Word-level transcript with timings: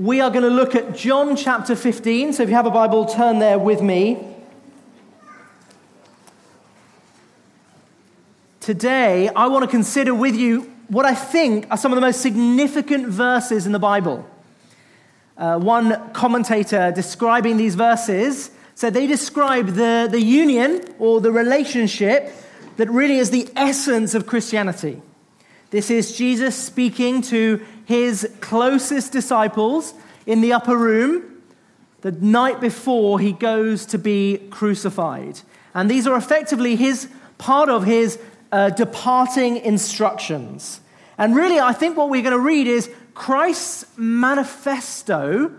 we 0.00 0.18
are 0.22 0.30
going 0.30 0.44
to 0.44 0.48
look 0.48 0.74
at 0.74 0.96
John 0.96 1.36
chapter 1.36 1.76
15. 1.76 2.32
So 2.32 2.42
if 2.42 2.48
you 2.48 2.54
have 2.54 2.64
a 2.64 2.70
Bible, 2.70 3.04
turn 3.04 3.38
there 3.38 3.58
with 3.58 3.82
me. 3.82 4.16
Today, 8.60 9.28
I 9.28 9.46
want 9.48 9.62
to 9.62 9.70
consider 9.70 10.14
with 10.14 10.34
you 10.34 10.72
what 10.88 11.04
I 11.04 11.14
think 11.14 11.66
are 11.70 11.76
some 11.76 11.92
of 11.92 11.96
the 11.96 12.00
most 12.00 12.22
significant 12.22 13.08
verses 13.08 13.66
in 13.66 13.72
the 13.72 13.78
Bible. 13.78 14.26
Uh, 15.36 15.58
one 15.58 16.10
commentator 16.14 16.90
describing 16.92 17.58
these 17.58 17.74
verses 17.74 18.52
said 18.74 18.94
they 18.94 19.06
describe 19.06 19.66
the, 19.74 20.08
the 20.10 20.22
union 20.22 20.82
or 20.98 21.20
the 21.20 21.30
relationship 21.30 22.32
that 22.78 22.88
really 22.88 23.18
is 23.18 23.28
the 23.28 23.50
essence 23.54 24.14
of 24.14 24.26
Christianity. 24.26 25.02
This 25.68 25.90
is 25.90 26.16
Jesus 26.16 26.56
speaking 26.56 27.20
to 27.22 27.64
his 27.90 28.30
closest 28.40 29.10
disciples 29.10 29.94
in 30.24 30.42
the 30.42 30.52
upper 30.52 30.76
room 30.76 31.42
the 32.02 32.12
night 32.12 32.60
before 32.60 33.18
he 33.18 33.32
goes 33.32 33.84
to 33.84 33.98
be 33.98 34.38
crucified. 34.48 35.40
And 35.74 35.90
these 35.90 36.06
are 36.06 36.16
effectively 36.16 36.76
his 36.76 37.08
part 37.36 37.68
of 37.68 37.82
his 37.82 38.16
uh, 38.52 38.70
departing 38.70 39.56
instructions. 39.56 40.80
And 41.18 41.34
really, 41.34 41.58
I 41.58 41.72
think 41.72 41.96
what 41.96 42.10
we're 42.10 42.22
going 42.22 42.32
to 42.32 42.38
read 42.38 42.68
is 42.68 42.88
Christ's 43.14 43.84
manifesto 43.96 45.52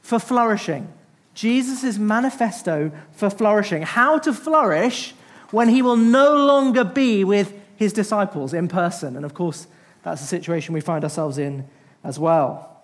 for 0.00 0.18
flourishing. 0.18 0.90
Jesus' 1.34 1.98
manifesto 1.98 2.90
for 3.12 3.28
flourishing. 3.28 3.82
How 3.82 4.16
to 4.20 4.32
flourish 4.32 5.14
when 5.50 5.68
he 5.68 5.82
will 5.82 5.98
no 5.98 6.36
longer 6.36 6.84
be 6.84 7.22
with 7.22 7.52
his 7.76 7.92
disciples 7.92 8.54
in 8.54 8.66
person. 8.66 9.14
And 9.14 9.26
of 9.26 9.34
course, 9.34 9.66
that's 10.06 10.20
the 10.20 10.26
situation 10.28 10.72
we 10.72 10.80
find 10.80 11.02
ourselves 11.02 11.36
in 11.36 11.66
as 12.04 12.16
well. 12.16 12.80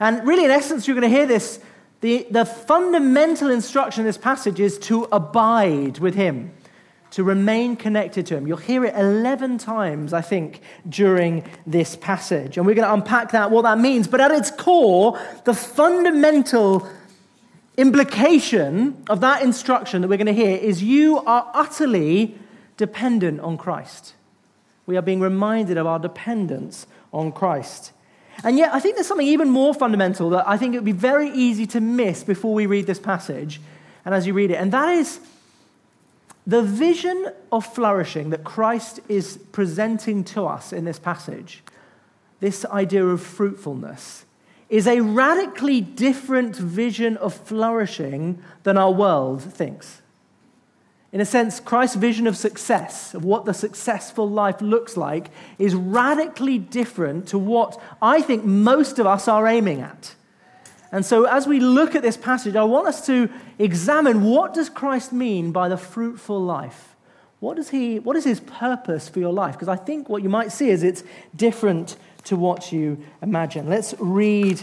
And 0.00 0.26
really, 0.26 0.44
in 0.44 0.50
essence, 0.50 0.88
you're 0.88 0.98
going 0.98 1.08
to 1.08 1.16
hear 1.16 1.24
this. 1.24 1.60
The, 2.00 2.26
the 2.28 2.44
fundamental 2.44 3.50
instruction 3.50 4.00
in 4.00 4.06
this 4.06 4.18
passage 4.18 4.58
is 4.58 4.76
to 4.80 5.04
abide 5.12 6.00
with 6.00 6.16
him, 6.16 6.52
to 7.12 7.22
remain 7.22 7.76
connected 7.76 8.26
to 8.26 8.36
him. 8.36 8.48
You'll 8.48 8.56
hear 8.56 8.84
it 8.84 8.96
11 8.96 9.58
times, 9.58 10.12
I 10.12 10.22
think, 10.22 10.60
during 10.88 11.44
this 11.68 11.94
passage. 11.94 12.56
And 12.56 12.66
we're 12.66 12.74
going 12.74 12.88
to 12.88 12.94
unpack 12.94 13.30
that, 13.30 13.52
what 13.52 13.62
that 13.62 13.78
means. 13.78 14.08
But 14.08 14.20
at 14.20 14.32
its 14.32 14.50
core, 14.50 15.20
the 15.44 15.54
fundamental 15.54 16.88
implication 17.76 19.04
of 19.08 19.20
that 19.20 19.42
instruction 19.42 20.02
that 20.02 20.08
we're 20.08 20.16
going 20.16 20.26
to 20.26 20.32
hear 20.32 20.56
is 20.56 20.82
you 20.82 21.18
are 21.18 21.48
utterly 21.54 22.36
dependent 22.76 23.38
on 23.38 23.56
Christ. 23.56 24.15
We 24.86 24.96
are 24.96 25.02
being 25.02 25.20
reminded 25.20 25.76
of 25.76 25.86
our 25.86 25.98
dependence 25.98 26.86
on 27.12 27.32
Christ. 27.32 27.92
And 28.44 28.58
yet, 28.58 28.72
I 28.72 28.80
think 28.80 28.94
there's 28.94 29.06
something 29.06 29.26
even 29.26 29.48
more 29.48 29.74
fundamental 29.74 30.30
that 30.30 30.48
I 30.48 30.56
think 30.56 30.74
it 30.74 30.78
would 30.78 30.84
be 30.84 30.92
very 30.92 31.30
easy 31.30 31.66
to 31.68 31.80
miss 31.80 32.22
before 32.22 32.54
we 32.54 32.66
read 32.66 32.86
this 32.86 32.98
passage 32.98 33.60
and 34.04 34.14
as 34.14 34.26
you 34.26 34.34
read 34.34 34.50
it. 34.50 34.56
And 34.56 34.72
that 34.72 34.90
is 34.90 35.20
the 36.46 36.62
vision 36.62 37.32
of 37.50 37.66
flourishing 37.66 38.30
that 38.30 38.44
Christ 38.44 39.00
is 39.08 39.38
presenting 39.52 40.22
to 40.24 40.46
us 40.46 40.72
in 40.72 40.84
this 40.84 40.98
passage, 40.98 41.62
this 42.40 42.64
idea 42.66 43.04
of 43.04 43.20
fruitfulness, 43.20 44.24
is 44.68 44.86
a 44.86 45.00
radically 45.00 45.80
different 45.80 46.56
vision 46.56 47.16
of 47.16 47.34
flourishing 47.34 48.42
than 48.62 48.76
our 48.76 48.92
world 48.92 49.42
thinks. 49.42 50.02
In 51.12 51.20
a 51.20 51.24
sense, 51.24 51.60
Christ's 51.60 51.96
vision 51.96 52.26
of 52.26 52.36
success, 52.36 53.14
of 53.14 53.24
what 53.24 53.44
the 53.44 53.54
successful 53.54 54.28
life 54.28 54.60
looks 54.60 54.96
like, 54.96 55.30
is 55.58 55.74
radically 55.74 56.58
different 56.58 57.28
to 57.28 57.38
what 57.38 57.80
I 58.02 58.20
think 58.20 58.44
most 58.44 58.98
of 58.98 59.06
us 59.06 59.28
are 59.28 59.46
aiming 59.46 59.80
at. 59.80 60.14
And 60.92 61.04
so 61.04 61.24
as 61.24 61.46
we 61.46 61.60
look 61.60 61.94
at 61.94 62.02
this 62.02 62.16
passage, 62.16 62.56
I 62.56 62.64
want 62.64 62.88
us 62.88 63.06
to 63.06 63.28
examine 63.58 64.22
what 64.22 64.54
does 64.54 64.68
Christ 64.68 65.12
mean 65.12 65.52
by 65.52 65.68
the 65.68 65.76
fruitful 65.76 66.40
life? 66.40 66.96
What, 67.40 67.56
does 67.56 67.70
he, 67.70 67.98
what 67.98 68.16
is 68.16 68.24
his 68.24 68.40
purpose 68.40 69.08
for 69.08 69.18
your 69.18 69.32
life? 69.32 69.54
Because 69.54 69.68
I 69.68 69.76
think 69.76 70.08
what 70.08 70.22
you 70.22 70.28
might 70.28 70.52
see 70.52 70.70
is 70.70 70.82
it's 70.82 71.04
different 71.34 71.96
to 72.24 72.36
what 72.36 72.72
you 72.72 72.98
imagine. 73.22 73.68
Let's 73.68 73.94
read 73.98 74.62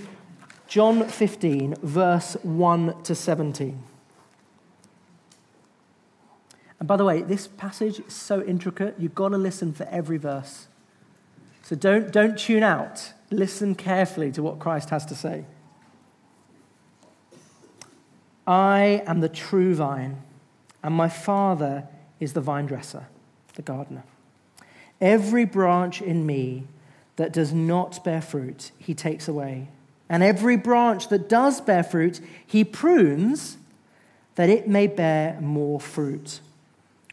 John 0.67 1.07
15, 1.07 1.75
verse 1.81 2.35
1 2.41 3.03
to 3.03 3.15
17. 3.15 3.83
And 6.83 6.87
by 6.89 6.97
the 6.97 7.05
way, 7.05 7.21
this 7.21 7.47
passage 7.47 8.01
is 8.01 8.11
so 8.11 8.43
intricate, 8.43 8.95
you've 8.99 9.15
got 9.15 9.29
to 9.29 9.37
listen 9.37 9.71
for 9.71 9.85
every 9.85 10.17
verse. 10.17 10.67
So 11.61 11.77
don't, 11.77 12.11
don't 12.11 12.37
tune 12.37 12.61
out. 12.61 13.13
Listen 13.31 13.73
carefully 13.73 14.33
to 14.33 14.43
what 14.43 14.59
Christ 14.59 14.89
has 14.89 15.05
to 15.05 15.15
say. 15.15 15.45
I 18.45 19.01
am 19.07 19.21
the 19.21 19.29
true 19.29 19.73
vine, 19.73 20.23
and 20.83 20.93
my 20.93 21.07
Father 21.07 21.87
is 22.19 22.33
the 22.33 22.41
vine 22.41 22.65
dresser, 22.65 23.07
the 23.53 23.61
gardener. 23.61 24.03
Every 24.99 25.45
branch 25.45 26.01
in 26.01 26.25
me 26.25 26.67
that 27.15 27.31
does 27.31 27.53
not 27.53 28.03
bear 28.03 28.21
fruit, 28.21 28.71
he 28.77 28.93
takes 28.93 29.29
away. 29.29 29.69
And 30.09 30.21
every 30.21 30.57
branch 30.57 31.07
that 31.07 31.29
does 31.29 31.61
bear 31.61 31.81
fruit, 31.81 32.19
he 32.45 32.65
prunes 32.65 33.55
that 34.35 34.49
it 34.49 34.67
may 34.67 34.87
bear 34.87 35.39
more 35.39 35.79
fruit. 35.79 36.41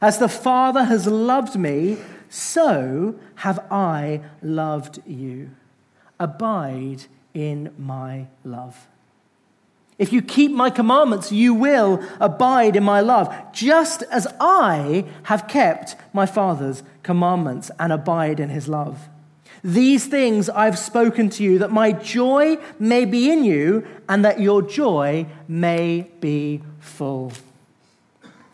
As 0.00 0.18
the 0.18 0.28
Father 0.28 0.84
has 0.84 1.06
loved 1.06 1.56
me, 1.56 1.98
so 2.28 3.16
have 3.36 3.58
I 3.70 4.20
loved 4.42 5.00
you. 5.06 5.50
Abide 6.20 7.04
in 7.34 7.72
my 7.78 8.26
love. 8.44 8.86
If 9.98 10.12
you 10.12 10.22
keep 10.22 10.52
my 10.52 10.70
commandments, 10.70 11.32
you 11.32 11.54
will 11.54 12.00
abide 12.20 12.76
in 12.76 12.84
my 12.84 13.00
love, 13.00 13.34
just 13.52 14.04
as 14.04 14.28
I 14.38 15.04
have 15.24 15.48
kept 15.48 15.96
my 16.12 16.24
Father's 16.24 16.84
commandments 17.02 17.70
and 17.80 17.92
abide 17.92 18.38
in 18.38 18.48
his 18.48 18.68
love. 18.68 19.08
These 19.64 20.06
things 20.06 20.48
I've 20.48 20.78
spoken 20.78 21.30
to 21.30 21.42
you, 21.42 21.58
that 21.58 21.72
my 21.72 21.90
joy 21.90 22.58
may 22.78 23.06
be 23.06 23.28
in 23.32 23.42
you, 23.42 23.84
and 24.08 24.24
that 24.24 24.38
your 24.38 24.62
joy 24.62 25.26
may 25.48 26.08
be 26.20 26.62
full. 26.78 27.32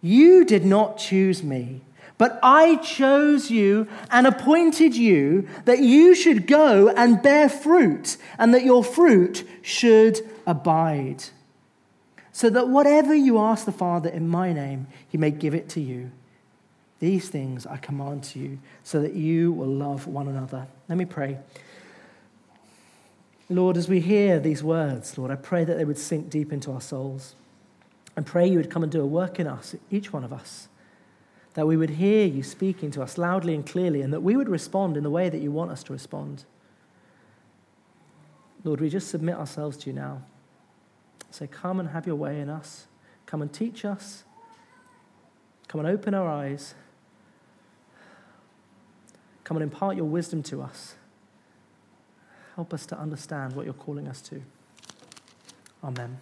You 0.00 0.44
did 0.44 0.64
not 0.64 0.98
choose 0.98 1.42
me, 1.42 1.82
But 2.18 2.38
I 2.42 2.76
chose 2.76 3.50
you 3.50 3.88
and 4.10 4.26
appointed 4.26 4.94
you 4.94 5.48
that 5.66 5.80
you 5.80 6.14
should 6.14 6.46
go 6.46 6.88
and 6.88 7.20
bear 7.20 7.48
fruit, 7.48 8.16
and 8.38 8.54
that 8.54 8.64
your 8.64 8.82
fruit 8.82 9.46
should 9.60 10.20
abide. 10.46 11.24
So 12.32 12.48
that 12.50 12.68
whatever 12.68 13.14
you 13.14 13.38
ask 13.38 13.64
the 13.64 13.72
Father 13.72 14.08
in 14.08 14.28
my 14.28 14.52
name, 14.52 14.86
he 15.08 15.18
may 15.18 15.30
give 15.30 15.54
it 15.54 15.68
to 15.70 15.80
you. 15.80 16.10
These 17.00 17.28
things 17.28 17.66
I 17.66 17.76
command 17.76 18.24
to 18.24 18.38
you, 18.38 18.58
so 18.82 19.02
that 19.02 19.12
you 19.12 19.52
will 19.52 19.68
love 19.68 20.06
one 20.06 20.28
another. 20.28 20.66
Let 20.88 20.96
me 20.96 21.04
pray. 21.04 21.38
Lord, 23.50 23.76
as 23.76 23.88
we 23.88 24.00
hear 24.00 24.40
these 24.40 24.64
words, 24.64 25.18
Lord, 25.18 25.30
I 25.30 25.36
pray 25.36 25.64
that 25.64 25.76
they 25.76 25.84
would 25.84 25.98
sink 25.98 26.30
deep 26.30 26.52
into 26.52 26.72
our 26.72 26.80
souls. 26.80 27.34
And 28.16 28.24
pray 28.24 28.48
you 28.48 28.56
would 28.56 28.70
come 28.70 28.82
and 28.82 28.90
do 28.90 29.02
a 29.02 29.06
work 29.06 29.38
in 29.38 29.46
us, 29.46 29.74
each 29.90 30.12
one 30.12 30.24
of 30.24 30.32
us 30.32 30.68
that 31.56 31.66
we 31.66 31.76
would 31.78 31.88
hear 31.88 32.26
you 32.26 32.42
speaking 32.42 32.90
to 32.90 33.02
us 33.02 33.16
loudly 33.16 33.54
and 33.54 33.66
clearly, 33.66 34.02
and 34.02 34.12
that 34.12 34.20
we 34.20 34.36
would 34.36 34.48
respond 34.48 34.94
in 34.94 35.02
the 35.02 35.08
way 35.08 35.30
that 35.30 35.40
you 35.40 35.50
want 35.50 35.70
us 35.70 35.82
to 35.82 35.90
respond. 35.90 36.44
Lord, 38.62 38.82
we 38.82 38.90
just 38.90 39.08
submit 39.08 39.36
ourselves 39.36 39.78
to 39.78 39.86
you 39.88 39.94
now. 39.94 40.20
Say, 41.30 41.46
Come 41.46 41.80
and 41.80 41.88
have 41.88 42.06
your 42.06 42.16
way 42.16 42.40
in 42.40 42.50
us. 42.50 42.88
Come 43.24 43.40
and 43.40 43.50
teach 43.50 43.86
us. 43.86 44.24
Come 45.66 45.80
and 45.80 45.88
open 45.88 46.12
our 46.12 46.28
eyes. 46.28 46.74
Come 49.42 49.56
and 49.56 49.64
impart 49.64 49.96
your 49.96 50.04
wisdom 50.04 50.42
to 50.42 50.60
us. 50.60 50.94
Help 52.54 52.74
us 52.74 52.84
to 52.84 52.98
understand 52.98 53.54
what 53.54 53.64
you're 53.64 53.72
calling 53.74 54.08
us 54.08 54.20
to. 54.20 54.42
Amen. 55.82 56.18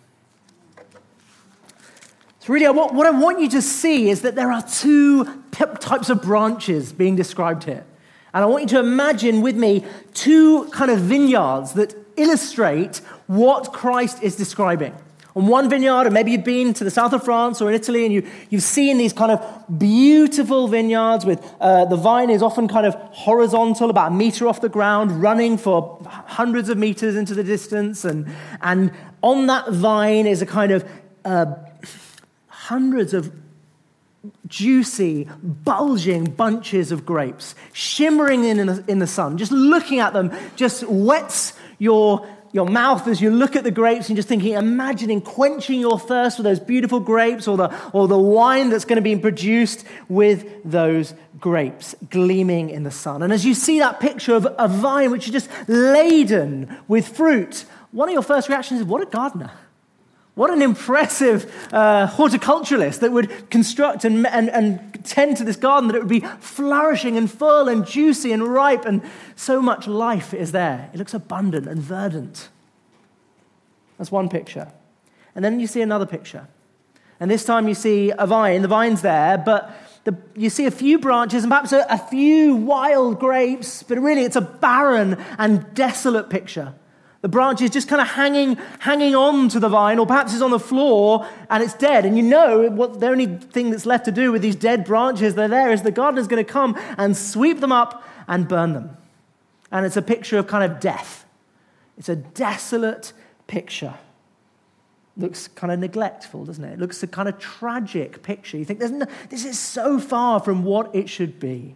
So, 2.45 2.53
really, 2.53 2.69
what 2.69 3.07
I 3.07 3.11
want 3.11 3.41
you 3.41 3.49
to 3.49 3.63
see 3.63 4.11
is 4.11 4.21
that 4.21 4.35
there 4.35 4.53
are 4.53 4.61
two 4.61 5.25
types 5.51 6.11
of 6.11 6.21
branches 6.21 6.93
being 6.93 7.17
described 7.17 7.65
here. 7.65 7.87
And 8.35 8.45
I 8.45 8.47
want 8.47 8.65
you 8.65 8.69
to 8.69 8.81
imagine 8.81 9.41
with 9.41 9.57
me 9.57 9.83
two 10.13 10.67
kind 10.67 10.91
of 10.91 10.99
vineyards 10.99 11.73
that 11.73 11.95
illustrate 12.17 12.99
what 13.29 13.73
Christ 13.73 14.23
is 14.23 14.37
describing. 14.37 14.95
On 15.35 15.47
one 15.47 15.71
vineyard, 15.71 16.03
and 16.03 16.13
maybe 16.13 16.33
you've 16.33 16.45
been 16.45 16.75
to 16.75 16.85
the 16.85 16.91
south 16.91 17.15
of 17.15 17.25
France 17.25 17.63
or 17.63 17.71
in 17.71 17.75
Italy, 17.75 18.05
and 18.05 18.13
you, 18.13 18.29
you've 18.51 18.63
seen 18.63 18.99
these 18.99 19.15
kind 19.15 19.33
of 19.33 19.79
beautiful 19.79 20.69
vineyards 20.69 21.25
with 21.25 21.43
uh, 21.63 21.87
the 21.87 21.97
vine 21.97 22.29
is 22.29 22.43
often 22.43 22.69
kind 22.69 22.85
of 22.85 22.95
horizontal, 23.13 23.89
about 23.89 24.13
a 24.13 24.15
meter 24.15 24.47
off 24.47 24.61
the 24.61 24.69
ground, 24.69 25.23
running 25.23 25.57
for 25.57 25.99
hundreds 26.07 26.69
of 26.69 26.77
meters 26.77 27.17
into 27.17 27.33
the 27.33 27.43
distance. 27.43 28.05
And, 28.05 28.29
and 28.61 28.93
on 29.23 29.47
that 29.47 29.73
vine 29.73 30.27
is 30.27 30.43
a 30.43 30.47
kind 30.47 30.73
of 30.73 30.87
uh, 31.25 31.47
hundreds 32.65 33.13
of 33.13 33.31
juicy, 34.47 35.29
bulging 35.43 36.25
bunches 36.25 36.93
of 36.93 37.05
grapes, 37.05 37.55
shimmering 37.75 38.43
in, 38.43 38.59
in 38.59 38.67
the, 38.67 38.85
in 38.89 38.99
the 39.01 39.07
sun. 39.07 39.37
Just 39.37 39.53
looking 39.53 40.01
at 40.01 40.15
them 40.15 40.33
just 40.57 40.83
wets 40.89 41.53
your, 41.79 42.27
your 42.53 42.65
mouth 42.65 43.07
as 43.07 43.21
you 43.21 43.31
look 43.31 43.55
at 43.55 43.65
the 43.65 43.71
grapes 43.71 44.09
and 44.09 44.17
just 44.17 44.29
thinking, 44.29 44.55
imagining 44.55 45.21
quenching 45.21 45.79
your 45.79 45.99
thirst 45.99 46.39
with 46.39 46.47
those 46.47 46.59
beautiful 46.59 47.01
grapes 47.01 47.47
or 47.47 47.59
the, 47.59 47.91
or 47.93 48.09
the 48.09 48.19
wine 48.19 48.71
that's 48.71 48.87
going 48.87 48.97
to 48.97 49.03
be 49.03 49.15
produced 49.15 49.85
with 50.09 50.47
those 50.65 51.13
grapes 51.39 51.95
gleaming 52.09 52.71
in 52.71 52.83
the 52.83 52.91
sun. 52.91 53.23
And 53.23 53.31
as 53.31 53.45
you 53.45 53.53
see 53.53 53.81
that 53.81 54.01
picture 54.01 54.35
of 54.35 54.47
a 54.59 54.69
vine 54.69 55.11
which 55.11 55.27
is 55.27 55.33
just 55.33 55.51
laden 55.69 56.75
with 56.89 57.15
fruit, 57.15 57.67
one 57.93 58.09
of 58.09 58.15
your 58.15 58.23
first 58.23 58.49
reactions 58.49 58.81
is, 58.81 58.87
What 58.87 59.03
a 59.03 59.07
gardener! 59.07 59.51
What 60.35 60.51
an 60.51 60.63
impressive 60.63 61.45
uh, 61.73 62.09
horticulturalist 62.09 63.01
that 63.01 63.13
would 63.13 63.51
construct 63.51 64.05
and, 64.05 64.27
and, 64.27 64.51
and 64.51 65.05
tend 65.05 65.37
to 65.37 65.45
this 65.45 65.55
garden, 65.57 65.89
that 65.89 65.97
it 65.97 66.01
would 66.01 66.09
be 66.09 66.27
flourishing 66.41 67.17
and 67.17 67.31
full 67.31 67.69
and 67.69 67.87
juicy 67.87 68.33
and 68.33 68.43
ripe, 68.43 68.85
and 68.85 69.01
so 69.37 69.63
much 69.63 69.87
life 69.87 70.35
is 70.35 70.51
there. 70.51 70.91
It 70.93 70.99
looks 70.99 71.15
abundant 71.15 71.69
and 71.69 71.81
verdant. 71.81 72.49
That's 73.97 74.11
one 74.11 74.29
picture. 74.29 74.73
And 75.37 75.45
then 75.45 75.61
you 75.61 75.69
see 75.69 75.83
another 75.83 76.07
picture. 76.07 76.49
And 77.21 77.31
this 77.31 77.45
time 77.45 77.69
you 77.69 77.75
see 77.75 78.13
a 78.19 78.27
vine. 78.27 78.63
The 78.63 78.69
vine's 78.69 79.03
there, 79.03 79.39
but 79.39 79.73
the, 80.03 80.17
you 80.35 80.51
see 80.51 80.67
a 80.67 80.71
few 80.73 80.99
branches 80.99 81.45
and 81.45 81.51
perhaps 81.51 81.73
a, 81.73 81.87
a 81.89 81.99
few 81.99 82.57
wild 82.57 83.21
grapes, 83.21 83.85
but 83.85 83.99
really 83.99 84.23
it's 84.23 84.37
a 84.37 84.41
barren 84.41 85.17
and 85.39 85.73
desolate 85.75 86.29
picture. 86.29 86.75
The 87.25 87.31
branch 87.31 87.63
is 87.63 87.71
just 87.71 87.89
kind 87.89 88.03
of 88.03 88.09
hanging, 88.09 88.59
hanging 88.81 89.15
on 89.15 89.49
to 89.49 89.59
the 89.59 89.71
vine, 89.71 89.99
or 89.99 90.05
perhaps 90.05 90.35
it's 90.35 90.43
on 90.43 90.51
the 90.51 90.59
floor 90.59 91.27
and 91.49 91.63
it's 91.63 91.73
dead. 91.73 92.05
And 92.05 92.19
you 92.19 92.23
know 92.23 92.69
what 92.69 93.01
the 93.01 93.07
only 93.07 93.25
thing 93.25 93.71
that's 93.71 93.87
left 93.87 94.05
to 94.05 94.13
do 94.13 94.31
with 94.31 94.43
these 94.43 94.57
dead 94.57 94.85
branches 94.85 95.35
that 95.35 95.45
are 95.47 95.49
there 95.49 95.73
is 95.73 95.81
the 95.81 95.91
gardener's 95.91 96.29
going 96.29 96.45
to 96.45 96.53
come 96.53 96.79
and 96.99 97.17
sweep 97.17 97.61
them 97.61 97.73
up 97.73 98.07
and 98.29 98.47
burn 98.47 98.75
them. 98.75 98.99
And 99.73 99.87
it's 99.87 99.97
a 99.97 100.03
picture 100.03 100.37
of 100.37 100.49
kind 100.49 100.71
of 100.71 100.81
death. 100.81 101.25
It's 101.97 102.11
a 102.11 102.17
desolate 102.17 103.15
picture. 103.47 103.95
Looks 105.17 105.49
kind 105.49 105.73
of 105.73 105.79
neglectful, 105.79 106.45
doesn't 106.45 106.63
it? 106.63 106.75
It 106.75 106.79
looks 106.79 107.03
a 107.03 107.07
kind 107.07 107.27
of 107.27 107.39
tragic 107.39 108.23
picture. 108.23 108.59
You 108.59 108.67
think, 108.67 108.81
no, 108.81 109.07
this 109.31 109.47
is 109.47 109.59
so 109.59 109.99
far 109.99 110.41
from 110.41 110.63
what 110.63 110.95
it 110.95 111.09
should 111.09 111.41
be. 111.41 111.75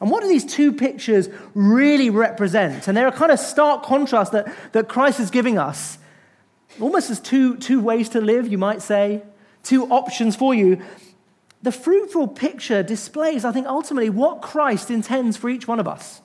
And 0.00 0.10
what 0.10 0.22
do 0.22 0.28
these 0.28 0.46
two 0.46 0.72
pictures 0.72 1.28
really 1.54 2.08
represent? 2.08 2.88
And 2.88 2.96
they're 2.96 3.08
a 3.08 3.12
kind 3.12 3.30
of 3.30 3.38
stark 3.38 3.82
contrast 3.82 4.32
that, 4.32 4.52
that 4.72 4.88
Christ 4.88 5.20
is 5.20 5.30
giving 5.30 5.58
us. 5.58 5.98
Almost 6.80 7.10
as 7.10 7.20
two, 7.20 7.56
two 7.58 7.80
ways 7.80 8.08
to 8.10 8.20
live, 8.20 8.48
you 8.48 8.56
might 8.56 8.80
say, 8.80 9.22
two 9.62 9.86
options 9.86 10.36
for 10.36 10.54
you. 10.54 10.80
The 11.62 11.72
fruitful 11.72 12.28
picture 12.28 12.82
displays, 12.82 13.44
I 13.44 13.52
think, 13.52 13.66
ultimately 13.66 14.08
what 14.08 14.40
Christ 14.40 14.90
intends 14.90 15.36
for 15.36 15.50
each 15.50 15.68
one 15.68 15.78
of 15.78 15.86
us. 15.86 16.22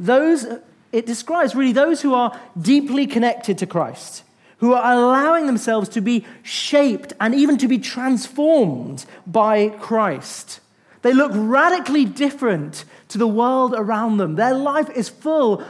Those, 0.00 0.46
it 0.90 1.04
describes 1.04 1.54
really 1.54 1.72
those 1.72 2.00
who 2.00 2.14
are 2.14 2.40
deeply 2.58 3.06
connected 3.06 3.58
to 3.58 3.66
Christ, 3.66 4.24
who 4.58 4.72
are 4.72 4.92
allowing 4.92 5.46
themselves 5.46 5.90
to 5.90 6.00
be 6.00 6.24
shaped 6.42 7.12
and 7.20 7.34
even 7.34 7.58
to 7.58 7.68
be 7.68 7.78
transformed 7.78 9.04
by 9.26 9.68
Christ. 9.68 10.60
They 11.04 11.12
look 11.12 11.32
radically 11.34 12.06
different 12.06 12.86
to 13.08 13.18
the 13.18 13.26
world 13.26 13.74
around 13.76 14.16
them. 14.16 14.36
Their 14.36 14.54
life 14.54 14.88
is 14.88 15.10
full 15.10 15.62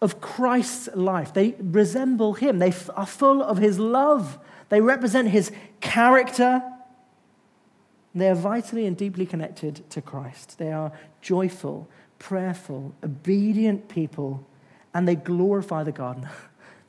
of 0.00 0.20
Christ's 0.20 0.88
life. 0.94 1.34
They 1.34 1.56
resemble 1.58 2.34
him, 2.34 2.60
they 2.60 2.72
are 2.94 3.04
full 3.04 3.42
of 3.42 3.58
his 3.58 3.80
love, 3.80 4.38
they 4.68 4.80
represent 4.80 5.30
his 5.30 5.50
character. 5.80 6.62
They 8.14 8.28
are 8.30 8.36
vitally 8.36 8.86
and 8.86 8.96
deeply 8.96 9.26
connected 9.26 9.90
to 9.90 10.00
Christ. 10.00 10.58
They 10.58 10.70
are 10.72 10.92
joyful, 11.20 11.88
prayerful, 12.20 12.94
obedient 13.02 13.88
people, 13.88 14.46
and 14.94 15.06
they 15.06 15.16
glorify 15.16 15.82
the 15.82 15.92
gardener. 15.92 16.30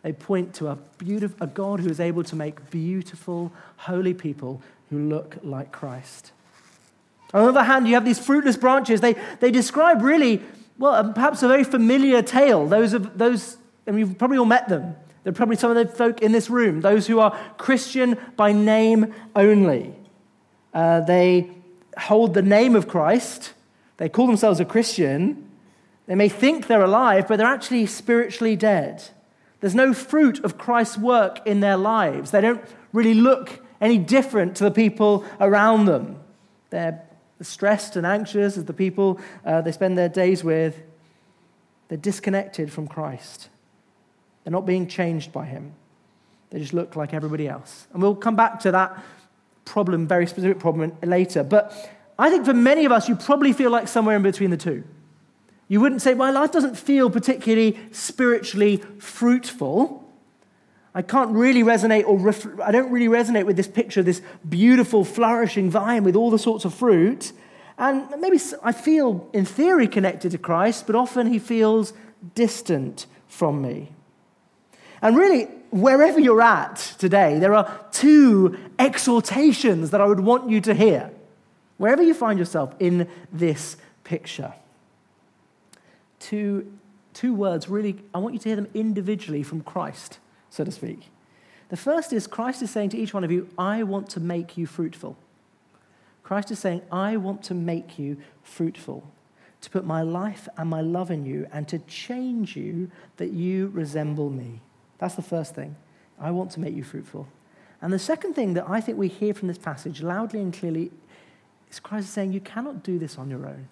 They 0.04 0.14
point 0.14 0.56
to 0.56 0.68
a, 0.70 0.78
beautiful, 0.98 1.38
a 1.42 1.48
God 1.48 1.80
who 1.80 1.90
is 1.90 2.00
able 2.00 2.24
to 2.24 2.36
make 2.36 2.72
beautiful, 2.72 3.52
holy 3.78 4.16
people 4.16 4.60
who 4.90 4.98
look 4.98 5.38
like 5.44 5.72
Christ. 5.72 6.32
On 7.34 7.44
the 7.44 7.50
other 7.50 7.64
hand, 7.64 7.88
you 7.88 7.94
have 7.94 8.06
these 8.06 8.20
fruitless 8.20 8.58
branches. 8.58 9.02
They, 9.02 9.16
they 9.40 9.52
describe 9.52 10.02
really, 10.02 10.42
well, 10.78 10.94
um, 10.94 11.14
perhaps 11.14 11.44
a 11.44 11.48
very 11.48 11.64
familiar 11.64 12.22
tale. 12.22 12.68
Those, 12.68 12.94
of, 12.94 13.18
those, 13.18 13.58
and 13.86 13.98
you've 13.98 14.18
probably 14.18 14.38
all 14.38 14.46
met 14.46 14.68
them. 14.68 14.96
They're 15.24 15.34
probably 15.34 15.56
some 15.56 15.76
of 15.76 15.78
the 15.78 15.94
folk 15.94 16.22
in 16.22 16.32
this 16.32 16.50
room, 16.50 16.82
those 16.82 17.08
who 17.08 17.20
are 17.20 17.38
Christian 17.58 18.18
by 18.36 18.52
name 18.52 19.14
only. 19.36 19.94
Uh, 20.74 21.02
they 21.02 21.52
hold 21.98 22.34
the 22.34 22.42
name 22.42 22.76
of 22.76 22.88
Christ. 22.88 23.54
They 23.98 24.10
call 24.10 24.28
themselves 24.28 24.60
a 24.60 24.66
Christian. 24.66 25.50
They 26.08 26.16
may 26.16 26.30
think 26.30 26.68
they're 26.68 26.84
alive, 26.84 27.28
but 27.28 27.38
they're 27.38 27.46
actually 27.46 27.86
spiritually 27.86 28.56
dead. 28.56 29.04
There's 29.60 29.76
no 29.76 29.94
fruit 29.94 30.44
of 30.44 30.58
Christ's 30.58 30.98
work 30.98 31.46
in 31.46 31.60
their 31.60 31.78
lives. 31.78 32.32
They 32.32 32.42
don't 32.42 32.64
really 32.92 33.14
look 33.14 33.64
any 33.80 34.00
different 34.00 34.56
to 34.58 34.64
the 34.64 34.72
people 34.72 35.24
around 35.40 35.86
them. 35.86 36.20
They're 36.72 37.04
stressed 37.42 37.96
and 37.96 38.06
anxious 38.06 38.58
as 38.58 38.66
the 38.66 38.74
people 38.74 39.20
uh, 39.46 39.62
they 39.62 39.72
spend 39.72 39.98
their 39.98 40.10
days 40.10 40.44
with. 40.44 40.82
They're 41.88 41.98
disconnected 41.98 42.72
from 42.72 42.88
Christ. 42.88 43.50
They're 44.44 44.52
not 44.52 44.66
being 44.66 44.88
changed 44.88 45.32
by 45.32 45.46
Him. 45.46 45.74
They 46.50 46.60
just 46.60 46.74
look 46.74 46.96
like 46.96 47.14
everybody 47.14 47.48
else. 47.48 47.88
And 47.94 48.02
we'll 48.02 48.16
come 48.16 48.36
back 48.36 48.60
to 48.62 48.72
that 48.72 49.04
problem, 49.66 50.08
very 50.08 50.28
specific 50.28 50.60
problem, 50.60 50.94
later. 51.04 51.44
But 51.44 51.74
I 52.20 52.30
think 52.30 52.46
for 52.46 52.54
many 52.54 52.86
of 52.86 52.92
us, 52.92 53.08
you 53.08 53.16
probably 53.16 53.54
feel 53.54 53.72
like 53.72 53.88
somewhere 53.88 54.16
in 54.16 54.22
between 54.22 54.50
the 54.50 54.58
two. 54.58 54.84
You 55.68 55.80
wouldn't 55.80 56.02
say, 56.02 56.14
my 56.14 56.32
life 56.32 56.52
doesn't 56.52 56.78
feel 56.78 57.10
particularly 57.10 57.80
spiritually 57.92 58.78
fruitful. 59.00 60.01
I 60.94 61.02
can't 61.02 61.32
really 61.32 61.64
resonate, 61.64 62.06
or 62.06 62.18
ref- 62.18 62.60
I 62.60 62.72
don't 62.72 62.92
really 62.92 63.08
resonate 63.08 63.46
with 63.46 63.56
this 63.56 63.68
picture 63.68 64.02
of 64.02 64.06
this 64.06 64.22
beautiful, 64.48 65.06
flourishing 65.06 65.70
vine 65.70 66.04
with 66.04 66.16
all 66.16 66.30
the 66.30 66.40
sorts 66.40 66.66
of 66.66 66.74
fruit. 66.74 67.32
And 67.78 68.10
maybe 68.20 68.40
I 68.62 68.74
feel, 68.74 69.30
in 69.34 69.46
theory, 69.46 69.88
connected 69.88 70.32
to 70.32 70.38
Christ, 70.38 70.86
but 70.88 70.96
often 70.96 71.28
he 71.28 71.40
feels 71.40 71.94
distant 72.36 73.06
from 73.28 73.62
me. 73.62 73.92
And 75.02 75.18
really, 75.18 75.46
wherever 75.72 76.20
you're 76.20 76.42
at 76.42 76.76
today, 77.00 77.40
there 77.40 77.54
are 77.56 77.86
two 77.92 78.58
exhortations 78.78 79.92
that 79.92 80.02
I 80.02 80.06
would 80.06 80.20
want 80.20 80.50
you 80.50 80.62
to 80.62 80.74
hear. 80.74 81.12
wherever 81.82 82.04
you 82.04 82.14
find 82.14 82.38
yourself 82.38 82.76
in 82.80 83.08
this 83.32 83.76
picture, 84.04 84.54
two, 86.20 86.72
two 87.14 87.34
words 87.34 87.68
really, 87.68 87.96
I 88.14 88.20
want 88.20 88.36
you 88.36 88.40
to 88.42 88.50
hear 88.50 88.56
them 88.56 88.68
individually 88.76 89.42
from 89.42 89.62
Christ, 89.62 90.20
so 90.52 90.64
to 90.64 90.72
speak. 90.72 91.10
The 91.70 91.78
first 91.78 92.14
is 92.14 92.28
Christ 92.28 92.62
is 92.62 92.70
saying 92.70 92.90
to 92.90 92.98
each 92.98 93.14
one 93.14 93.24
of 93.24 93.32
you, 93.32 93.50
I 93.58 93.82
want 93.82 94.10
to 94.12 94.20
make 94.20 94.58
you 94.58 94.68
fruitful. 94.68 95.18
Christ 96.22 96.52
is 96.52 96.60
saying, 96.60 96.82
I 96.92 97.18
want 97.18 97.42
to 97.44 97.56
make 97.56 97.98
you 97.98 98.18
fruitful, 98.44 99.04
to 99.62 99.70
put 99.70 99.86
my 99.86 100.02
life 100.02 100.48
and 100.58 100.70
my 100.70 100.82
love 100.82 101.10
in 101.10 101.26
you, 101.26 101.48
and 101.52 101.68
to 101.70 101.80
change 101.80 102.56
you 102.56 102.92
that 103.18 103.32
you 103.32 103.70
resemble 103.74 104.30
me. 104.30 104.62
That's 105.00 105.16
the 105.16 105.22
first 105.22 105.56
thing. 105.56 105.76
I 106.20 106.30
want 106.32 106.52
to 106.52 106.60
make 106.60 106.76
you 106.76 106.84
fruitful. 106.84 107.28
And 107.82 107.92
the 107.92 108.00
second 108.00 108.34
thing 108.34 108.54
that 108.54 108.70
I 108.70 108.80
think 108.80 108.98
we 108.98 109.08
hear 109.08 109.34
from 109.34 109.48
this 109.48 109.58
passage 109.58 110.04
loudly 110.04 110.42
and 110.42 110.54
clearly 110.54 110.92
is 111.70 111.80
Christ 111.80 112.08
is 112.08 112.14
saying, 112.14 112.34
You 112.34 112.42
cannot 112.42 112.84
do 112.84 113.00
this 113.00 113.18
on 113.18 113.30
your 113.30 113.48
own. 113.48 113.70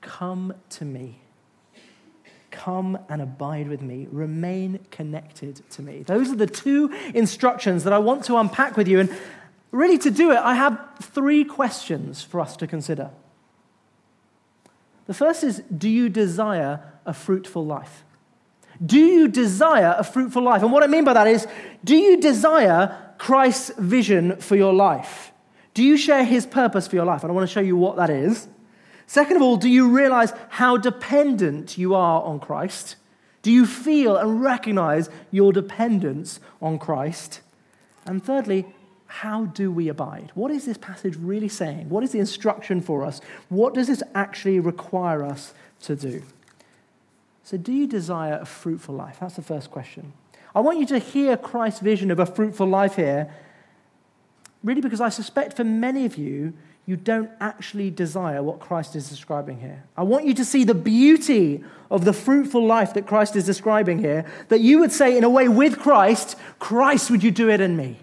Come 0.00 0.54
to 0.70 0.84
me. 0.84 1.20
Come 2.50 2.98
and 3.08 3.20
abide 3.20 3.68
with 3.68 3.82
me. 3.82 4.08
Remain 4.10 4.80
connected 4.90 5.62
to 5.70 5.82
me. 5.82 6.02
Those 6.02 6.30
are 6.30 6.36
the 6.36 6.46
two 6.46 6.90
instructions 7.14 7.84
that 7.84 7.92
I 7.92 7.98
want 7.98 8.24
to 8.24 8.36
unpack 8.36 8.76
with 8.76 8.88
you. 8.88 9.00
And 9.00 9.14
really, 9.70 9.98
to 9.98 10.10
do 10.10 10.30
it, 10.30 10.38
I 10.38 10.54
have 10.54 10.80
three 11.02 11.44
questions 11.44 12.22
for 12.22 12.40
us 12.40 12.56
to 12.56 12.66
consider. 12.66 13.10
The 15.06 15.14
first 15.14 15.44
is 15.44 15.62
Do 15.76 15.88
you 15.88 16.08
desire 16.08 16.80
a 17.04 17.12
fruitful 17.12 17.66
life? 17.66 18.04
Do 18.84 18.98
you 18.98 19.28
desire 19.28 19.96
a 19.98 20.04
fruitful 20.04 20.42
life? 20.42 20.62
And 20.62 20.72
what 20.72 20.84
I 20.84 20.86
mean 20.86 21.04
by 21.04 21.14
that 21.14 21.26
is 21.26 21.46
Do 21.84 21.96
you 21.96 22.20
desire 22.20 22.96
Christ's 23.18 23.72
vision 23.78 24.36
for 24.36 24.56
your 24.56 24.72
life? 24.72 25.32
Do 25.74 25.82
you 25.82 25.96
share 25.96 26.24
his 26.24 26.46
purpose 26.46 26.88
for 26.88 26.96
your 26.96 27.04
life? 27.04 27.22
And 27.22 27.30
I 27.30 27.34
want 27.34 27.48
to 27.48 27.52
show 27.52 27.60
you 27.60 27.76
what 27.76 27.96
that 27.96 28.10
is. 28.10 28.48
Second 29.08 29.36
of 29.36 29.42
all, 29.42 29.56
do 29.56 29.70
you 29.70 29.88
realize 29.88 30.34
how 30.50 30.76
dependent 30.76 31.78
you 31.78 31.94
are 31.94 32.22
on 32.22 32.38
Christ? 32.38 32.96
Do 33.40 33.50
you 33.50 33.64
feel 33.64 34.18
and 34.18 34.42
recognize 34.42 35.08
your 35.30 35.50
dependence 35.50 36.40
on 36.60 36.78
Christ? 36.78 37.40
And 38.04 38.22
thirdly, 38.22 38.66
how 39.06 39.46
do 39.46 39.72
we 39.72 39.88
abide? 39.88 40.30
What 40.34 40.50
is 40.50 40.66
this 40.66 40.76
passage 40.76 41.16
really 41.16 41.48
saying? 41.48 41.88
What 41.88 42.04
is 42.04 42.12
the 42.12 42.18
instruction 42.18 42.82
for 42.82 43.02
us? 43.02 43.22
What 43.48 43.72
does 43.72 43.86
this 43.86 44.02
actually 44.14 44.60
require 44.60 45.24
us 45.24 45.54
to 45.84 45.96
do? 45.96 46.22
So, 47.44 47.56
do 47.56 47.72
you 47.72 47.86
desire 47.86 48.34
a 48.34 48.44
fruitful 48.44 48.94
life? 48.94 49.16
That's 49.20 49.36
the 49.36 49.42
first 49.42 49.70
question. 49.70 50.12
I 50.54 50.60
want 50.60 50.80
you 50.80 50.86
to 50.86 50.98
hear 50.98 51.38
Christ's 51.38 51.80
vision 51.80 52.10
of 52.10 52.18
a 52.18 52.26
fruitful 52.26 52.66
life 52.66 52.96
here, 52.96 53.34
really 54.62 54.82
because 54.82 55.00
I 55.00 55.08
suspect 55.08 55.56
for 55.56 55.64
many 55.64 56.04
of 56.04 56.18
you, 56.18 56.52
you 56.88 56.96
don't 56.96 57.30
actually 57.38 57.90
desire 57.90 58.42
what 58.42 58.60
Christ 58.60 58.96
is 58.96 59.10
describing 59.10 59.60
here. 59.60 59.84
I 59.94 60.04
want 60.04 60.24
you 60.24 60.32
to 60.32 60.42
see 60.42 60.64
the 60.64 60.72
beauty 60.72 61.62
of 61.90 62.06
the 62.06 62.14
fruitful 62.14 62.64
life 62.64 62.94
that 62.94 63.06
Christ 63.06 63.36
is 63.36 63.44
describing 63.44 63.98
here, 63.98 64.24
that 64.48 64.60
you 64.60 64.78
would 64.78 64.90
say, 64.90 65.14
in 65.14 65.22
a 65.22 65.28
way, 65.28 65.48
with 65.48 65.78
Christ, 65.78 66.36
Christ, 66.58 67.10
would 67.10 67.22
you 67.22 67.30
do 67.30 67.50
it 67.50 67.60
in 67.60 67.76
me? 67.76 67.98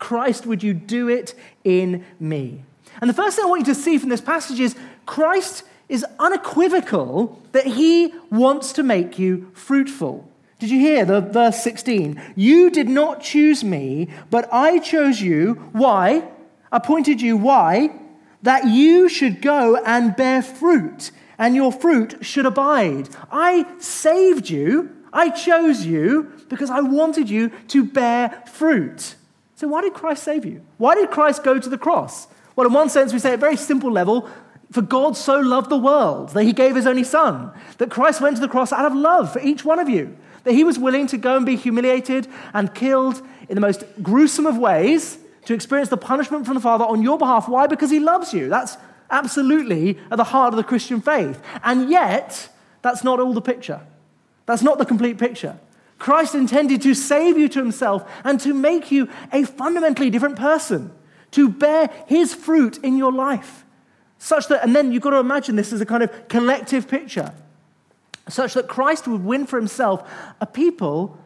Christ, 0.00 0.46
would 0.46 0.64
you 0.64 0.74
do 0.74 1.08
it 1.08 1.36
in 1.62 2.04
me? 2.18 2.64
And 3.00 3.08
the 3.08 3.14
first 3.14 3.36
thing 3.36 3.44
I 3.44 3.48
want 3.48 3.68
you 3.68 3.72
to 3.72 3.80
see 3.80 3.98
from 3.98 4.08
this 4.08 4.20
passage 4.20 4.58
is 4.58 4.74
Christ 5.06 5.62
is 5.88 6.04
unequivocal 6.18 7.40
that 7.52 7.66
he 7.66 8.12
wants 8.32 8.72
to 8.72 8.82
make 8.82 9.20
you 9.20 9.48
fruitful. 9.54 10.28
Did 10.58 10.70
you 10.70 10.80
hear 10.80 11.04
the 11.04 11.20
verse 11.20 11.62
16? 11.62 12.20
You 12.34 12.68
did 12.70 12.88
not 12.88 13.22
choose 13.22 13.62
me, 13.62 14.08
but 14.28 14.52
I 14.52 14.80
chose 14.80 15.20
you. 15.20 15.54
Why? 15.70 16.26
Appointed 16.72 17.20
you. 17.20 17.36
Why? 17.36 17.90
That 18.42 18.66
you 18.66 19.08
should 19.08 19.42
go 19.42 19.76
and 19.76 20.16
bear 20.16 20.42
fruit, 20.42 21.10
and 21.38 21.54
your 21.54 21.72
fruit 21.72 22.24
should 22.24 22.46
abide. 22.46 23.08
I 23.30 23.66
saved 23.78 24.48
you, 24.50 24.90
I 25.12 25.30
chose 25.30 25.86
you 25.86 26.32
because 26.48 26.70
I 26.70 26.80
wanted 26.80 27.30
you 27.30 27.50
to 27.68 27.84
bear 27.84 28.42
fruit. 28.46 29.14
So, 29.56 29.66
why 29.68 29.82
did 29.82 29.94
Christ 29.94 30.22
save 30.22 30.44
you? 30.44 30.62
Why 30.76 30.94
did 30.94 31.10
Christ 31.10 31.42
go 31.42 31.58
to 31.58 31.68
the 31.68 31.78
cross? 31.78 32.28
Well, 32.54 32.66
in 32.66 32.72
one 32.72 32.88
sense, 32.88 33.12
we 33.12 33.18
say 33.18 33.30
at 33.30 33.34
a 33.34 33.38
very 33.38 33.56
simple 33.56 33.90
level, 33.90 34.28
for 34.70 34.82
God 34.82 35.16
so 35.16 35.38
loved 35.40 35.70
the 35.70 35.78
world 35.78 36.30
that 36.30 36.44
he 36.44 36.52
gave 36.52 36.76
his 36.76 36.86
only 36.86 37.04
son, 37.04 37.52
that 37.78 37.90
Christ 37.90 38.20
went 38.20 38.36
to 38.36 38.40
the 38.40 38.48
cross 38.48 38.72
out 38.72 38.84
of 38.84 38.94
love 38.94 39.32
for 39.32 39.40
each 39.40 39.64
one 39.64 39.78
of 39.78 39.88
you, 39.88 40.16
that 40.44 40.52
he 40.52 40.64
was 40.64 40.78
willing 40.78 41.06
to 41.08 41.16
go 41.16 41.36
and 41.36 41.46
be 41.46 41.56
humiliated 41.56 42.28
and 42.52 42.74
killed 42.74 43.22
in 43.48 43.54
the 43.54 43.60
most 43.60 43.84
gruesome 44.02 44.46
of 44.46 44.58
ways 44.58 45.18
to 45.48 45.54
experience 45.54 45.88
the 45.88 45.96
punishment 45.96 46.44
from 46.44 46.56
the 46.56 46.60
Father 46.60 46.84
on 46.84 47.00
your 47.00 47.16
behalf. 47.16 47.48
Why? 47.48 47.66
Because 47.66 47.90
He 47.90 48.00
loves 48.00 48.34
you. 48.34 48.50
That's 48.50 48.76
absolutely 49.10 49.98
at 50.10 50.18
the 50.18 50.24
heart 50.24 50.52
of 50.52 50.58
the 50.58 50.62
Christian 50.62 51.00
faith. 51.00 51.42
And 51.64 51.88
yet, 51.88 52.50
that's 52.82 53.02
not 53.02 53.18
all 53.18 53.32
the 53.32 53.40
picture. 53.40 53.80
That's 54.44 54.60
not 54.60 54.76
the 54.76 54.84
complete 54.84 55.16
picture. 55.16 55.58
Christ 55.98 56.34
intended 56.34 56.82
to 56.82 56.92
save 56.92 57.38
you 57.38 57.48
to 57.48 57.60
Himself 57.60 58.06
and 58.24 58.38
to 58.40 58.52
make 58.52 58.90
you 58.90 59.08
a 59.32 59.44
fundamentally 59.44 60.10
different 60.10 60.36
person, 60.36 60.92
to 61.30 61.48
bear 61.48 61.88
His 62.06 62.34
fruit 62.34 62.76
in 62.84 62.98
your 62.98 63.10
life. 63.10 63.64
Such 64.18 64.48
that, 64.48 64.62
and 64.62 64.76
then 64.76 64.92
you've 64.92 65.02
got 65.02 65.12
to 65.12 65.16
imagine 65.16 65.56
this 65.56 65.72
as 65.72 65.80
a 65.80 65.86
kind 65.86 66.02
of 66.02 66.28
collective 66.28 66.88
picture, 66.88 67.32
such 68.28 68.52
that 68.52 68.68
Christ 68.68 69.08
would 69.08 69.24
win 69.24 69.46
for 69.46 69.56
Himself 69.56 70.06
a 70.42 70.46
people 70.46 71.18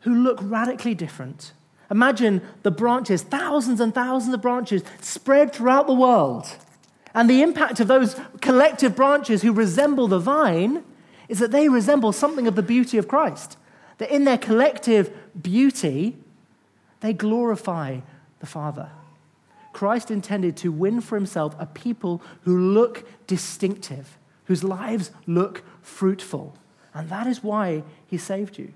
who 0.00 0.14
look 0.14 0.40
radically 0.42 0.92
different 0.92 1.52
Imagine 1.92 2.40
the 2.62 2.70
branches, 2.70 3.22
thousands 3.22 3.78
and 3.78 3.94
thousands 3.94 4.32
of 4.32 4.40
branches 4.40 4.82
spread 5.02 5.52
throughout 5.52 5.86
the 5.86 5.92
world. 5.92 6.46
And 7.14 7.28
the 7.28 7.42
impact 7.42 7.80
of 7.80 7.86
those 7.86 8.18
collective 8.40 8.96
branches 8.96 9.42
who 9.42 9.52
resemble 9.52 10.08
the 10.08 10.18
vine 10.18 10.84
is 11.28 11.38
that 11.38 11.50
they 11.50 11.68
resemble 11.68 12.12
something 12.12 12.46
of 12.46 12.56
the 12.56 12.62
beauty 12.62 12.96
of 12.96 13.08
Christ. 13.08 13.58
That 13.98 14.10
in 14.10 14.24
their 14.24 14.38
collective 14.38 15.14
beauty, 15.40 16.16
they 17.00 17.12
glorify 17.12 18.00
the 18.40 18.46
Father. 18.46 18.88
Christ 19.74 20.10
intended 20.10 20.56
to 20.58 20.72
win 20.72 21.02
for 21.02 21.16
himself 21.16 21.54
a 21.58 21.66
people 21.66 22.22
who 22.44 22.58
look 22.72 23.06
distinctive, 23.26 24.16
whose 24.46 24.64
lives 24.64 25.10
look 25.26 25.62
fruitful. 25.82 26.56
And 26.94 27.10
that 27.10 27.26
is 27.26 27.44
why 27.44 27.82
he 28.06 28.16
saved 28.16 28.56
you. 28.56 28.72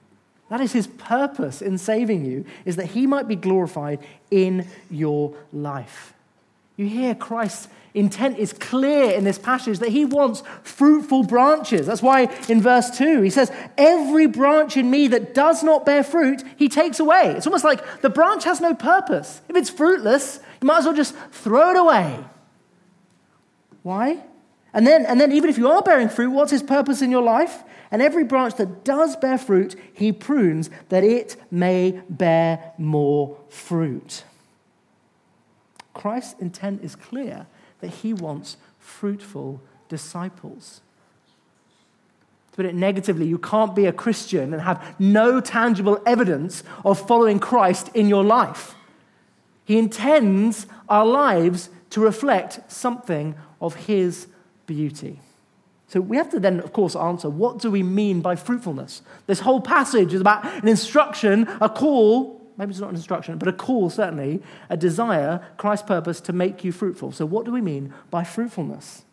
That 0.49 0.61
is 0.61 0.73
his 0.73 0.87
purpose 0.87 1.61
in 1.61 1.79
saving 1.79 2.25
you, 2.25 2.45
is 2.65 2.77
that 2.77 2.87
he 2.87 3.07
might 3.07 3.27
be 3.27 3.37
glorified 3.37 3.99
in 4.31 4.69
your 4.91 5.35
life. 5.53 6.15
You 6.77 6.87
hear 6.87 7.15
Christ's 7.15 7.69
intent 7.95 8.39
is 8.39 8.53
clear 8.53 9.11
in 9.13 9.25
this 9.25 9.39
passage 9.39 9.79
that 9.79 9.89
he 9.89 10.05
wants 10.05 10.43
fruitful 10.63 11.25
branches. 11.25 11.87
That's 11.87 12.03
why 12.03 12.25
in 12.49 12.61
verse 12.61 12.91
2 12.91 13.23
he 13.23 13.31
says, 13.31 13.51
Every 13.79 14.27
branch 14.27 14.77
in 14.77 14.91
me 14.91 15.09
that 15.09 15.35
does 15.35 15.63
not 15.63 15.87
bear 15.87 16.05
fruit, 16.05 16.43
he 16.59 16.69
takes 16.69 17.01
away. 17.01 17.33
It's 17.37 17.47
almost 17.47 17.65
like 17.65 18.03
the 18.03 18.11
branch 18.11 18.45
has 18.45 18.61
no 18.61 18.75
purpose. 18.75 19.41
If 19.49 19.57
it's 19.57 19.71
fruitless, 19.71 20.39
you 20.61 20.67
might 20.67 20.79
as 20.79 20.85
well 20.85 20.95
just 20.95 21.17
throw 21.33 21.71
it 21.71 21.77
away. 21.77 22.23
Why? 23.83 24.23
And 24.75 24.87
then, 24.87 25.07
and 25.07 25.19
then 25.19 25.33
even 25.33 25.49
if 25.49 25.57
you 25.57 25.71
are 25.71 25.81
bearing 25.81 26.11
fruit, 26.11 26.31
what's 26.31 26.51
his 26.51 26.63
purpose 26.63 27.01
in 27.01 27.11
your 27.11 27.23
life? 27.23 27.63
And 27.91 28.03
every 28.03 28.25
branch 28.25 28.57
that 28.57 28.85
does 28.85 29.17
bear 29.17 29.39
fruit, 29.39 29.77
he 29.93 30.13
prunes 30.13 30.71
that 30.89 31.05
it 31.05 31.37
may 31.51 32.01
bear 32.09 32.73
more 32.79 33.39
fruit. 33.49 34.25
Christ's 35.95 36.41
intent 36.41 36.83
is 36.83 36.97
clear 36.97 37.47
that 37.81 37.89
he 37.89 38.13
wants 38.13 38.57
fruitful 38.79 39.61
disciples. 39.89 40.81
To 42.51 42.57
put 42.57 42.67
it 42.67 42.75
negatively, 42.75 43.27
you 43.27 43.39
can't 43.39 43.75
be 43.75 43.87
a 43.87 43.93
Christian 43.93 44.53
and 44.53 44.63
have 44.63 44.97
no 44.99 45.41
tangible 45.41 46.03
evidence 46.07 46.63
of 46.85 47.07
following 47.07 47.39
Christ 47.39 47.91
in 47.95 48.09
your 48.09 48.25
life. 48.25 48.75
He 49.65 49.79
intends 49.79 50.67
our 50.89 51.07
lives 51.07 51.71
to 51.91 52.01
reflect 52.01 52.71
something 52.71 53.35
of 53.61 53.75
his 53.75 54.27
beauty. 54.67 55.21
So 55.89 56.01
we 56.01 56.17
have 56.17 56.31
to 56.31 56.41
then, 56.41 56.61
of 56.61 56.73
course, 56.73 56.97
answer 56.97 57.31
what 57.31 57.59
do 57.59 57.71
we 57.71 57.83
mean 57.83 58.21
by 58.21 58.37
fruitfulness? 58.37 59.03
This 59.27 59.41
whole 59.41 59.61
passage 59.61 60.13
is 60.13 60.21
about 60.21 60.45
an 60.45 60.69
instruction, 60.69 61.49
a 61.61 61.69
call, 61.69 62.41
maybe 62.57 62.71
it's 62.71 62.81
not 62.81 62.91
an 62.91 62.97
instruction, 62.97 63.39
but 63.39 63.49
a 63.49 63.53
call 63.53 63.89
certainly, 63.89 64.43
a 64.69 64.77
desire, 64.77 65.47
Christ's 65.57 65.87
purpose 65.87 66.21
to 66.23 66.33
make 66.33 66.65
you 66.65 66.73
fruitful. 66.73 67.13
So 67.13 67.25
what 67.25 67.45
do 67.45 67.53
we 67.53 67.61
mean 67.61 67.95
by 68.11 68.25
fruitfulness? 68.25 69.05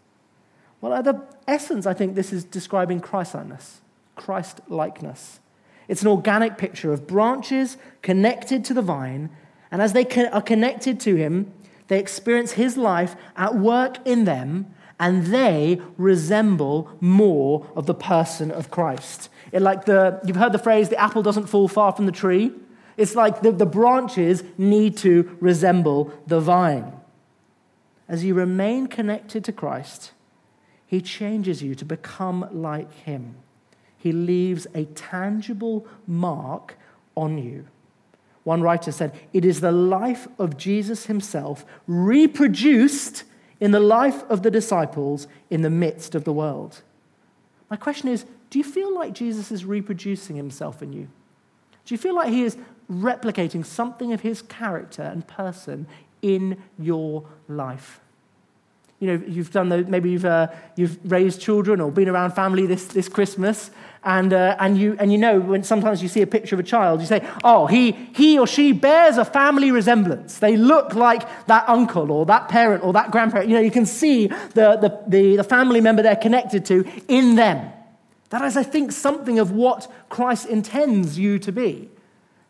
Well, 0.81 0.93
at 0.93 1.05
the 1.05 1.21
essence, 1.47 1.85
I 1.85 1.93
think 1.93 2.15
this 2.15 2.33
is 2.33 2.43
describing 2.43 2.99
Christlikeness, 2.99 3.81
Christ 4.15 4.61
likeness. 4.67 5.39
It's 5.87 6.01
an 6.01 6.07
organic 6.07 6.57
picture 6.57 6.91
of 6.91 7.07
branches 7.07 7.77
connected 8.01 8.65
to 8.65 8.73
the 8.73 8.81
vine, 8.81 9.29
and 9.71 9.81
as 9.81 9.93
they 9.93 10.05
are 10.31 10.41
connected 10.41 10.99
to 11.01 11.15
him, 11.15 11.53
they 11.87 11.99
experience 11.99 12.53
his 12.53 12.77
life 12.77 13.15
at 13.37 13.55
work 13.55 13.97
in 14.05 14.25
them 14.25 14.73
and 15.03 15.25
they 15.25 15.81
resemble 15.97 16.89
more 17.01 17.67
of 17.75 17.87
the 17.87 17.93
person 17.93 18.49
of 18.51 18.71
Christ. 18.71 19.27
It 19.51 19.61
like 19.61 19.83
the, 19.83 20.21
you've 20.23 20.37
heard 20.37 20.53
the 20.53 20.57
phrase, 20.57 20.87
the 20.87 20.97
apple 20.97 21.21
doesn't 21.21 21.47
fall 21.47 21.67
far 21.67 21.91
from 21.91 22.05
the 22.05 22.13
tree. 22.13 22.53
It's 22.95 23.13
like 23.13 23.41
the, 23.41 23.51
the 23.51 23.65
branches 23.65 24.43
need 24.57 24.95
to 24.99 25.37
resemble 25.41 26.13
the 26.25 26.39
vine. 26.39 26.93
as 28.07 28.23
you 28.23 28.33
remain 28.33 28.87
connected 28.87 29.43
to 29.43 29.51
Christ, 29.51 30.13
He 30.87 31.01
changes 31.01 31.61
you 31.61 31.75
to 31.75 31.83
become 31.83 32.47
like 32.53 32.93
Him. 32.93 33.35
He 33.97 34.13
leaves 34.13 34.67
a 34.73 34.85
tangible 34.85 35.85
mark 36.07 36.77
on 37.17 37.37
you. 37.37 37.67
One 38.45 38.61
writer 38.61 38.93
said, 38.93 39.11
It 39.33 39.43
is 39.43 39.59
the 39.59 39.73
life 39.73 40.29
of 40.39 40.55
Jesus 40.55 41.07
Himself 41.07 41.65
reproduced 41.87 43.25
in 43.63 43.71
the 43.71 43.79
life 43.79 44.29
of 44.29 44.43
the 44.43 44.51
disciples 44.51 45.25
in 45.49 45.61
the 45.61 45.69
midst 45.69 46.15
of 46.15 46.25
the 46.25 46.33
world. 46.33 46.81
My 47.69 47.77
question 47.77 48.09
is 48.09 48.25
do 48.49 48.59
you 48.59 48.65
feel 48.65 48.93
like 48.93 49.13
Jesus 49.13 49.53
is 49.53 49.63
reproducing 49.63 50.35
Himself 50.35 50.83
in 50.83 50.91
you? 50.91 51.07
Do 51.85 51.93
you 51.93 51.97
feel 51.97 52.13
like 52.13 52.27
He 52.27 52.43
is 52.43 52.57
replicating 52.91 53.65
something 53.65 54.11
of 54.11 54.19
His 54.19 54.41
character 54.41 55.03
and 55.03 55.25
person 55.25 55.87
in 56.21 56.61
your 56.77 57.25
life? 57.47 58.01
You 59.03 59.17
know, 59.17 59.25
you've 59.27 59.51
done 59.51 59.67
the, 59.67 59.83
maybe 59.83 60.11
you've, 60.11 60.23
uh, 60.23 60.47
you've 60.77 60.97
raised 61.11 61.41
children 61.41 61.81
or 61.81 61.91
been 61.91 62.07
around 62.07 62.31
family 62.31 62.65
this, 62.65 62.85
this 62.85 63.09
Christmas, 63.09 63.69
and, 64.05 64.31
uh, 64.31 64.55
and, 64.59 64.77
you, 64.77 64.95
and 64.97 65.11
you 65.11 65.17
know 65.17 65.41
when 65.41 65.61
sometimes 65.63 66.01
you 66.01 66.07
see 66.07 66.21
a 66.21 66.27
picture 66.27 66.55
of 66.55 66.61
a 66.61 66.63
child, 66.63 67.01
you 67.01 67.05
say, 67.05 67.27
oh, 67.43 67.67
he, 67.67 67.91
he 67.91 68.39
or 68.39 68.47
she 68.47 68.71
bears 68.71 69.17
a 69.17 69.25
family 69.25 69.71
resemblance. 69.71 70.39
They 70.39 70.55
look 70.55 70.93
like 70.93 71.27
that 71.47 71.67
uncle 71.67 72.11
or 72.11 72.25
that 72.27 72.47
parent 72.47 72.81
or 72.81 72.93
that 72.93 73.11
grandparent. 73.11 73.49
You 73.49 73.55
know, 73.55 73.61
you 73.61 73.71
can 73.71 73.85
see 73.85 74.27
the, 74.27 74.77
the, 74.77 75.03
the, 75.07 75.35
the 75.37 75.43
family 75.43 75.81
member 75.81 76.01
they're 76.01 76.15
connected 76.15 76.65
to 76.67 76.85
in 77.09 77.35
them. 77.35 77.71
That 78.29 78.41
is, 78.43 78.55
I 78.55 78.63
think, 78.63 78.93
something 78.93 79.37
of 79.37 79.51
what 79.51 79.91
Christ 80.07 80.47
intends 80.47 81.19
you 81.19 81.39
to 81.39 81.51
be, 81.51 81.89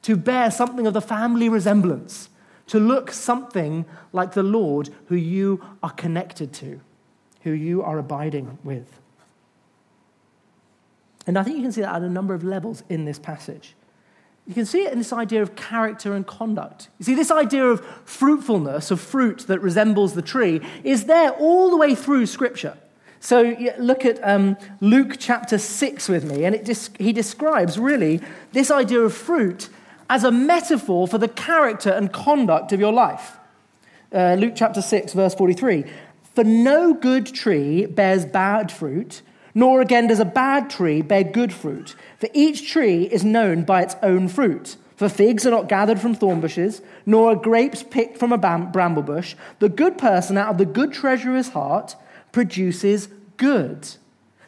to 0.04 0.16
bear 0.16 0.52
something 0.52 0.86
of 0.86 0.94
the 0.94 1.02
family 1.02 1.50
resemblance 1.50 2.30
to 2.67 2.79
look 2.79 3.12
something 3.12 3.86
like 4.12 4.34
the 4.34 4.43
Lord 4.43 4.89
who 5.08 5.15
you 5.15 5.63
are 5.82 5.91
connected 5.91 6.53
to, 6.53 6.79
who 7.41 7.51
you 7.51 7.82
are 7.82 7.98
abiding 7.98 8.58
with. 8.63 9.00
And 11.25 11.38
I 11.38 11.43
think 11.43 11.58
you 11.58 11.63
can 11.63 11.72
see 11.72 11.82
that 11.82 11.96
at 11.96 12.01
a 12.01 12.10
number 12.10 12.34
of 12.34 12.43
levels 12.43 12.84
in 12.89 13.05
this 13.05 13.20
passage. 13.20 13.75
You 14.46 14.53
can 14.53 14.65
see 14.65 14.82
it 14.84 14.91
in 14.91 14.98
this 14.98 15.13
idea 15.13 15.41
of 15.41 15.55
character 15.55 16.13
and 16.13 16.27
conduct. 16.27 16.89
You 17.00 17.05
see, 17.05 17.15
this 17.15 17.32
idea 17.32 17.65
of 17.65 17.86
fruitfulness, 18.03 18.91
of 18.91 19.00
fruit 19.00 19.46
that 19.48 19.62
resembles 19.62 20.15
the 20.15 20.22
tree, 20.22 20.60
is 20.84 21.05
there 21.05 21.32
all 21.32 21.70
the 21.70 21.77
way 21.77 21.96
through 21.96 22.25
Scripture. 22.25 22.77
So 23.22 23.55
look 23.79 24.03
at 24.03 24.20
um, 24.22 24.58
Luke 24.82 25.15
chapter 25.17 25.58
6 25.58 26.10
with 26.10 26.25
me, 26.25 26.43
and 26.43 26.53
it, 26.53 26.89
he 27.00 27.13
describes 27.13 27.79
really 27.79 28.20
this 28.51 28.70
idea 28.70 29.00
of 29.00 29.13
fruit 29.13 29.70
as 30.13 30.24
a 30.24 30.32
metaphor 30.32 31.08
for 31.08 31.17
the 31.17 31.27
character 31.27 31.89
and 31.89 32.13
conduct 32.13 32.72
of 32.72 32.79
your 32.79 32.93
life. 32.93 33.38
Uh, 34.13 34.36
Luke 34.36 34.53
chapter 34.55 34.79
6, 34.79 35.12
verse 35.13 35.34
43. 35.34 35.86
For 36.36 36.43
no 36.43 36.93
good 36.93 37.25
tree 37.25 37.88
bears 37.88 38.24
bad 38.24 38.72
fruit, 38.72 39.24
nor 39.55 39.82
again 39.82 40.05
does 40.05 40.20
a 40.20 40.25
bad 40.25 40.70
tree 40.70 41.01
bear 41.01 41.24
good 41.24 41.51
fruit. 41.51 41.96
For 42.20 42.29
each 42.32 42.70
tree 42.72 43.05
is 43.05 43.25
known 43.25 43.63
by 43.63 43.82
its 43.82 43.96
own 44.03 44.27
fruit. 44.27 44.77
For 44.98 45.10
figs 45.10 45.48
are 45.48 45.51
not 45.51 45.67
gathered 45.67 46.00
from 46.00 46.13
thorn 46.13 46.41
bushes, 46.41 46.84
nor 47.08 47.32
are 47.32 47.36
grapes 47.36 47.82
picked 47.82 48.20
from 48.20 48.32
a 48.32 48.38
bramble 48.38 49.01
bush. 49.01 49.34
The 49.58 49.67
good 49.67 49.98
person 49.98 50.38
out 50.38 50.50
of 50.50 50.60
the 50.60 50.65
good 50.65 50.93
treasure 50.93 51.32
of 51.32 51.38
his 51.38 51.50
heart 51.50 51.96
produces 52.32 53.08
good 53.38 53.88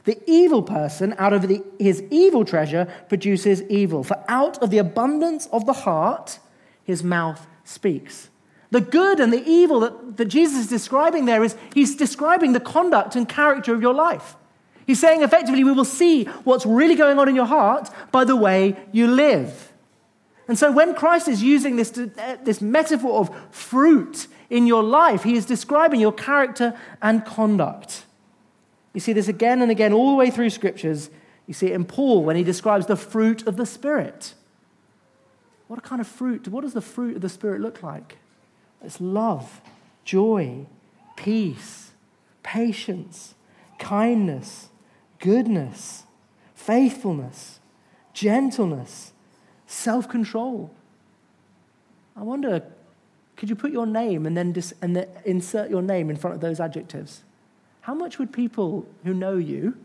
the 0.06 0.20
evil 0.28 0.62
person, 0.64 1.16
out 1.18 1.34
of 1.34 1.48
the, 1.48 1.64
his 1.80 2.04
evil 2.12 2.46
treasure, 2.46 2.88
produces 3.10 3.64
evil. 3.64 4.04
For 4.04 4.24
out 4.28 4.62
of 4.62 4.70
the 4.70 4.78
abundance 4.78 5.48
of 5.48 5.66
the 5.66 5.74
heart, 5.74 6.40
his 6.84 7.04
mouth 7.04 7.46
speaks. 7.64 8.30
The 8.70 8.82
good 8.82 9.20
and 9.20 9.34
the 9.34 9.44
evil 9.44 9.80
that, 9.82 10.18
that 10.18 10.26
Jesus 10.26 10.60
is 10.60 10.68
describing 10.68 11.26
there 11.26 11.44
is 11.44 11.56
he's 11.74 11.96
describing 11.96 12.54
the 12.54 12.60
conduct 12.60 13.16
and 13.16 13.28
character 13.28 13.74
of 13.74 13.82
your 13.82 13.94
life. 13.94 14.36
He's 14.86 15.00
saying 15.00 15.24
effectively, 15.24 15.64
we 15.64 15.72
will 15.72 15.86
see 15.86 16.26
what's 16.44 16.66
really 16.66 16.96
going 16.96 17.18
on 17.18 17.28
in 17.28 17.36
your 17.36 17.46
heart 17.46 17.90
by 18.12 18.24
the 18.24 18.36
way 18.36 18.76
you 18.92 19.08
live. 19.08 19.74
And 20.48 20.60
so 20.60 20.72
when 20.72 20.94
Christ 20.94 21.28
is 21.28 21.42
using 21.42 21.76
this, 21.76 21.90
this 22.44 22.62
metaphor 22.62 23.20
of 23.20 23.36
fruit 23.50 24.28
in 24.52 24.68
your 24.68 24.84
life, 24.84 25.24
he 25.24 25.36
is 25.36 25.46
describing 25.46 26.00
your 26.00 26.12
character 26.12 26.78
and 27.02 27.26
conduct. 27.26 28.04
You 28.96 29.02
see 29.02 29.12
this 29.12 29.28
again 29.28 29.62
and 29.62 29.70
again 29.70 29.92
all 29.92 30.12
the 30.12 30.16
way 30.16 30.32
through 30.32 30.50
scriptures. 30.50 31.10
You 31.48 31.54
see 31.54 31.68
it 31.68 31.74
in 31.74 31.84
Paul 31.84 32.24
when 32.24 32.38
he 32.38 32.44
describes 32.44 32.86
the 32.86 32.96
fruit 32.96 33.46
of 33.46 33.58
the 33.58 33.66
Spirit. 33.66 34.34
What 35.68 35.84
kind 35.84 36.00
of 36.00 36.08
fruit? 36.08 36.48
What 36.48 36.62
does 36.62 36.74
the 36.74 36.82
fruit 36.82 37.18
of 37.18 37.22
the 37.22 37.28
Spirit 37.28 37.60
look 37.60 37.84
like? 37.84 38.18
It's 38.82 39.02
love, 39.02 39.62
joy, 40.06 40.66
peace, 41.18 41.92
patience, 42.42 43.36
kindness, 43.80 44.70
goodness, 45.20 46.04
faithfulness, 46.54 47.60
gentleness, 48.14 49.12
self 49.68 50.08
control. 50.08 50.72
I 52.16 52.24
wonder, 52.24 52.64
could 53.36 53.50
you 53.50 53.58
put 53.58 53.74
your 53.74 53.86
name 53.86 54.26
and 54.26 54.38
then, 54.38 54.54
dis- 54.54 54.74
and 54.82 55.06
insert 55.26 55.70
your 55.70 55.82
name 55.82 56.10
in 56.10 56.16
front 56.16 56.36
of 56.36 56.40
those 56.40 56.62
adjectives? 56.62 57.25
How 57.86 57.94
much 57.94 58.18
would 58.18 58.34
people 58.34 58.84
who 59.04 59.14
know 59.14 59.38
you, 59.38 59.78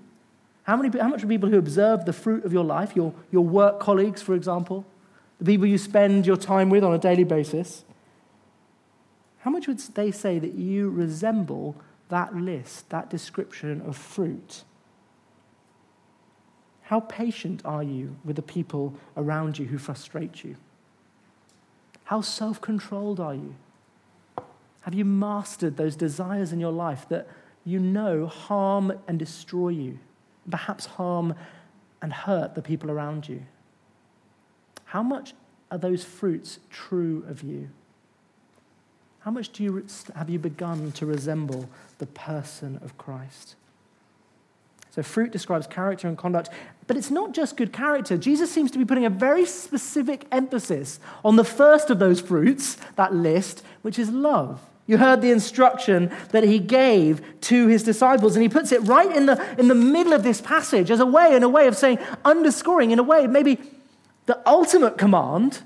how, 0.63 0.75
many, 0.75 0.99
how 0.99 1.09
much 1.09 1.21
would 1.21 1.29
people 1.29 1.51
who 1.51 1.59
observe 1.59 2.07
the 2.07 2.15
fruit 2.15 2.47
of 2.47 2.53
your 2.53 2.65
life, 2.65 2.97
your, 2.97 3.13
your 3.31 3.45
work 3.45 3.79
colleagues, 3.79 4.23
for 4.23 4.35
example, 4.35 4.87
the 5.39 5.45
people 5.45 5.67
you 5.67 5.77
spend 5.77 6.27
your 6.27 6.39
time 6.39 6.71
with 6.71 6.83
on 6.83 6.95
a 6.95 6.99
daily 6.99 7.25
basis, 7.25 7.85
how 9.41 9.51
much 9.51 9.69
would 9.69 9.79
they 9.81 10.11
say 10.11 10.39
that 10.39 10.55
you 10.55 10.89
resemble 10.89 11.77
that 12.09 12.35
list, 12.35 12.89
that 12.89 13.11
description 13.11 13.83
of 13.83 13.99
fruit? 13.99 14.65
How 16.85 17.01
patient 17.01 17.61
are 17.67 17.83
you 17.83 18.17
with 18.25 18.37
the 18.37 18.43
people 18.43 18.95
around 19.15 19.59
you 19.59 19.67
who 19.67 19.77
frustrate 19.77 20.43
you? 20.43 20.57
How 22.05 22.23
self 22.23 22.63
controlled 22.63 23.21
are 23.21 23.35
you? 23.35 23.57
Have 24.81 24.95
you 24.95 25.05
mastered 25.05 25.77
those 25.77 25.97
desires 25.97 26.51
in 26.51 26.61
your 26.61 26.73
life 26.73 27.07
that 27.11 27.29
you 27.65 27.79
know 27.79 28.27
harm 28.27 28.93
and 29.07 29.19
destroy 29.19 29.69
you, 29.69 29.99
perhaps 30.51 30.87
harm 30.87 31.35
and 32.03 32.13
hurt 32.13 32.55
the 32.55 32.63
people 32.63 32.91
around 32.91 33.29
you? 33.29 33.43
How 34.87 35.03
much 35.03 35.35
are 35.71 35.79
those 35.79 36.05
fruits 36.05 36.59
true 36.71 37.25
of 37.29 37.43
you? 37.43 37.69
How 39.21 39.31
much 39.31 39.51
do 39.51 39.63
you, 39.63 39.87
have 40.17 40.31
you 40.31 40.39
begun 40.39 40.93
to 40.93 41.07
resemble 41.07 41.69
the 41.99 42.07
person 42.07 42.81
of 42.83 42.97
Christ? 42.97 43.55
So, 44.93 45.03
fruit 45.05 45.31
describes 45.31 45.69
character 45.69 46.09
and 46.09 46.19
conduct, 46.19 46.51
but 46.89 46.97
it's 46.97 47.11
not 47.13 47.33
just 47.33 47.57
good 47.57 47.73
character. 47.73 48.19
Jesus 48.19 48.51
seems 48.51 48.73
to 48.73 48.79
be 48.79 48.85
putting 48.85 49.05
a 49.05 49.11
very 49.11 49.47
specific 49.47 50.27
emphasis 50.33 50.99
on 51.25 51.37
the 51.37 51.45
first 51.45 51.91
of 51.91 52.01
those 52.01 52.21
fruits, 52.21 52.77
that 52.97 53.15
list, 53.15 53.63
which 53.83 53.99
is 53.99 54.11
love. 54.11 54.61
You 54.91 54.99
heard 54.99 55.23
the 55.23 55.31
instruction 55.31 56.11
that 56.31 56.43
he 56.43 56.59
gave 56.59 57.23
to 57.43 57.69
his 57.69 57.85
disciples, 57.85 58.35
and 58.35 58.43
he 58.43 58.49
puts 58.49 58.73
it 58.73 58.81
right 58.81 59.15
in 59.15 59.27
the, 59.27 59.41
in 59.57 59.69
the 59.69 59.75
middle 59.77 60.13
of 60.13 60.25
this 60.25 60.41
passage 60.41 60.91
as 60.91 60.99
a 60.99 61.07
way, 61.07 61.37
in 61.37 61.45
a 61.45 61.49
way 61.49 61.69
of 61.69 61.77
saying, 61.77 62.01
underscoring, 62.25 62.91
in 62.91 62.99
a 62.99 63.03
way, 63.05 63.29
maybe 63.29 63.61
the 64.27 64.41
ultimate 64.45 64.99
command, 64.99 65.63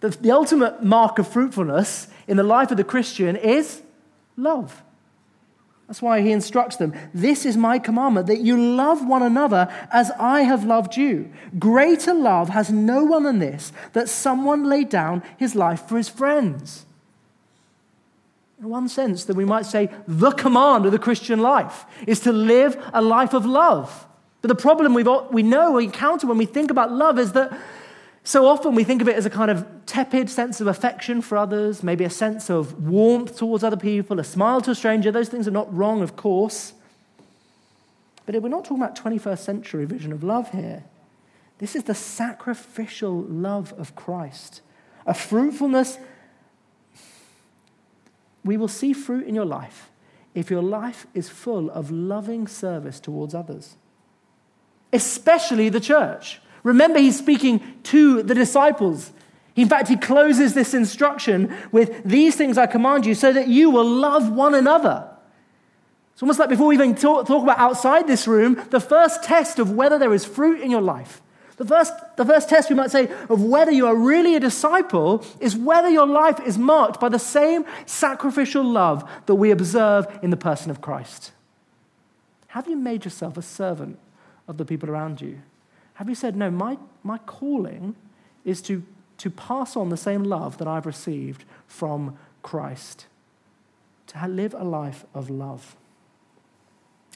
the, 0.00 0.10
the 0.10 0.30
ultimate 0.30 0.84
mark 0.84 1.18
of 1.18 1.26
fruitfulness 1.26 2.08
in 2.26 2.36
the 2.36 2.42
life 2.42 2.70
of 2.70 2.76
the 2.76 2.84
Christian 2.84 3.36
is 3.36 3.80
love. 4.36 4.82
That's 5.86 6.02
why 6.02 6.20
he 6.20 6.30
instructs 6.30 6.76
them 6.76 6.92
This 7.14 7.46
is 7.46 7.56
my 7.56 7.78
commandment, 7.78 8.26
that 8.26 8.42
you 8.42 8.60
love 8.60 9.02
one 9.08 9.22
another 9.22 9.72
as 9.90 10.10
I 10.18 10.42
have 10.42 10.64
loved 10.64 10.94
you. 10.94 11.32
Greater 11.58 12.12
love 12.12 12.50
has 12.50 12.70
no 12.70 13.02
one 13.02 13.22
than 13.22 13.38
this, 13.38 13.72
that 13.94 14.10
someone 14.10 14.64
laid 14.64 14.90
down 14.90 15.22
his 15.38 15.54
life 15.54 15.88
for 15.88 15.96
his 15.96 16.10
friends 16.10 16.84
in 18.60 18.68
one 18.68 18.88
sense, 18.88 19.24
that 19.24 19.36
we 19.36 19.44
might 19.44 19.66
say 19.66 19.90
the 20.06 20.32
command 20.32 20.84
of 20.84 20.92
the 20.92 20.98
Christian 20.98 21.40
life 21.40 21.84
is 22.06 22.20
to 22.20 22.32
live 22.32 22.76
a 22.92 23.00
life 23.00 23.32
of 23.32 23.46
love. 23.46 24.06
But 24.42 24.48
the 24.48 24.54
problem 24.54 24.94
we 24.94 25.02
we 25.02 25.42
know, 25.42 25.72
we 25.72 25.84
encounter 25.84 26.26
when 26.26 26.38
we 26.38 26.46
think 26.46 26.70
about 26.70 26.92
love 26.92 27.18
is 27.18 27.32
that 27.32 27.56
so 28.24 28.46
often 28.46 28.74
we 28.74 28.84
think 28.84 29.00
of 29.00 29.08
it 29.08 29.16
as 29.16 29.26
a 29.26 29.30
kind 29.30 29.50
of 29.50 29.66
tepid 29.86 30.28
sense 30.28 30.60
of 30.60 30.66
affection 30.66 31.22
for 31.22 31.38
others, 31.38 31.82
maybe 31.82 32.04
a 32.04 32.10
sense 32.10 32.50
of 32.50 32.86
warmth 32.86 33.38
towards 33.38 33.64
other 33.64 33.76
people, 33.76 34.20
a 34.20 34.24
smile 34.24 34.60
to 34.60 34.72
a 34.72 34.74
stranger. 34.74 35.10
Those 35.10 35.28
things 35.28 35.48
are 35.48 35.52
not 35.52 35.74
wrong, 35.74 36.02
of 36.02 36.14
course. 36.14 36.74
But 38.26 38.42
we're 38.42 38.50
not 38.50 38.64
talking 38.64 38.82
about 38.82 38.96
21st 38.96 39.38
century 39.38 39.86
vision 39.86 40.12
of 40.12 40.22
love 40.22 40.50
here. 40.50 40.84
This 41.58 41.74
is 41.74 41.84
the 41.84 41.94
sacrificial 41.94 43.22
love 43.22 43.72
of 43.78 43.96
Christ, 43.96 44.60
a 45.06 45.14
fruitfulness 45.14 45.96
we 48.48 48.56
will 48.56 48.66
see 48.66 48.94
fruit 48.94 49.26
in 49.26 49.34
your 49.34 49.44
life 49.44 49.90
if 50.34 50.50
your 50.50 50.62
life 50.62 51.06
is 51.12 51.28
full 51.28 51.70
of 51.70 51.90
loving 51.90 52.46
service 52.46 52.98
towards 52.98 53.34
others, 53.34 53.76
especially 54.90 55.68
the 55.68 55.80
church. 55.80 56.40
Remember, 56.62 56.98
he's 56.98 57.18
speaking 57.18 57.60
to 57.82 58.22
the 58.22 58.34
disciples. 58.34 59.12
In 59.54 59.68
fact, 59.68 59.88
he 59.88 59.96
closes 59.96 60.54
this 60.54 60.72
instruction 60.72 61.54
with 61.72 62.02
these 62.04 62.36
things 62.36 62.56
I 62.56 62.66
command 62.66 63.04
you 63.04 63.14
so 63.14 63.34
that 63.34 63.48
you 63.48 63.68
will 63.68 63.84
love 63.86 64.32
one 64.32 64.54
another. 64.54 65.10
It's 66.14 66.22
almost 66.22 66.38
like 66.38 66.48
before 66.48 66.68
we 66.68 66.74
even 66.74 66.94
talk, 66.94 67.26
talk, 67.26 67.42
about 67.42 67.58
outside 67.58 68.06
this 68.06 68.26
room, 68.26 68.64
the 68.70 68.80
first 68.80 69.24
test 69.24 69.58
of 69.58 69.72
whether 69.72 69.98
there 69.98 70.14
is 70.14 70.24
fruit 70.24 70.62
in 70.62 70.70
your 70.70 70.80
life, 70.80 71.20
the 71.58 71.64
first, 71.64 71.92
the 72.16 72.24
first 72.24 72.48
test 72.48 72.70
we 72.70 72.76
might 72.76 72.90
say 72.90 73.10
of 73.28 73.42
whether 73.42 73.70
you 73.70 73.86
are 73.86 73.94
really 73.94 74.34
a 74.34 74.40
disciple 74.40 75.24
is 75.40 75.56
whether 75.56 75.88
your 75.88 76.06
life 76.06 76.40
is 76.40 76.56
marked 76.56 76.98
by 77.00 77.08
the 77.08 77.18
same 77.18 77.64
sacrificial 77.84 78.64
love 78.64 79.08
that 79.26 79.34
we 79.34 79.50
observe 79.50 80.06
in 80.22 80.30
the 80.30 80.36
person 80.36 80.70
of 80.70 80.80
Christ. 80.80 81.32
Have 82.48 82.68
you 82.68 82.76
made 82.76 83.04
yourself 83.04 83.36
a 83.36 83.42
servant 83.42 83.98
of 84.46 84.56
the 84.56 84.64
people 84.64 84.88
around 84.88 85.20
you? 85.20 85.40
Have 85.94 86.08
you 86.08 86.14
said, 86.14 86.36
no, 86.36 86.50
my, 86.50 86.78
my 87.02 87.18
calling 87.18 87.94
is 88.44 88.62
to 88.62 88.82
to 89.18 89.30
pass 89.30 89.76
on 89.76 89.90
the 89.90 89.96
same 89.96 90.24
love 90.24 90.58
that 90.58 90.68
I've 90.68 90.86
received 90.86 91.44
from 91.66 92.16
Christ, 92.42 93.06
to 94.08 94.28
live 94.28 94.54
a 94.54 94.64
life 94.64 95.04
of 95.12 95.28
love. 95.28 95.76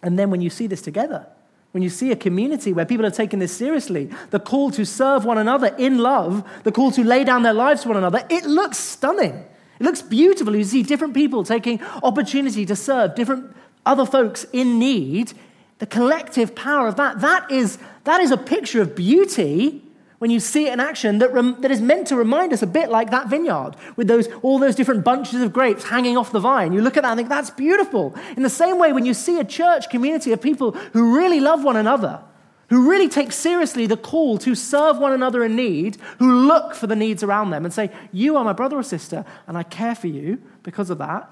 And 0.03 0.19
then 0.19 0.31
when 0.31 0.41
you 0.41 0.51
see 0.51 0.67
this 0.67 0.83
together, 0.83 1.27
when 1.73 1.83
you 1.83 1.89
see 1.89 2.13
a 2.13 2.17
community 2.17 2.73
where 2.73 2.85
people 2.85 3.05
are 3.05 3.11
taking 3.11 3.39
this 3.39 3.57
seriously, 3.57 4.11
the 4.31 4.39
call 4.39 4.71
to 4.71 4.85
serve 4.85 5.25
one 5.25 5.39
another 5.39 5.75
in 5.79 5.99
love, 5.99 6.49
the 6.65 6.73
call 6.73 6.91
to 6.93 7.03
lay 7.03 7.25
down 7.25 7.43
their 7.43 7.55
lives 7.55 7.83
for 7.83 7.89
one 7.89 7.99
another, 7.99 8.25
it 8.29 8.45
looks 8.45 8.79
stunning. 8.79 9.45
It 9.81 9.85
looks 9.85 10.03
beautiful. 10.03 10.55
You 10.55 10.65
see 10.65 10.83
different 10.83 11.15
people 11.15 11.45
taking 11.45 11.83
opportunity 12.03 12.67
to 12.67 12.77
serve 12.77 13.15
different 13.15 13.57
other 13.87 14.05
folks 14.05 14.45
in 14.53 14.79
need. 14.79 15.33
The 15.79 15.87
collective 15.87 16.55
power 16.55 16.87
of 16.87 16.97
that, 16.97 17.21
that 17.23 17.51
is, 17.51 17.79
that 18.05 18.21
is 18.21 18.31
a 18.31 18.37
picture 18.37 18.83
of 18.83 18.95
beauty 18.95 19.83
when 20.23 20.31
you 20.31 20.39
see 20.39 20.69
it 20.69 20.73
in 20.73 20.79
action 20.79 21.19
that, 21.19 21.33
rem- 21.33 21.61
that 21.63 21.73
is 21.73 21.81
meant 21.81 22.07
to 22.07 22.15
remind 22.15 22.53
us 22.53 22.63
a 22.63 22.67
bit 22.69 22.91
like 22.91 23.11
that 23.11 23.27
vineyard 23.27 23.73
with 23.97 24.07
those, 24.07 24.29
all 24.43 24.61
those 24.61 24.77
different 24.77 25.03
bunches 25.03 25.43
of 25.43 25.53
grapes 25.53 25.83
hanging 25.83 26.17
off 26.17 26.31
the 26.31 26.39
vine. 26.39 26.73
You 26.73 26.81
look 26.81 26.97
at 26.97 27.03
that 27.03 27.11
and 27.11 27.19
think, 27.19 27.29
that's 27.29 27.51
beautiful. 27.51 28.15
In 28.37 28.45
the 28.45 28.49
same 28.49 28.79
way, 28.79 28.93
when 28.93 29.05
you 29.05 29.15
see 29.15 29.41
a 29.41 29.45
church 29.45 29.91
community 29.91 30.31
of 30.31 30.41
people 30.41 30.77
who 30.93 31.17
really 31.17 31.41
love 31.41 31.65
one 31.65 31.75
another, 31.75 32.23
who 32.71 32.89
really 32.89 33.09
take 33.09 33.33
seriously 33.33 33.89
the 33.89 33.97
call 33.97 34.39
to 34.39 34.55
serve 34.55 34.97
one 34.99 35.13
another 35.13 35.43
in 35.43 35.57
need, 35.57 35.97
who 36.21 36.47
look 36.47 36.77
for 36.77 36.87
the 36.87 36.95
needs 36.95 37.25
around 37.25 37.51
them 37.51 37.65
and 37.65 37.75
say, 37.75 37.91
You 38.13 38.37
are 38.37 38.45
my 38.45 38.53
brother 38.53 38.79
or 38.79 38.85
sister, 38.85 39.25
and 39.49 39.59
I 39.59 39.65
care 39.65 39.97
for 39.97 40.07
you 40.07 40.41
because 40.63 40.89
of 40.89 40.99
that. 40.99 41.29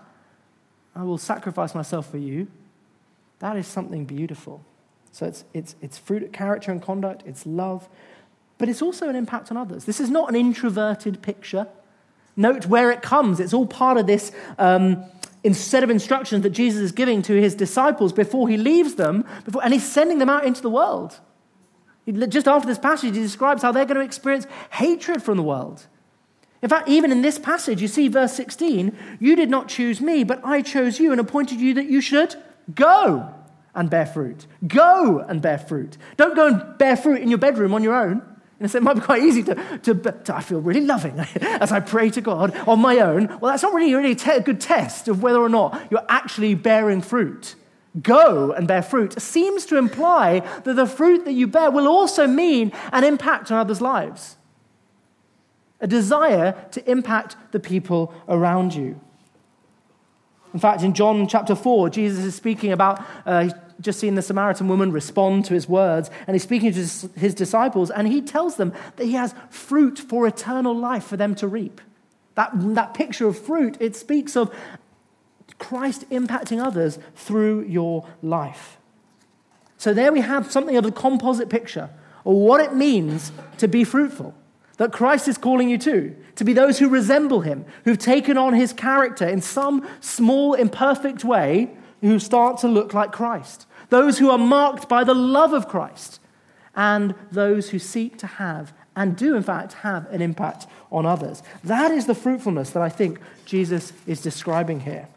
I 0.96 1.05
will 1.05 1.16
sacrifice 1.16 1.76
myself 1.76 2.11
for 2.11 2.18
you. 2.18 2.48
That 3.38 3.57
is 3.57 3.68
something 3.68 4.05
beautiful. 4.05 4.64
So 5.12 5.26
it's, 5.26 5.44
it's, 5.55 5.76
it's 5.81 5.96
fruit, 5.96 6.24
of 6.24 6.33
character 6.33 6.72
and 6.72 6.83
conduct, 6.83 7.22
it's 7.24 7.46
love, 7.46 7.88
but 8.61 8.68
it's 8.68 8.83
also 8.83 9.09
an 9.09 9.16
impact 9.16 9.51
on 9.51 9.57
others. 9.57 9.87
This 9.87 9.99
is 9.99 10.11
not 10.11 10.29
an 10.29 10.37
introverted 10.37 11.23
picture. 11.23 11.66
Note 12.37 12.66
where 12.66 12.92
it 12.92 13.03
comes. 13.03 13.40
It's 13.40 13.55
all 13.55 13.66
part 13.66 13.96
of 13.96 14.07
this 14.07 14.31
um, 14.59 15.03
set 15.53 15.83
of 15.83 15.90
instructions 15.90 16.42
that 16.42 16.51
Jesus 16.51 16.83
is 16.83 16.92
giving 16.92 17.23
to 17.23 17.40
his 17.40 17.55
disciples 17.55 18.12
before 18.12 18.49
he 18.49 18.59
leaves 18.59 18.94
them, 18.94 19.25
before, 19.44 19.64
and 19.64 19.73
he's 19.73 19.90
sending 19.90 20.18
them 20.18 20.29
out 20.29 20.44
into 20.44 20.61
the 20.61 20.70
world. 20.70 21.18
Just 22.29 22.46
after 22.46 22.68
this 22.68 22.79
passage, 22.79 23.16
he 23.16 23.23
describes 23.23 23.62
how 23.62 23.73
they're 23.73 23.87
going 23.87 23.96
to 23.96 24.05
experience 24.05 24.46
hatred 24.70 25.23
from 25.23 25.38
the 25.38 25.42
world. 25.42 25.87
In 26.62 26.68
fact, 26.68 26.88
even 26.88 27.11
in 27.11 27.23
this 27.23 27.38
passage, 27.38 27.81
you 27.81 27.88
see 27.88 28.09
verse 28.09 28.35
16 28.35 28.96
you 29.18 29.37
did 29.37 29.49
not 29.49 29.68
choose 29.68 30.03
me, 30.03 30.23
but 30.23 30.44
I 30.44 30.61
chose 30.61 31.01
you 31.01 31.12
and 31.12 31.20
appointed 31.20 31.61
you 31.61 31.73
that 31.75 31.87
you 31.87 32.03
should 32.03 32.37
go 32.75 33.35
and 33.75 33.88
bear 33.88 34.07
fruit. 34.07 34.46
Go 34.66 35.20
and 35.20 35.40
bear 35.40 35.59
fruit. 35.59 35.96
Don't 36.16 36.37
go 36.37 36.49
and 36.49 36.79
bear 36.79 36.96
fruit 36.96 37.23
in 37.23 37.31
your 37.31 37.38
bedroom 37.38 37.73
on 37.73 37.83
your 37.83 37.94
own. 37.94 38.23
And 38.61 38.70
so 38.70 38.77
it 38.77 38.83
might 38.83 38.94
be 38.94 39.01
quite 39.01 39.23
easy 39.23 39.42
to, 39.44 39.55
to, 39.79 39.94
to, 39.94 40.37
I 40.37 40.42
feel 40.42 40.61
really 40.61 40.83
loving 40.83 41.18
as 41.40 41.73
I 41.73 41.81
pray 41.81 42.11
to 42.11 42.20
God 42.20 42.55
on 42.68 42.79
my 42.79 42.99
own. 42.99 43.27
Well, 43.40 43.51
that's 43.51 43.62
not 43.62 43.73
really, 43.73 43.94
really 43.94 44.12
a 44.12 44.40
good 44.40 44.61
test 44.61 45.09
of 45.09 45.23
whether 45.23 45.40
or 45.40 45.49
not 45.49 45.88
you're 45.90 46.05
actually 46.11 46.55
bearing 46.55 47.01
fruit. 47.01 47.57
Go 48.03 48.53
and 48.53 48.68
bear 48.68 48.83
fruit 48.83 49.20
seems 49.20 49.64
to 49.66 49.79
imply 49.79 50.40
that 50.64 50.75
the 50.75 50.87
fruit 50.87 51.25
that 51.25 51.33
you 51.33 51.46
bear 51.46 51.70
will 51.70 51.88
also 51.88 52.27
mean 52.27 52.70
an 52.92 53.03
impact 53.03 53.51
on 53.51 53.59
others' 53.59 53.81
lives, 53.81 54.37
a 55.81 55.87
desire 55.87 56.68
to 56.73 56.88
impact 56.88 57.37
the 57.53 57.59
people 57.59 58.14
around 58.29 58.75
you. 58.75 59.01
In 60.53 60.61
fact, 60.61 60.83
in 60.83 60.95
John 60.95 61.27
chapter 61.29 61.55
4, 61.55 61.91
Jesus 61.91 62.25
is 62.25 62.35
speaking 62.35 62.73
about, 62.73 63.05
uh, 63.25 63.51
just 63.81 64.01
seen 64.01 64.15
the 64.15 64.23
Samaritan 64.23 64.69
woman 64.69 64.91
respond 64.91 65.45
to 65.47 65.55
his 65.55 65.69
words, 65.69 66.11
and 66.27 66.35
he's 66.35 66.43
speaking 66.43 66.73
to 66.73 66.81
his 66.81 67.35
disciples, 67.35 67.91
and 67.91 68.09
he 68.09 68.21
tells 68.21 68.57
them 68.57 68.73
that 68.97 69.05
he 69.05 69.13
has 69.13 69.35
fruit 69.49 69.99
for 69.99 70.27
eternal 70.27 70.75
life 70.75 71.05
for 71.05 71.17
them 71.17 71.35
to 71.37 71.47
reap. 71.47 71.81
That, 72.35 72.51
that 72.75 72.95
picture 72.95 73.27
of 73.27 73.39
fruit, 73.39 73.77
it 73.81 73.95
speaks 73.95 74.37
of 74.37 74.55
Christ 75.59 76.09
impacting 76.11 76.65
others 76.65 76.99
through 77.15 77.63
your 77.63 78.07
life. 78.23 78.79
So 79.79 79.95
there 79.95 80.13
we 80.13 80.21
have 80.21 80.51
something 80.51 80.77
of 80.77 80.85
a 80.85 80.93
composite 80.93 81.49
picture 81.49 81.91
of 82.25 82.35
what 82.35 82.61
it 82.61 82.75
means 82.75 83.33
to 83.59 83.69
be 83.69 83.85
fruitful 83.85 84.35
that 84.81 84.93
Christ 84.93 85.29
is 85.29 85.37
calling 85.37 85.69
you 85.69 85.77
to, 85.77 86.16
to 86.37 86.43
be 86.43 86.55
those 86.55 86.79
who 86.79 86.88
resemble 86.88 87.43
him, 87.43 87.66
who've 87.85 87.99
taken 87.99 88.38
on 88.38 88.55
his 88.55 88.73
character 88.73 89.29
in 89.29 89.43
some 89.43 89.87
small, 90.01 90.55
imperfect 90.55 91.23
way, 91.23 91.69
who 92.01 92.19
start 92.19 92.57
to 92.61 92.66
look 92.66 92.95
like 92.95 93.12
Christ 93.12 93.66
those 93.90 94.19
who 94.19 94.31
are 94.31 94.38
marked 94.38 94.88
by 94.88 95.05
the 95.05 95.14
love 95.14 95.53
of 95.53 95.69
Christ, 95.69 96.21
and 96.75 97.14
those 97.31 97.71
who 97.71 97.79
seek 97.79 98.16
to 98.19 98.27
have 98.27 98.73
and 98.97 99.16
do, 99.16 99.35
in 99.37 99.43
fact, 99.43 99.73
have 99.75 100.07
an 100.12 100.23
impact 100.23 100.66
on 100.90 101.05
others. 101.05 101.43
That 101.64 101.90
is 101.90 102.07
the 102.07 102.14
fruitfulness 102.14 102.71
that 102.71 102.83
I 102.83 102.88
think 102.88 103.19
Jesus 103.45 103.93
is 104.07 104.23
describing 104.23 104.81
here. 104.81 105.09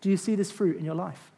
Do 0.00 0.10
you 0.10 0.16
see 0.16 0.36
this 0.36 0.52
fruit 0.52 0.78
in 0.78 0.84
your 0.84 0.94
life? 0.94 1.32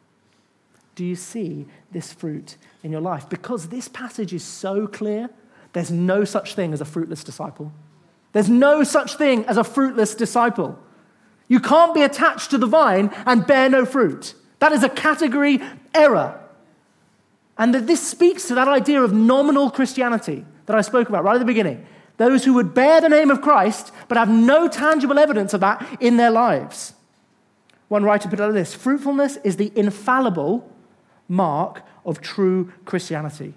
Do 0.93 1.03
you 1.03 1.15
see 1.15 1.65
this 1.91 2.13
fruit 2.13 2.57
in 2.83 2.91
your 2.91 3.01
life? 3.01 3.27
Because 3.27 3.69
this 3.69 3.87
passage 3.87 4.33
is 4.33 4.43
so 4.43 4.85
clear, 4.85 5.29
there's 5.75 5.91
no 5.91 6.23
such 6.23 6.55
thing 6.55 6.71
as 6.71 6.79
a 6.79 6.85
fruitless 6.85 7.21
disciple. 7.21 7.69
There's 8.31 8.49
no 8.49 8.85
such 8.85 9.17
thing 9.17 9.43
as 9.43 9.57
a 9.57 9.63
fruitless 9.65 10.15
disciple. 10.15 10.79
You 11.49 11.59
can't 11.59 11.93
be 11.93 12.01
attached 12.01 12.51
to 12.51 12.57
the 12.57 12.65
vine 12.65 13.11
and 13.25 13.45
bear 13.45 13.69
no 13.69 13.85
fruit. 13.85 14.35
That 14.59 14.71
is 14.71 14.83
a 14.83 14.89
category 14.89 15.59
error. 15.93 16.39
And 17.57 17.75
that 17.75 17.87
this 17.87 18.01
speaks 18.01 18.47
to 18.47 18.55
that 18.55 18.69
idea 18.69 19.03
of 19.03 19.11
nominal 19.11 19.69
Christianity 19.69 20.45
that 20.65 20.77
I 20.77 20.81
spoke 20.81 21.09
about 21.09 21.25
right 21.25 21.35
at 21.35 21.39
the 21.39 21.45
beginning. 21.45 21.85
Those 22.15 22.45
who 22.45 22.53
would 22.53 22.73
bear 22.73 23.01
the 23.01 23.09
name 23.09 23.29
of 23.29 23.41
Christ 23.41 23.91
but 24.07 24.17
have 24.17 24.29
no 24.29 24.69
tangible 24.69 25.19
evidence 25.19 25.53
of 25.53 25.59
that 25.59 25.97
in 25.99 26.15
their 26.15 26.31
lives. 26.31 26.93
One 27.89 28.05
writer 28.05 28.29
put 28.29 28.39
it 28.39 28.43
like 28.43 28.53
this 28.53 28.73
fruitfulness 28.73 29.39
is 29.43 29.57
the 29.57 29.73
infallible 29.75 30.71
mark 31.27 31.83
of 32.05 32.21
true 32.21 32.71
Christianity. 32.85 33.55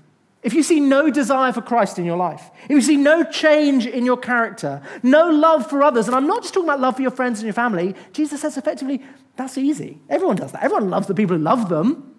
If 0.49 0.55
you 0.55 0.63
see 0.63 0.81
no 0.81 1.11
desire 1.11 1.53
for 1.53 1.61
Christ 1.61 1.99
in 1.99 2.07
your 2.07 2.17
life, 2.17 2.51
if 2.65 2.71
you 2.71 2.81
see 2.81 2.97
no 2.97 3.23
change 3.23 3.87
in 3.87 4.07
your 4.07 4.17
character, 4.17 4.81
no 5.03 5.29
love 5.29 5.69
for 5.69 5.83
others, 5.83 6.07
and 6.07 6.17
I'm 6.17 6.27
not 6.27 6.41
just 6.41 6.55
talking 6.55 6.71
about 6.71 6.81
love 6.81 6.97
for 6.97 7.03
your 7.03 7.11
friends 7.11 7.41
and 7.41 7.45
your 7.45 7.53
family, 7.53 7.95
Jesus 8.15 8.41
says 8.41 8.57
effectively, 8.57 9.03
that's 9.37 9.59
easy. 9.59 9.99
Everyone 10.09 10.37
does 10.37 10.53
that. 10.53 10.63
Everyone 10.63 10.89
loves 10.89 11.07
the 11.07 11.15
people 11.15 11.37
who 11.37 11.43
love 11.43 11.69
them. 11.69 12.15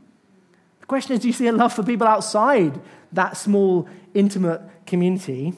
The 0.80 0.86
question 0.86 1.14
is, 1.14 1.22
do 1.22 1.28
you 1.28 1.34
see 1.34 1.48
a 1.48 1.52
love 1.52 1.74
for 1.74 1.82
people 1.82 2.06
outside 2.06 2.80
that 3.14 3.36
small, 3.36 3.90
intimate 4.14 4.62
community? 4.86 5.56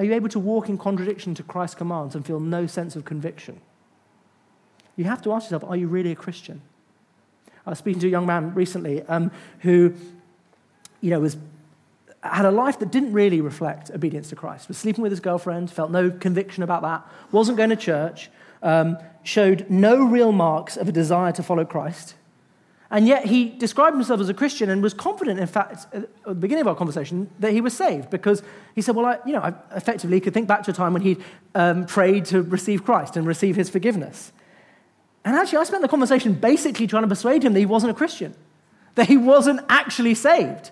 Are 0.00 0.04
you 0.04 0.14
able 0.14 0.30
to 0.30 0.40
walk 0.40 0.68
in 0.68 0.78
contradiction 0.78 1.32
to 1.36 1.44
Christ's 1.44 1.76
commands 1.76 2.16
and 2.16 2.26
feel 2.26 2.40
no 2.40 2.66
sense 2.66 2.96
of 2.96 3.04
conviction? 3.04 3.60
You 4.96 5.04
have 5.04 5.22
to 5.22 5.32
ask 5.32 5.44
yourself, 5.44 5.62
are 5.62 5.76
you 5.76 5.86
really 5.86 6.10
a 6.10 6.16
Christian? 6.16 6.60
I 7.66 7.70
was 7.70 7.78
speaking 7.78 8.00
to 8.00 8.06
a 8.06 8.10
young 8.10 8.26
man 8.26 8.54
recently 8.54 9.02
um, 9.02 9.30
who, 9.60 9.94
you 11.00 11.10
know, 11.10 11.20
was, 11.20 11.36
had 12.22 12.44
a 12.44 12.50
life 12.50 12.78
that 12.80 12.90
didn't 12.90 13.12
really 13.12 13.40
reflect 13.40 13.90
obedience 13.90 14.28
to 14.30 14.36
Christ. 14.36 14.68
Was 14.68 14.78
sleeping 14.78 15.02
with 15.02 15.12
his 15.12 15.20
girlfriend, 15.20 15.70
felt 15.70 15.90
no 15.90 16.10
conviction 16.10 16.62
about 16.62 16.82
that, 16.82 17.06
wasn't 17.32 17.56
going 17.56 17.70
to 17.70 17.76
church, 17.76 18.30
um, 18.62 18.98
showed 19.22 19.66
no 19.70 20.04
real 20.04 20.32
marks 20.32 20.76
of 20.76 20.88
a 20.88 20.92
desire 20.92 21.32
to 21.32 21.42
follow 21.42 21.64
Christ. 21.64 22.14
And 22.90 23.08
yet 23.08 23.24
he 23.24 23.48
described 23.48 23.96
himself 23.96 24.20
as 24.20 24.28
a 24.28 24.34
Christian 24.34 24.70
and 24.70 24.82
was 24.82 24.94
confident, 24.94 25.40
in 25.40 25.46
fact, 25.46 25.86
at 25.92 26.24
the 26.24 26.34
beginning 26.34 26.60
of 26.60 26.68
our 26.68 26.76
conversation, 26.76 27.30
that 27.40 27.52
he 27.52 27.60
was 27.60 27.74
saved 27.74 28.10
because 28.10 28.42
he 28.74 28.82
said, 28.82 28.94
Well, 28.94 29.06
I, 29.06 29.18
you 29.26 29.32
know, 29.32 29.40
I 29.40 29.54
effectively 29.74 30.20
could 30.20 30.34
think 30.34 30.46
back 30.46 30.62
to 30.64 30.70
a 30.70 30.74
time 30.74 30.92
when 30.92 31.02
he 31.02 31.16
um, 31.54 31.86
prayed 31.86 32.26
to 32.26 32.42
receive 32.42 32.84
Christ 32.84 33.16
and 33.16 33.26
receive 33.26 33.56
his 33.56 33.70
forgiveness. 33.70 34.32
And 35.24 35.36
actually, 35.36 35.58
I 35.58 35.64
spent 35.64 35.82
the 35.82 35.88
conversation 35.88 36.34
basically 36.34 36.86
trying 36.86 37.02
to 37.02 37.08
persuade 37.08 37.42
him 37.42 37.54
that 37.54 37.60
he 37.60 37.66
wasn't 37.66 37.92
a 37.92 37.94
Christian, 37.94 38.34
that 38.94 39.08
he 39.08 39.16
wasn't 39.16 39.60
actually 39.68 40.14
saved. 40.14 40.70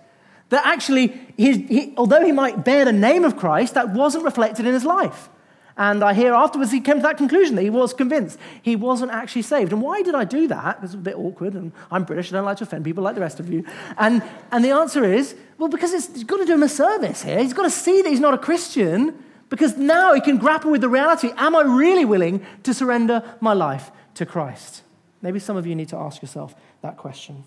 That 0.50 0.66
actually, 0.66 1.18
he, 1.38 1.94
although 1.96 2.24
he 2.24 2.32
might 2.32 2.62
bear 2.64 2.84
the 2.84 2.92
name 2.92 3.24
of 3.24 3.36
Christ, 3.38 3.74
that 3.74 3.90
wasn't 3.90 4.24
reflected 4.24 4.66
in 4.66 4.74
his 4.74 4.84
life. 4.84 5.30
And 5.78 6.04
I 6.04 6.12
hear 6.12 6.34
afterwards 6.34 6.70
he 6.70 6.80
came 6.80 6.96
to 6.96 7.02
that 7.02 7.16
conclusion 7.16 7.56
that 7.56 7.62
he 7.62 7.70
was 7.70 7.94
convinced 7.94 8.38
he 8.60 8.76
wasn't 8.76 9.10
actually 9.12 9.40
saved. 9.40 9.72
And 9.72 9.80
why 9.80 10.02
did 10.02 10.14
I 10.14 10.24
do 10.24 10.46
that? 10.48 10.76
Because 10.76 10.90
it's 10.90 11.00
a 11.00 11.02
bit 11.04 11.16
awkward, 11.16 11.54
and 11.54 11.72
I'm 11.90 12.04
British, 12.04 12.30
I 12.30 12.36
don't 12.36 12.44
like 12.44 12.58
to 12.58 12.64
offend 12.64 12.84
people 12.84 13.02
like 13.02 13.14
the 13.14 13.22
rest 13.22 13.40
of 13.40 13.50
you. 13.50 13.64
And, 13.96 14.22
and 14.50 14.62
the 14.62 14.72
answer 14.72 15.02
is 15.02 15.34
well, 15.56 15.70
because 15.70 15.92
he's 15.92 16.24
got 16.24 16.38
to 16.38 16.44
do 16.44 16.54
him 16.54 16.62
a 16.62 16.68
service 16.68 17.22
here. 17.22 17.38
He's 17.38 17.54
got 17.54 17.62
to 17.62 17.70
see 17.70 18.02
that 18.02 18.10
he's 18.10 18.20
not 18.20 18.34
a 18.34 18.38
Christian, 18.38 19.14
because 19.48 19.76
now 19.76 20.12
he 20.12 20.20
can 20.20 20.36
grapple 20.38 20.70
with 20.70 20.80
the 20.80 20.88
reality 20.88 21.30
am 21.36 21.56
I 21.56 21.62
really 21.62 22.04
willing 22.04 22.44
to 22.64 22.74
surrender 22.74 23.22
my 23.40 23.52
life 23.52 23.90
to 24.14 24.26
Christ? 24.26 24.82
Maybe 25.20 25.38
some 25.38 25.56
of 25.56 25.66
you 25.66 25.74
need 25.74 25.88
to 25.88 25.96
ask 25.96 26.22
yourself 26.22 26.54
that 26.82 26.96
question. 26.96 27.44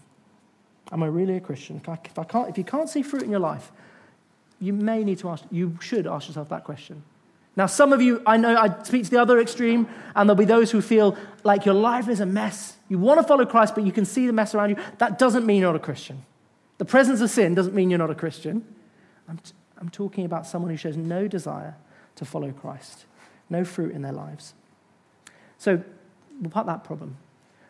Am 0.92 1.04
I 1.04 1.08
really 1.08 1.36
a 1.36 1.40
Christian? 1.40 1.78
If, 1.78 2.20
I 2.20 2.24
can't, 2.24 2.50
if 2.50 2.58
you 2.58 2.64
can't 2.64 2.90
see 2.90 3.02
fruit 3.02 3.24
in 3.24 3.32
your 3.32 3.40
life, 3.40 3.72
you 4.60 4.72
may 4.72 5.04
need 5.04 5.20
to 5.20 5.30
ask, 5.30 5.44
you 5.52 5.78
should 5.82 6.08
ask 6.08 6.28
yourself 6.28 6.50
that 6.50 6.64
question. 6.64 7.04
Now, 7.58 7.68
some 7.68 7.94
of 7.94 8.02
you, 8.02 8.22
I 8.26 8.38
know 8.38 8.56
I 8.56 8.84
speak 8.84 9.06
to 9.06 9.12
the 9.12 9.22
other 9.22 9.40
extreme, 9.40 9.88
and 10.16 10.30
there'll 10.30 10.38
be 10.38 10.46
those 10.46 10.72
who 10.72 10.82
feel 10.82 11.18
like 11.44 11.66
your 11.66 11.76
life 11.76 12.10
is 12.10 12.20
a 12.20 12.26
mess. 12.26 12.78
You 12.90 13.00
want 13.00 13.20
to 13.20 13.26
follow 13.26 13.46
Christ, 13.46 13.76
but 13.76 13.86
you 13.86 13.92
can 13.92 14.06
see 14.06 14.28
the 14.28 14.34
mess 14.34 14.54
around 14.54 14.72
you. 14.72 14.78
That 14.98 15.18
doesn't 15.18 15.46
mean 15.46 15.62
you're 15.62 15.72
not 15.72 15.82
a 15.82 15.84
Christian. 15.84 16.24
The 16.78 16.86
presence 16.86 17.22
of 17.22 17.30
sin 17.30 17.56
doesn't 17.56 17.74
mean 17.74 17.90
you're 17.90 18.00
not 18.00 18.12
a 18.12 18.16
Christian. 18.16 18.66
I'm, 19.30 19.38
t- 19.38 19.54
I'm 19.80 19.90
talking 19.90 20.26
about 20.26 20.46
someone 20.46 20.70
who 20.70 20.78
shows 20.78 20.98
no 20.98 21.28
desire 21.28 21.76
to 22.18 22.26
follow 22.26 22.52
Christ, 22.52 23.06
no 23.50 23.64
fruit 23.64 23.94
in 23.94 24.02
their 24.02 24.12
lives. 24.12 24.54
So 25.58 25.82
we'll 26.40 26.52
part 26.52 26.68
that 26.68 26.84
problem. 26.84 27.18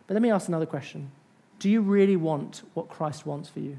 But 0.08 0.14
let 0.14 0.22
me 0.22 0.32
ask 0.32 0.48
another 0.48 0.66
question 0.66 1.12
Do 1.60 1.70
you 1.70 1.82
really 1.82 2.16
want 2.16 2.64
what 2.74 2.90
Christ 2.90 3.26
wants 3.26 3.50
for 3.50 3.60
you? 3.60 3.78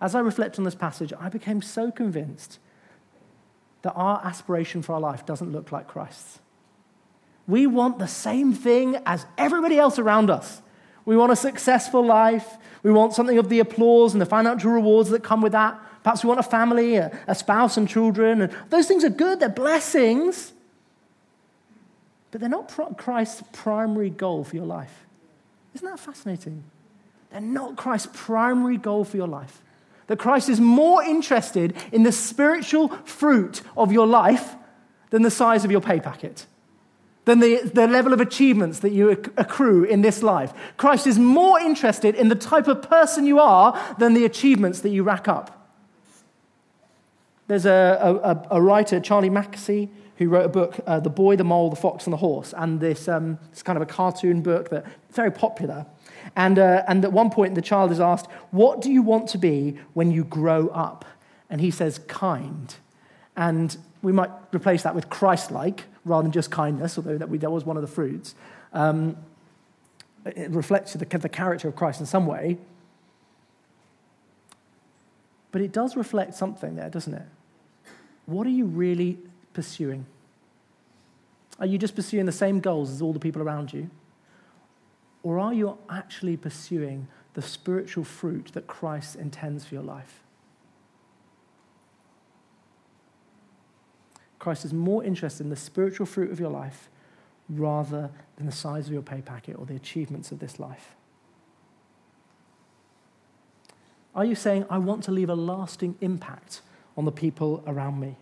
As 0.00 0.14
I 0.14 0.20
reflect 0.20 0.58
on 0.58 0.64
this 0.64 0.74
passage, 0.74 1.12
I 1.18 1.28
became 1.28 1.62
so 1.62 1.90
convinced 1.90 2.58
that 3.82 3.92
our 3.92 4.20
aspiration 4.24 4.82
for 4.82 4.94
our 4.94 5.00
life 5.00 5.26
doesn't 5.26 5.52
look 5.52 5.70
like 5.70 5.86
Christ's. 5.86 6.40
We 7.46 7.66
want 7.66 7.98
the 7.98 8.08
same 8.08 8.54
thing 8.54 8.96
as 9.04 9.26
everybody 9.36 9.78
else 9.78 9.98
around 9.98 10.30
us. 10.30 10.62
We 11.04 11.16
want 11.16 11.32
a 11.32 11.36
successful 11.36 12.04
life. 12.04 12.56
We 12.82 12.90
want 12.90 13.12
something 13.12 13.36
of 13.36 13.50
the 13.50 13.60
applause 13.60 14.14
and 14.14 14.22
the 14.22 14.26
financial 14.26 14.70
rewards 14.70 15.10
that 15.10 15.22
come 15.22 15.42
with 15.42 15.52
that. 15.52 15.78
Perhaps 16.02 16.24
we 16.24 16.28
want 16.28 16.40
a 16.40 16.44
family, 16.44 16.96
a, 16.96 17.18
a 17.26 17.34
spouse, 17.34 17.76
and 17.76 17.86
children. 17.86 18.40
And 18.40 18.56
those 18.70 18.86
things 18.86 19.04
are 19.04 19.10
good, 19.10 19.40
they're 19.40 19.50
blessings. 19.50 20.53
But 22.34 22.40
they're 22.40 22.50
not 22.50 22.96
Christ's 22.96 23.44
primary 23.52 24.10
goal 24.10 24.42
for 24.42 24.56
your 24.56 24.66
life. 24.66 25.06
Isn't 25.72 25.88
that 25.88 26.00
fascinating? 26.00 26.64
They're 27.30 27.40
not 27.40 27.76
Christ's 27.76 28.08
primary 28.12 28.76
goal 28.76 29.04
for 29.04 29.16
your 29.16 29.28
life. 29.28 29.62
That 30.08 30.18
Christ 30.18 30.48
is 30.48 30.58
more 30.58 31.00
interested 31.00 31.76
in 31.92 32.02
the 32.02 32.10
spiritual 32.10 32.88
fruit 33.04 33.62
of 33.76 33.92
your 33.92 34.08
life 34.08 34.56
than 35.10 35.22
the 35.22 35.30
size 35.30 35.64
of 35.64 35.70
your 35.70 35.80
pay 35.80 36.00
packet, 36.00 36.46
than 37.24 37.38
the, 37.38 37.70
the 37.72 37.86
level 37.86 38.12
of 38.12 38.20
achievements 38.20 38.80
that 38.80 38.90
you 38.90 39.10
accrue 39.10 39.84
in 39.84 40.02
this 40.02 40.20
life. 40.20 40.52
Christ 40.76 41.06
is 41.06 41.20
more 41.20 41.60
interested 41.60 42.16
in 42.16 42.30
the 42.30 42.34
type 42.34 42.66
of 42.66 42.82
person 42.82 43.26
you 43.26 43.38
are 43.38 43.80
than 44.00 44.12
the 44.12 44.24
achievements 44.24 44.80
that 44.80 44.88
you 44.88 45.04
rack 45.04 45.28
up. 45.28 45.70
There's 47.46 47.64
a, 47.64 48.44
a, 48.50 48.56
a 48.56 48.60
writer, 48.60 48.98
Charlie 48.98 49.30
Mackesy, 49.30 49.88
who 50.16 50.28
wrote 50.28 50.46
a 50.46 50.48
book, 50.48 50.80
uh, 50.86 51.00
The 51.00 51.10
Boy, 51.10 51.36
the 51.36 51.44
Mole, 51.44 51.70
the 51.70 51.76
Fox, 51.76 52.04
and 52.04 52.12
the 52.12 52.18
Horse, 52.18 52.54
and 52.56 52.80
this, 52.80 53.08
um, 53.08 53.38
it's 53.52 53.62
kind 53.62 53.76
of 53.76 53.82
a 53.82 53.86
cartoon 53.86 54.42
book 54.42 54.70
that's 54.70 54.88
very 55.10 55.30
popular. 55.30 55.86
And, 56.36 56.58
uh, 56.58 56.84
and 56.88 57.04
at 57.04 57.12
one 57.12 57.30
point, 57.30 57.54
the 57.54 57.62
child 57.62 57.90
is 57.90 58.00
asked, 58.00 58.26
What 58.50 58.80
do 58.80 58.90
you 58.90 59.02
want 59.02 59.28
to 59.30 59.38
be 59.38 59.78
when 59.92 60.10
you 60.10 60.24
grow 60.24 60.68
up? 60.68 61.04
And 61.50 61.60
he 61.60 61.70
says, 61.70 61.98
Kind. 62.08 62.76
And 63.36 63.76
we 64.02 64.12
might 64.12 64.30
replace 64.52 64.82
that 64.82 64.94
with 64.94 65.08
Christ 65.08 65.50
like 65.50 65.84
rather 66.04 66.22
than 66.22 66.32
just 66.32 66.50
kindness, 66.50 66.98
although 66.98 67.18
that, 67.18 67.28
we, 67.28 67.38
that 67.38 67.50
was 67.50 67.64
one 67.64 67.76
of 67.76 67.82
the 67.82 67.88
fruits. 67.88 68.34
Um, 68.72 69.16
it 70.24 70.50
reflects 70.50 70.92
the, 70.92 71.04
the 71.04 71.28
character 71.28 71.68
of 71.68 71.76
Christ 71.76 72.00
in 72.00 72.06
some 72.06 72.26
way. 72.26 72.58
But 75.52 75.62
it 75.62 75.72
does 75.72 75.96
reflect 75.96 76.34
something 76.34 76.76
there, 76.76 76.90
doesn't 76.90 77.14
it? 77.14 77.26
What 78.26 78.46
are 78.46 78.50
you 78.50 78.64
really 78.64 79.18
pursuing? 79.54 80.06
Are 81.58 81.66
you 81.66 81.78
just 81.78 81.94
pursuing 81.94 82.26
the 82.26 82.32
same 82.32 82.60
goals 82.60 82.90
as 82.90 83.00
all 83.00 83.12
the 83.12 83.20
people 83.20 83.40
around 83.40 83.72
you? 83.72 83.90
Or 85.22 85.38
are 85.38 85.54
you 85.54 85.78
actually 85.88 86.36
pursuing 86.36 87.08
the 87.32 87.42
spiritual 87.42 88.04
fruit 88.04 88.50
that 88.52 88.66
Christ 88.66 89.16
intends 89.16 89.64
for 89.64 89.74
your 89.74 89.84
life? 89.84 90.20
Christ 94.38 94.66
is 94.66 94.74
more 94.74 95.02
interested 95.02 95.44
in 95.44 95.50
the 95.50 95.56
spiritual 95.56 96.04
fruit 96.04 96.30
of 96.30 96.38
your 96.38 96.50
life 96.50 96.90
rather 97.48 98.10
than 98.36 98.46
the 98.46 98.52
size 98.52 98.86
of 98.86 98.92
your 98.92 99.02
pay 99.02 99.22
packet 99.22 99.56
or 99.58 99.64
the 99.64 99.74
achievements 99.74 100.32
of 100.32 100.38
this 100.38 100.58
life. 100.58 100.94
Are 104.14 104.24
you 104.24 104.34
saying, 104.34 104.66
I 104.68 104.78
want 104.78 105.02
to 105.04 105.10
leave 105.10 105.30
a 105.30 105.34
lasting 105.34 105.96
impact 106.00 106.60
on 106.96 107.04
the 107.04 107.12
people 107.12 107.64
around 107.66 107.98
me? 107.98 108.16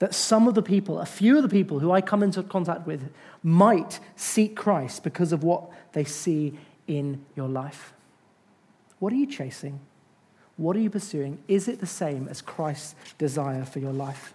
That 0.00 0.14
some 0.14 0.48
of 0.48 0.54
the 0.54 0.62
people, 0.62 0.98
a 0.98 1.06
few 1.06 1.36
of 1.36 1.42
the 1.42 1.48
people 1.48 1.78
who 1.78 1.92
I 1.92 2.00
come 2.00 2.22
into 2.22 2.42
contact 2.42 2.86
with, 2.86 3.12
might 3.42 4.00
seek 4.16 4.56
Christ 4.56 5.04
because 5.04 5.32
of 5.32 5.44
what 5.44 5.70
they 5.92 6.04
see 6.04 6.58
in 6.88 7.24
your 7.36 7.48
life. 7.48 7.92
What 8.98 9.12
are 9.12 9.16
you 9.16 9.26
chasing? 9.26 9.78
What 10.56 10.74
are 10.76 10.80
you 10.80 10.90
pursuing? 10.90 11.38
Is 11.48 11.68
it 11.68 11.80
the 11.80 11.86
same 11.86 12.28
as 12.28 12.42
Christ's 12.42 12.94
desire 13.18 13.64
for 13.64 13.78
your 13.78 13.92
life? 13.92 14.34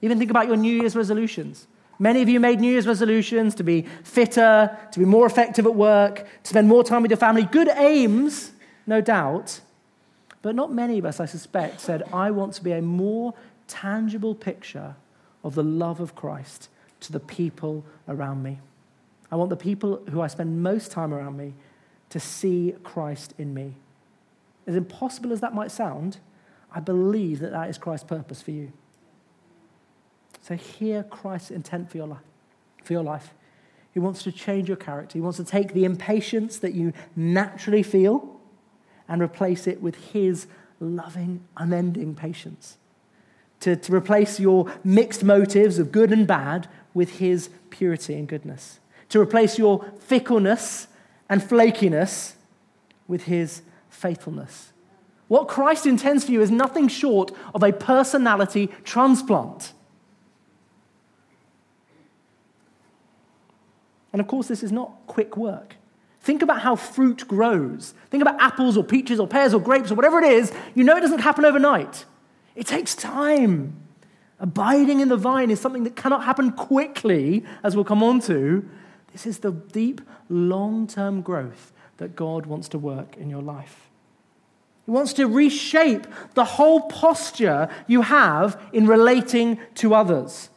Even 0.00 0.18
think 0.18 0.30
about 0.30 0.46
your 0.46 0.56
New 0.56 0.74
Year's 0.74 0.94
resolutions. 0.94 1.66
Many 1.98 2.22
of 2.22 2.28
you 2.28 2.38
made 2.38 2.60
New 2.60 2.70
Year's 2.70 2.86
resolutions 2.86 3.54
to 3.56 3.64
be 3.64 3.86
fitter, 4.04 4.76
to 4.92 4.98
be 4.98 5.04
more 5.04 5.26
effective 5.26 5.66
at 5.66 5.74
work, 5.74 6.26
to 6.42 6.48
spend 6.48 6.68
more 6.68 6.84
time 6.84 7.02
with 7.02 7.10
your 7.10 7.18
family. 7.18 7.44
Good 7.44 7.68
aims, 7.68 8.52
no 8.86 9.00
doubt. 9.00 9.60
But 10.40 10.54
not 10.54 10.72
many 10.72 10.98
of 10.98 11.04
us, 11.04 11.18
I 11.18 11.26
suspect, 11.26 11.80
said, 11.80 12.04
I 12.12 12.30
want 12.30 12.54
to 12.54 12.62
be 12.62 12.72
a 12.72 12.80
more 12.80 13.34
tangible 13.68 14.34
picture 14.34 14.96
of 15.44 15.54
the 15.54 15.62
love 15.62 16.00
of 16.00 16.14
Christ 16.14 16.68
to 17.00 17.12
the 17.12 17.20
people 17.20 17.84
around 18.08 18.42
me. 18.42 18.58
I 19.30 19.36
want 19.36 19.50
the 19.50 19.56
people 19.56 20.02
who 20.10 20.20
I 20.20 20.26
spend 20.26 20.62
most 20.62 20.90
time 20.90 21.14
around 21.14 21.36
me 21.36 21.54
to 22.10 22.18
see 22.18 22.74
Christ 22.82 23.34
in 23.38 23.54
me. 23.54 23.74
As 24.66 24.74
impossible 24.74 25.32
as 25.32 25.40
that 25.40 25.54
might 25.54 25.70
sound, 25.70 26.18
I 26.74 26.80
believe 26.80 27.40
that 27.40 27.52
that 27.52 27.68
is 27.68 27.78
Christ's 27.78 28.08
purpose 28.08 28.42
for 28.42 28.50
you. 28.50 28.72
So 30.40 30.56
hear 30.56 31.02
Christ's 31.02 31.50
intent 31.50 31.90
for 31.90 31.98
your 31.98 32.06
life. 32.06 32.22
For 32.82 32.94
your 32.94 33.02
life. 33.02 33.34
He 33.92 34.00
wants 34.00 34.22
to 34.22 34.32
change 34.32 34.68
your 34.68 34.76
character. 34.76 35.18
He 35.18 35.20
wants 35.20 35.38
to 35.38 35.44
take 35.44 35.72
the 35.74 35.84
impatience 35.84 36.58
that 36.58 36.74
you 36.74 36.92
naturally 37.14 37.82
feel 37.82 38.40
and 39.08 39.22
replace 39.22 39.66
it 39.66 39.82
with 39.82 40.12
his 40.12 40.46
loving, 40.80 41.44
unending 41.56 42.14
patience 42.14 42.78
to, 43.60 43.76
to 43.76 43.94
replace 43.94 44.38
your 44.38 44.72
mixed 44.84 45.24
motives 45.24 45.78
of 45.78 45.92
good 45.92 46.12
and 46.12 46.26
bad 46.26 46.68
with 46.94 47.18
his 47.18 47.50
purity 47.70 48.14
and 48.14 48.28
goodness, 48.28 48.80
to 49.08 49.20
replace 49.20 49.58
your 49.58 49.84
fickleness 50.00 50.88
and 51.28 51.40
flakiness 51.40 52.34
with 53.06 53.24
his 53.24 53.62
faithfulness. 53.90 54.72
What 55.28 55.48
Christ 55.48 55.86
intends 55.86 56.24
for 56.24 56.32
you 56.32 56.40
is 56.40 56.50
nothing 56.50 56.88
short 56.88 57.32
of 57.54 57.62
a 57.62 57.72
personality 57.72 58.70
transplant. 58.84 59.72
And 64.12 64.20
of 64.20 64.26
course, 64.26 64.48
this 64.48 64.62
is 64.62 64.72
not 64.72 64.92
quick 65.06 65.36
work. 65.36 65.76
Think 66.22 66.42
about 66.42 66.60
how 66.60 66.76
fruit 66.76 67.28
grows. 67.28 67.94
Think 68.10 68.22
about 68.22 68.40
apples 68.40 68.76
or 68.76 68.84
peaches 68.84 69.20
or 69.20 69.26
pears 69.26 69.54
or 69.54 69.60
grapes 69.60 69.90
or 69.90 69.94
whatever 69.94 70.18
it 70.18 70.30
is. 70.30 70.52
You 70.74 70.84
know 70.84 70.96
it 70.96 71.00
doesn't 71.00 71.20
happen 71.20 71.44
overnight. 71.44 72.04
It 72.58 72.66
takes 72.66 72.96
time. 72.96 73.76
Abiding 74.40 74.98
in 74.98 75.08
the 75.08 75.16
vine 75.16 75.52
is 75.52 75.60
something 75.60 75.84
that 75.84 75.94
cannot 75.94 76.24
happen 76.24 76.50
quickly, 76.50 77.44
as 77.62 77.76
we'll 77.76 77.84
come 77.84 78.02
on 78.02 78.20
to. 78.22 78.68
This 79.12 79.26
is 79.26 79.38
the 79.38 79.52
deep, 79.52 80.00
long 80.28 80.88
term 80.88 81.22
growth 81.22 81.72
that 81.98 82.16
God 82.16 82.46
wants 82.46 82.68
to 82.70 82.78
work 82.78 83.16
in 83.16 83.30
your 83.30 83.42
life. 83.42 83.88
He 84.86 84.90
wants 84.90 85.12
to 85.14 85.28
reshape 85.28 86.08
the 86.34 86.44
whole 86.44 86.82
posture 86.88 87.68
you 87.86 88.02
have 88.02 88.60
in 88.72 88.88
relating 88.88 89.60
to 89.76 89.94
others. 89.94 90.50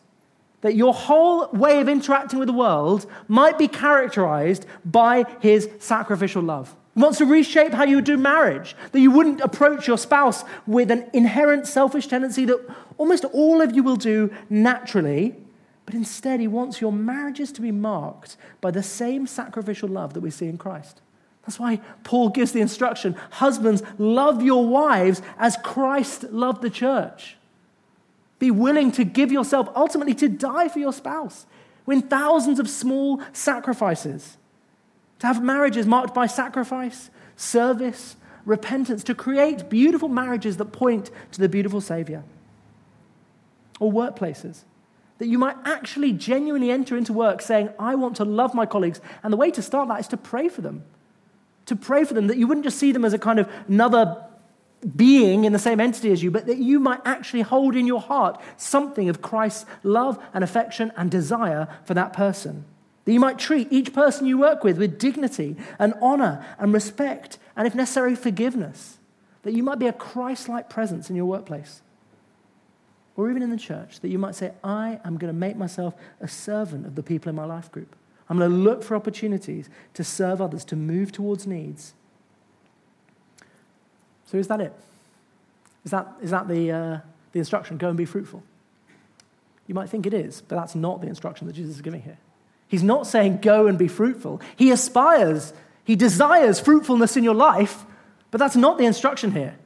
That 0.61 0.73
your 0.73 0.95
whole 0.95 1.49
way 1.49 1.81
of 1.81 1.87
interacting 1.87 2.39
with 2.39 2.47
the 2.47 2.53
world 2.53 3.05
might 3.27 3.59
be 3.59 3.67
characterized 3.67 4.65
by 4.83 5.25
his 5.39 5.69
sacrificial 5.77 6.41
love. 6.41 6.75
Wants 6.93 7.19
to 7.19 7.25
reshape 7.25 7.73
how 7.73 7.85
you 7.85 8.01
do 8.01 8.17
marriage, 8.17 8.75
that 8.91 8.99
you 8.99 9.11
wouldn't 9.11 9.39
approach 9.39 9.87
your 9.87 9.97
spouse 9.97 10.43
with 10.67 10.91
an 10.91 11.09
inherent 11.13 11.65
selfish 11.65 12.07
tendency 12.07 12.43
that 12.45 12.59
almost 12.97 13.23
all 13.25 13.61
of 13.61 13.73
you 13.73 13.81
will 13.81 13.95
do 13.95 14.29
naturally, 14.49 15.35
but 15.85 15.95
instead, 15.95 16.39
he 16.39 16.47
wants 16.47 16.79
your 16.79 16.91
marriages 16.91 17.51
to 17.53 17.61
be 17.61 17.71
marked 17.71 18.37
by 18.61 18.71
the 18.71 18.83
same 18.83 19.25
sacrificial 19.27 19.89
love 19.89 20.13
that 20.13 20.21
we 20.21 20.31
see 20.31 20.47
in 20.47 20.57
Christ. 20.57 21.01
That's 21.43 21.59
why 21.59 21.81
Paul 22.03 22.29
gives 22.29 22.51
the 22.51 22.61
instruction 22.61 23.15
Husbands, 23.31 23.81
love 23.97 24.41
your 24.41 24.67
wives 24.67 25.21
as 25.37 25.57
Christ 25.57 26.23
loved 26.25 26.61
the 26.61 26.69
church. 26.69 27.37
Be 28.37 28.51
willing 28.51 28.91
to 28.93 29.03
give 29.03 29.31
yourself, 29.31 29.69
ultimately 29.75 30.13
to 30.15 30.29
die 30.29 30.67
for 30.67 30.79
your 30.79 30.93
spouse. 30.93 31.45
Win 31.85 32.03
thousands 32.03 32.59
of 32.59 32.69
small 32.69 33.21
sacrifices. 33.33 34.37
To 35.21 35.27
have 35.27 35.43
marriages 35.43 35.85
marked 35.85 36.15
by 36.15 36.25
sacrifice, 36.25 37.11
service, 37.35 38.15
repentance, 38.43 39.03
to 39.03 39.13
create 39.13 39.69
beautiful 39.69 40.09
marriages 40.09 40.57
that 40.57 40.71
point 40.71 41.11
to 41.31 41.39
the 41.39 41.47
beautiful 41.47 41.79
Savior. 41.79 42.23
Or 43.79 43.91
workplaces. 43.91 44.61
That 45.19 45.27
you 45.27 45.37
might 45.37 45.57
actually 45.63 46.11
genuinely 46.13 46.71
enter 46.71 46.97
into 46.97 47.13
work 47.13 47.43
saying, 47.43 47.69
I 47.77 47.93
want 47.93 48.15
to 48.15 48.25
love 48.25 48.55
my 48.55 48.65
colleagues. 48.65 48.99
And 49.21 49.31
the 49.31 49.37
way 49.37 49.51
to 49.51 49.61
start 49.61 49.89
that 49.89 49.99
is 49.99 50.07
to 50.07 50.17
pray 50.17 50.49
for 50.49 50.61
them. 50.61 50.85
To 51.67 51.75
pray 51.75 52.03
for 52.03 52.15
them, 52.15 52.25
that 52.25 52.37
you 52.37 52.47
wouldn't 52.47 52.65
just 52.65 52.79
see 52.79 52.91
them 52.91 53.05
as 53.05 53.13
a 53.13 53.19
kind 53.19 53.37
of 53.37 53.47
another 53.67 54.25
being 54.95 55.45
in 55.45 55.53
the 55.53 55.59
same 55.59 55.79
entity 55.79 56.11
as 56.11 56.23
you, 56.23 56.31
but 56.31 56.47
that 56.47 56.57
you 56.57 56.79
might 56.79 57.01
actually 57.05 57.41
hold 57.41 57.75
in 57.75 57.85
your 57.85 58.01
heart 58.01 58.41
something 58.57 59.07
of 59.07 59.21
Christ's 59.21 59.67
love 59.83 60.17
and 60.33 60.43
affection 60.43 60.91
and 60.97 61.11
desire 61.11 61.67
for 61.85 61.93
that 61.93 62.11
person. 62.11 62.65
That 63.05 63.13
you 63.13 63.19
might 63.19 63.39
treat 63.39 63.67
each 63.71 63.93
person 63.93 64.27
you 64.27 64.37
work 64.37 64.63
with 64.63 64.77
with 64.77 64.99
dignity 64.99 65.55
and 65.79 65.93
honor 66.01 66.45
and 66.59 66.73
respect, 66.73 67.39
and 67.55 67.65
if 67.65 67.73
necessary, 67.73 68.15
forgiveness. 68.15 68.97
That 69.43 69.53
you 69.53 69.63
might 69.63 69.79
be 69.79 69.87
a 69.87 69.93
Christ 69.93 70.47
like 70.47 70.69
presence 70.69 71.09
in 71.09 71.15
your 71.15 71.25
workplace 71.25 71.81
or 73.17 73.29
even 73.29 73.41
in 73.41 73.49
the 73.49 73.57
church. 73.57 73.99
That 73.99 74.09
you 74.09 74.19
might 74.19 74.35
say, 74.35 74.51
I 74.63 74.99
am 75.03 75.17
going 75.17 75.33
to 75.33 75.37
make 75.37 75.57
myself 75.57 75.95
a 76.19 76.27
servant 76.27 76.85
of 76.85 76.95
the 76.95 77.03
people 77.03 77.29
in 77.29 77.35
my 77.35 77.45
life 77.45 77.71
group. 77.71 77.95
I'm 78.29 78.37
going 78.37 78.49
to 78.49 78.55
look 78.55 78.83
for 78.83 78.95
opportunities 78.95 79.69
to 79.93 80.03
serve 80.03 80.41
others, 80.41 80.63
to 80.65 80.75
move 80.75 81.11
towards 81.11 81.45
needs. 81.45 81.93
So, 84.25 84.37
is 84.37 84.47
that 84.47 84.61
it? 84.61 84.73
Is 85.83 85.91
that, 85.91 86.07
is 86.21 86.31
that 86.31 86.47
the, 86.47 86.71
uh, 86.71 86.99
the 87.33 87.39
instruction? 87.39 87.77
Go 87.77 87.89
and 87.89 87.97
be 87.97 88.05
fruitful. 88.05 88.43
You 89.67 89.75
might 89.75 89.89
think 89.89 90.05
it 90.05 90.13
is, 90.13 90.41
but 90.41 90.55
that's 90.55 90.75
not 90.75 91.01
the 91.01 91.07
instruction 91.07 91.47
that 91.47 91.53
Jesus 91.53 91.75
is 91.75 91.81
giving 91.81 92.01
here. 92.01 92.17
He's 92.71 92.83
not 92.83 93.05
saying 93.05 93.39
go 93.41 93.67
and 93.67 93.77
be 93.77 93.89
fruitful. 93.89 94.39
He 94.55 94.71
aspires, 94.71 95.51
he 95.83 95.97
desires 95.97 96.61
fruitfulness 96.61 97.17
in 97.17 97.23
your 97.25 97.35
life, 97.35 97.83
but 98.31 98.37
that's 98.37 98.55
not 98.55 98.77
the 98.77 98.85
instruction 98.85 99.33
here. 99.33 99.57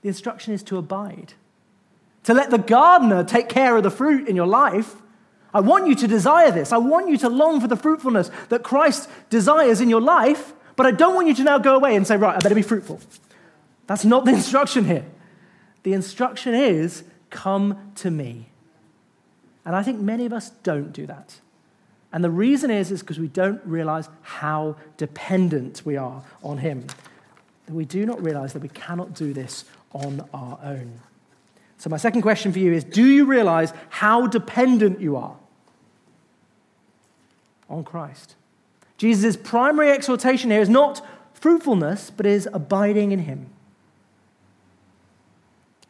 The 0.00 0.08
instruction 0.08 0.54
is 0.54 0.62
to 0.62 0.78
abide, 0.78 1.34
to 2.24 2.32
let 2.32 2.48
the 2.48 2.56
gardener 2.56 3.24
take 3.24 3.50
care 3.50 3.76
of 3.76 3.82
the 3.82 3.90
fruit 3.90 4.26
in 4.26 4.36
your 4.36 4.46
life. 4.46 4.96
I 5.52 5.60
want 5.60 5.86
you 5.86 5.94
to 5.96 6.08
desire 6.08 6.50
this. 6.50 6.72
I 6.72 6.78
want 6.78 7.10
you 7.10 7.18
to 7.18 7.28
long 7.28 7.60
for 7.60 7.68
the 7.68 7.76
fruitfulness 7.76 8.30
that 8.48 8.62
Christ 8.62 9.10
desires 9.28 9.82
in 9.82 9.90
your 9.90 10.00
life, 10.00 10.54
but 10.76 10.86
I 10.86 10.92
don't 10.92 11.14
want 11.14 11.28
you 11.28 11.34
to 11.34 11.44
now 11.44 11.58
go 11.58 11.76
away 11.76 11.94
and 11.94 12.06
say, 12.06 12.16
right, 12.16 12.34
I 12.34 12.38
better 12.38 12.54
be 12.54 12.62
fruitful. 12.62 13.00
That's 13.86 14.06
not 14.06 14.24
the 14.24 14.30
instruction 14.40 14.86
here. 14.86 15.04
The 15.82 15.92
instruction 15.92 16.54
is, 16.54 17.04
come 17.28 17.92
to 17.96 18.10
me. 18.10 18.48
And 19.66 19.76
I 19.76 19.82
think 19.82 20.00
many 20.00 20.24
of 20.24 20.32
us 20.32 20.48
don't 20.62 20.90
do 20.90 21.04
that. 21.04 21.40
And 22.12 22.24
the 22.24 22.30
reason 22.30 22.70
is, 22.70 22.90
is 22.90 23.00
because 23.00 23.18
we 23.18 23.28
don't 23.28 23.60
realize 23.64 24.08
how 24.22 24.76
dependent 24.96 25.82
we 25.84 25.96
are 25.96 26.22
on 26.42 26.58
Him. 26.58 26.86
That 27.66 27.74
we 27.74 27.84
do 27.84 28.06
not 28.06 28.22
realize 28.22 28.54
that 28.54 28.62
we 28.62 28.70
cannot 28.70 29.14
do 29.14 29.32
this 29.32 29.64
on 29.92 30.26
our 30.32 30.58
own. 30.62 31.00
So, 31.76 31.90
my 31.90 31.96
second 31.96 32.22
question 32.22 32.52
for 32.52 32.58
you 32.58 32.72
is 32.72 32.82
Do 32.82 33.04
you 33.04 33.26
realize 33.26 33.72
how 33.90 34.26
dependent 34.26 35.00
you 35.00 35.16
are 35.16 35.36
on 37.68 37.84
Christ? 37.84 38.34
Jesus' 38.96 39.36
primary 39.36 39.90
exhortation 39.90 40.50
here 40.50 40.60
is 40.60 40.68
not 40.68 41.06
fruitfulness, 41.34 42.10
but 42.10 42.26
is 42.26 42.48
abiding 42.52 43.12
in 43.12 43.20
Him. 43.20 43.50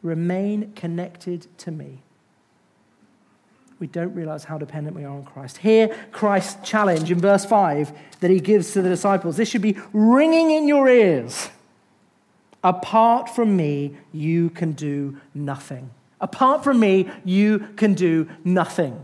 Remain 0.03 0.73
connected 0.73 1.47
to 1.59 1.71
me 1.71 2.01
we 3.79 3.87
don't 3.87 4.13
realize 4.13 4.43
how 4.43 4.57
dependent 4.57 4.95
we 4.95 5.05
are 5.05 5.11
on 5.11 5.23
Christ. 5.23 5.57
Hear 5.57 5.95
Christ's 6.11 6.69
challenge 6.69 7.09
in 7.11 7.19
verse 7.19 7.45
5 7.45 7.91
that 8.19 8.29
he 8.29 8.39
gives 8.39 8.73
to 8.73 8.81
the 8.81 8.89
disciples. 8.89 9.37
This 9.37 9.49
should 9.49 9.61
be 9.61 9.77
ringing 9.93 10.51
in 10.51 10.67
your 10.67 10.89
ears. 10.89 11.49
Apart 12.61 13.29
from 13.29 13.55
me, 13.55 13.95
you 14.11 14.49
can 14.49 14.73
do 14.73 15.17
nothing. 15.33 15.91
Apart 16.19 16.63
from 16.63 16.79
me, 16.79 17.09
you 17.23 17.59
can 17.77 17.93
do 17.93 18.27
nothing. 18.43 19.01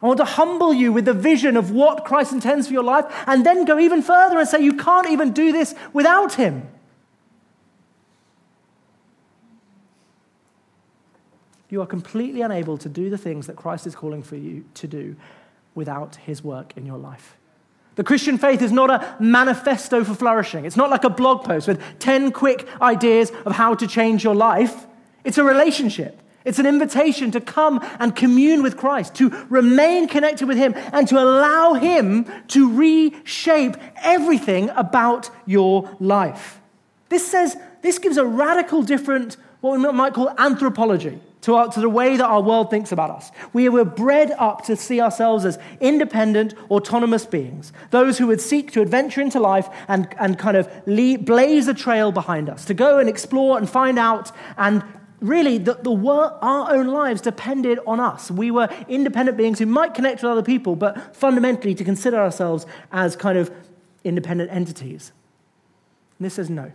I 0.00 0.06
want 0.06 0.18
to 0.18 0.24
humble 0.24 0.72
you 0.72 0.92
with 0.92 1.04
the 1.04 1.12
vision 1.12 1.56
of 1.56 1.70
what 1.70 2.04
Christ 2.04 2.32
intends 2.32 2.66
for 2.66 2.72
your 2.72 2.82
life 2.82 3.04
and 3.26 3.44
then 3.44 3.66
go 3.66 3.78
even 3.78 4.02
further 4.02 4.38
and 4.38 4.48
say 4.48 4.60
you 4.60 4.74
can't 4.74 5.08
even 5.10 5.32
do 5.32 5.52
this 5.52 5.74
without 5.92 6.34
him. 6.34 6.66
You 11.72 11.80
are 11.80 11.86
completely 11.86 12.42
unable 12.42 12.76
to 12.76 12.88
do 12.90 13.08
the 13.08 13.16
things 13.16 13.46
that 13.46 13.56
Christ 13.56 13.86
is 13.86 13.94
calling 13.94 14.22
for 14.22 14.36
you 14.36 14.62
to 14.74 14.86
do 14.86 15.16
without 15.74 16.16
his 16.16 16.44
work 16.44 16.76
in 16.76 16.84
your 16.84 16.98
life. 16.98 17.38
The 17.94 18.04
Christian 18.04 18.36
faith 18.36 18.60
is 18.60 18.72
not 18.72 18.90
a 18.90 19.16
manifesto 19.18 20.04
for 20.04 20.12
flourishing. 20.12 20.66
It's 20.66 20.76
not 20.76 20.90
like 20.90 21.04
a 21.04 21.10
blog 21.10 21.44
post 21.44 21.66
with 21.66 21.82
10 21.98 22.32
quick 22.32 22.68
ideas 22.82 23.32
of 23.46 23.54
how 23.54 23.74
to 23.74 23.86
change 23.86 24.22
your 24.22 24.34
life. 24.34 24.86
It's 25.24 25.38
a 25.38 25.44
relationship. 25.44 26.20
It's 26.44 26.58
an 26.58 26.66
invitation 26.66 27.30
to 27.30 27.40
come 27.40 27.80
and 27.98 28.14
commune 28.14 28.62
with 28.62 28.76
Christ, 28.76 29.14
to 29.14 29.30
remain 29.48 30.08
connected 30.08 30.48
with 30.48 30.58
Him, 30.58 30.74
and 30.92 31.08
to 31.08 31.18
allow 31.18 31.72
Him 31.72 32.26
to 32.48 32.70
reshape 32.70 33.76
everything 33.96 34.68
about 34.70 35.30
your 35.46 35.88
life. 36.00 36.60
This 37.08 37.26
says, 37.26 37.56
this 37.80 37.98
gives 37.98 38.18
a 38.18 38.26
radical 38.26 38.82
different, 38.82 39.38
what 39.62 39.80
we 39.80 39.92
might 39.92 40.12
call 40.12 40.34
anthropology 40.36 41.18
to, 41.42 41.54
our, 41.54 41.68
to 41.68 41.80
the 41.80 41.88
way 41.88 42.16
that 42.16 42.24
our 42.24 42.40
world 42.40 42.70
thinks 42.70 42.92
about 42.92 43.10
us. 43.10 43.30
We 43.52 43.68
were 43.68 43.84
bred 43.84 44.32
up 44.32 44.64
to 44.64 44.76
see 44.76 45.00
ourselves 45.00 45.44
as 45.44 45.58
independent, 45.80 46.54
autonomous 46.70 47.26
beings, 47.26 47.72
those 47.90 48.18
who 48.18 48.26
would 48.28 48.40
seek 48.40 48.72
to 48.72 48.80
adventure 48.80 49.20
into 49.20 49.40
life 49.40 49.68
and, 49.88 50.08
and 50.18 50.38
kind 50.38 50.56
of 50.56 50.70
blaze 50.86 51.68
a 51.68 51.74
trail 51.74 52.12
behind 52.12 52.48
us, 52.48 52.64
to 52.66 52.74
go 52.74 52.98
and 52.98 53.08
explore 53.08 53.58
and 53.58 53.68
find 53.68 53.98
out. 53.98 54.30
And 54.56 54.84
really, 55.20 55.58
the, 55.58 55.74
the 55.74 55.92
our 55.92 56.74
own 56.74 56.88
lives 56.88 57.20
depended 57.20 57.78
on 57.86 58.00
us. 58.00 58.30
We 58.30 58.50
were 58.50 58.68
independent 58.88 59.36
beings 59.36 59.58
who 59.58 59.66
might 59.66 59.94
connect 59.94 60.22
with 60.22 60.30
other 60.30 60.42
people, 60.42 60.76
but 60.76 61.16
fundamentally 61.16 61.74
to 61.74 61.84
consider 61.84 62.18
ourselves 62.18 62.66
as 62.90 63.16
kind 63.16 63.38
of 63.38 63.50
independent 64.04 64.50
entities. 64.50 65.12
And 66.18 66.26
this 66.26 66.34
says 66.34 66.50
no. 66.50 66.72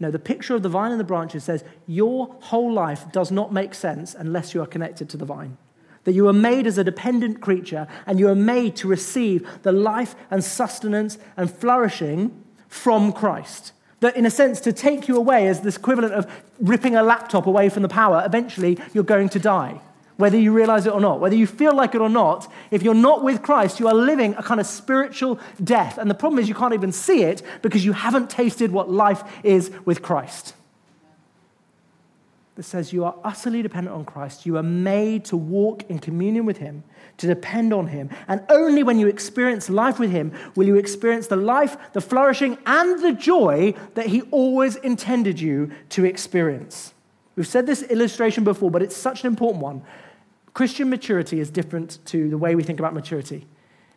No, 0.00 0.10
the 0.10 0.18
picture 0.18 0.54
of 0.54 0.62
the 0.62 0.68
vine 0.68 0.92
and 0.92 1.00
the 1.00 1.04
branches 1.04 1.44
says 1.44 1.64
your 1.86 2.36
whole 2.40 2.72
life 2.72 3.10
does 3.10 3.30
not 3.30 3.52
make 3.52 3.74
sense 3.74 4.14
unless 4.14 4.54
you 4.54 4.62
are 4.62 4.66
connected 4.66 5.08
to 5.10 5.16
the 5.16 5.24
vine. 5.24 5.56
That 6.04 6.12
you 6.12 6.28
are 6.28 6.32
made 6.32 6.66
as 6.66 6.78
a 6.78 6.84
dependent 6.84 7.40
creature 7.40 7.88
and 8.06 8.18
you 8.18 8.28
are 8.28 8.34
made 8.34 8.76
to 8.76 8.88
receive 8.88 9.46
the 9.62 9.72
life 9.72 10.14
and 10.30 10.42
sustenance 10.44 11.18
and 11.36 11.50
flourishing 11.50 12.44
from 12.68 13.12
Christ. 13.12 13.72
That, 14.00 14.16
in 14.16 14.24
a 14.24 14.30
sense, 14.30 14.60
to 14.60 14.72
take 14.72 15.08
you 15.08 15.16
away 15.16 15.48
is 15.48 15.60
this 15.60 15.76
equivalent 15.76 16.14
of 16.14 16.30
ripping 16.60 16.94
a 16.94 17.02
laptop 17.02 17.46
away 17.46 17.68
from 17.68 17.82
the 17.82 17.88
power. 17.88 18.22
Eventually, 18.24 18.78
you're 18.94 19.02
going 19.02 19.28
to 19.30 19.40
die 19.40 19.80
whether 20.18 20.36
you 20.36 20.52
realize 20.52 20.84
it 20.84 20.92
or 20.92 21.00
not, 21.00 21.20
whether 21.20 21.36
you 21.36 21.46
feel 21.46 21.74
like 21.74 21.94
it 21.94 22.00
or 22.00 22.08
not, 22.08 22.52
if 22.72 22.82
you're 22.82 22.92
not 22.92 23.22
with 23.22 23.40
Christ, 23.40 23.78
you 23.78 23.86
are 23.86 23.94
living 23.94 24.34
a 24.34 24.42
kind 24.42 24.60
of 24.60 24.66
spiritual 24.66 25.38
death. 25.62 25.96
And 25.96 26.10
the 26.10 26.14
problem 26.14 26.40
is 26.40 26.48
you 26.48 26.56
can't 26.56 26.74
even 26.74 26.90
see 26.90 27.22
it 27.22 27.40
because 27.62 27.84
you 27.84 27.92
haven't 27.92 28.28
tasted 28.28 28.72
what 28.72 28.90
life 28.90 29.22
is 29.44 29.70
with 29.84 30.02
Christ. 30.02 30.54
That 32.56 32.64
says 32.64 32.92
you 32.92 33.04
are 33.04 33.14
utterly 33.22 33.62
dependent 33.62 33.94
on 33.94 34.04
Christ. 34.04 34.44
You 34.44 34.56
are 34.56 34.62
made 34.64 35.24
to 35.26 35.36
walk 35.36 35.88
in 35.88 36.00
communion 36.00 36.44
with 36.44 36.56
Him, 36.56 36.82
to 37.18 37.28
depend 37.28 37.72
on 37.72 37.86
Him. 37.86 38.10
And 38.26 38.44
only 38.48 38.82
when 38.82 38.98
you 38.98 39.06
experience 39.06 39.70
life 39.70 40.00
with 40.00 40.10
Him 40.10 40.32
will 40.56 40.66
you 40.66 40.74
experience 40.74 41.28
the 41.28 41.36
life, 41.36 41.76
the 41.92 42.00
flourishing, 42.00 42.58
and 42.66 43.00
the 43.04 43.12
joy 43.12 43.72
that 43.94 44.06
He 44.06 44.22
always 44.32 44.74
intended 44.74 45.38
you 45.38 45.70
to 45.90 46.04
experience. 46.04 46.92
We've 47.36 47.46
said 47.46 47.66
this 47.66 47.84
illustration 47.84 48.42
before, 48.42 48.72
but 48.72 48.82
it's 48.82 48.96
such 48.96 49.22
an 49.22 49.28
important 49.28 49.62
one 49.62 49.84
Christian 50.58 50.90
maturity 50.90 51.38
is 51.38 51.52
different 51.52 52.04
to 52.06 52.28
the 52.28 52.36
way 52.36 52.56
we 52.56 52.64
think 52.64 52.80
about 52.80 52.92
maturity. 52.92 53.46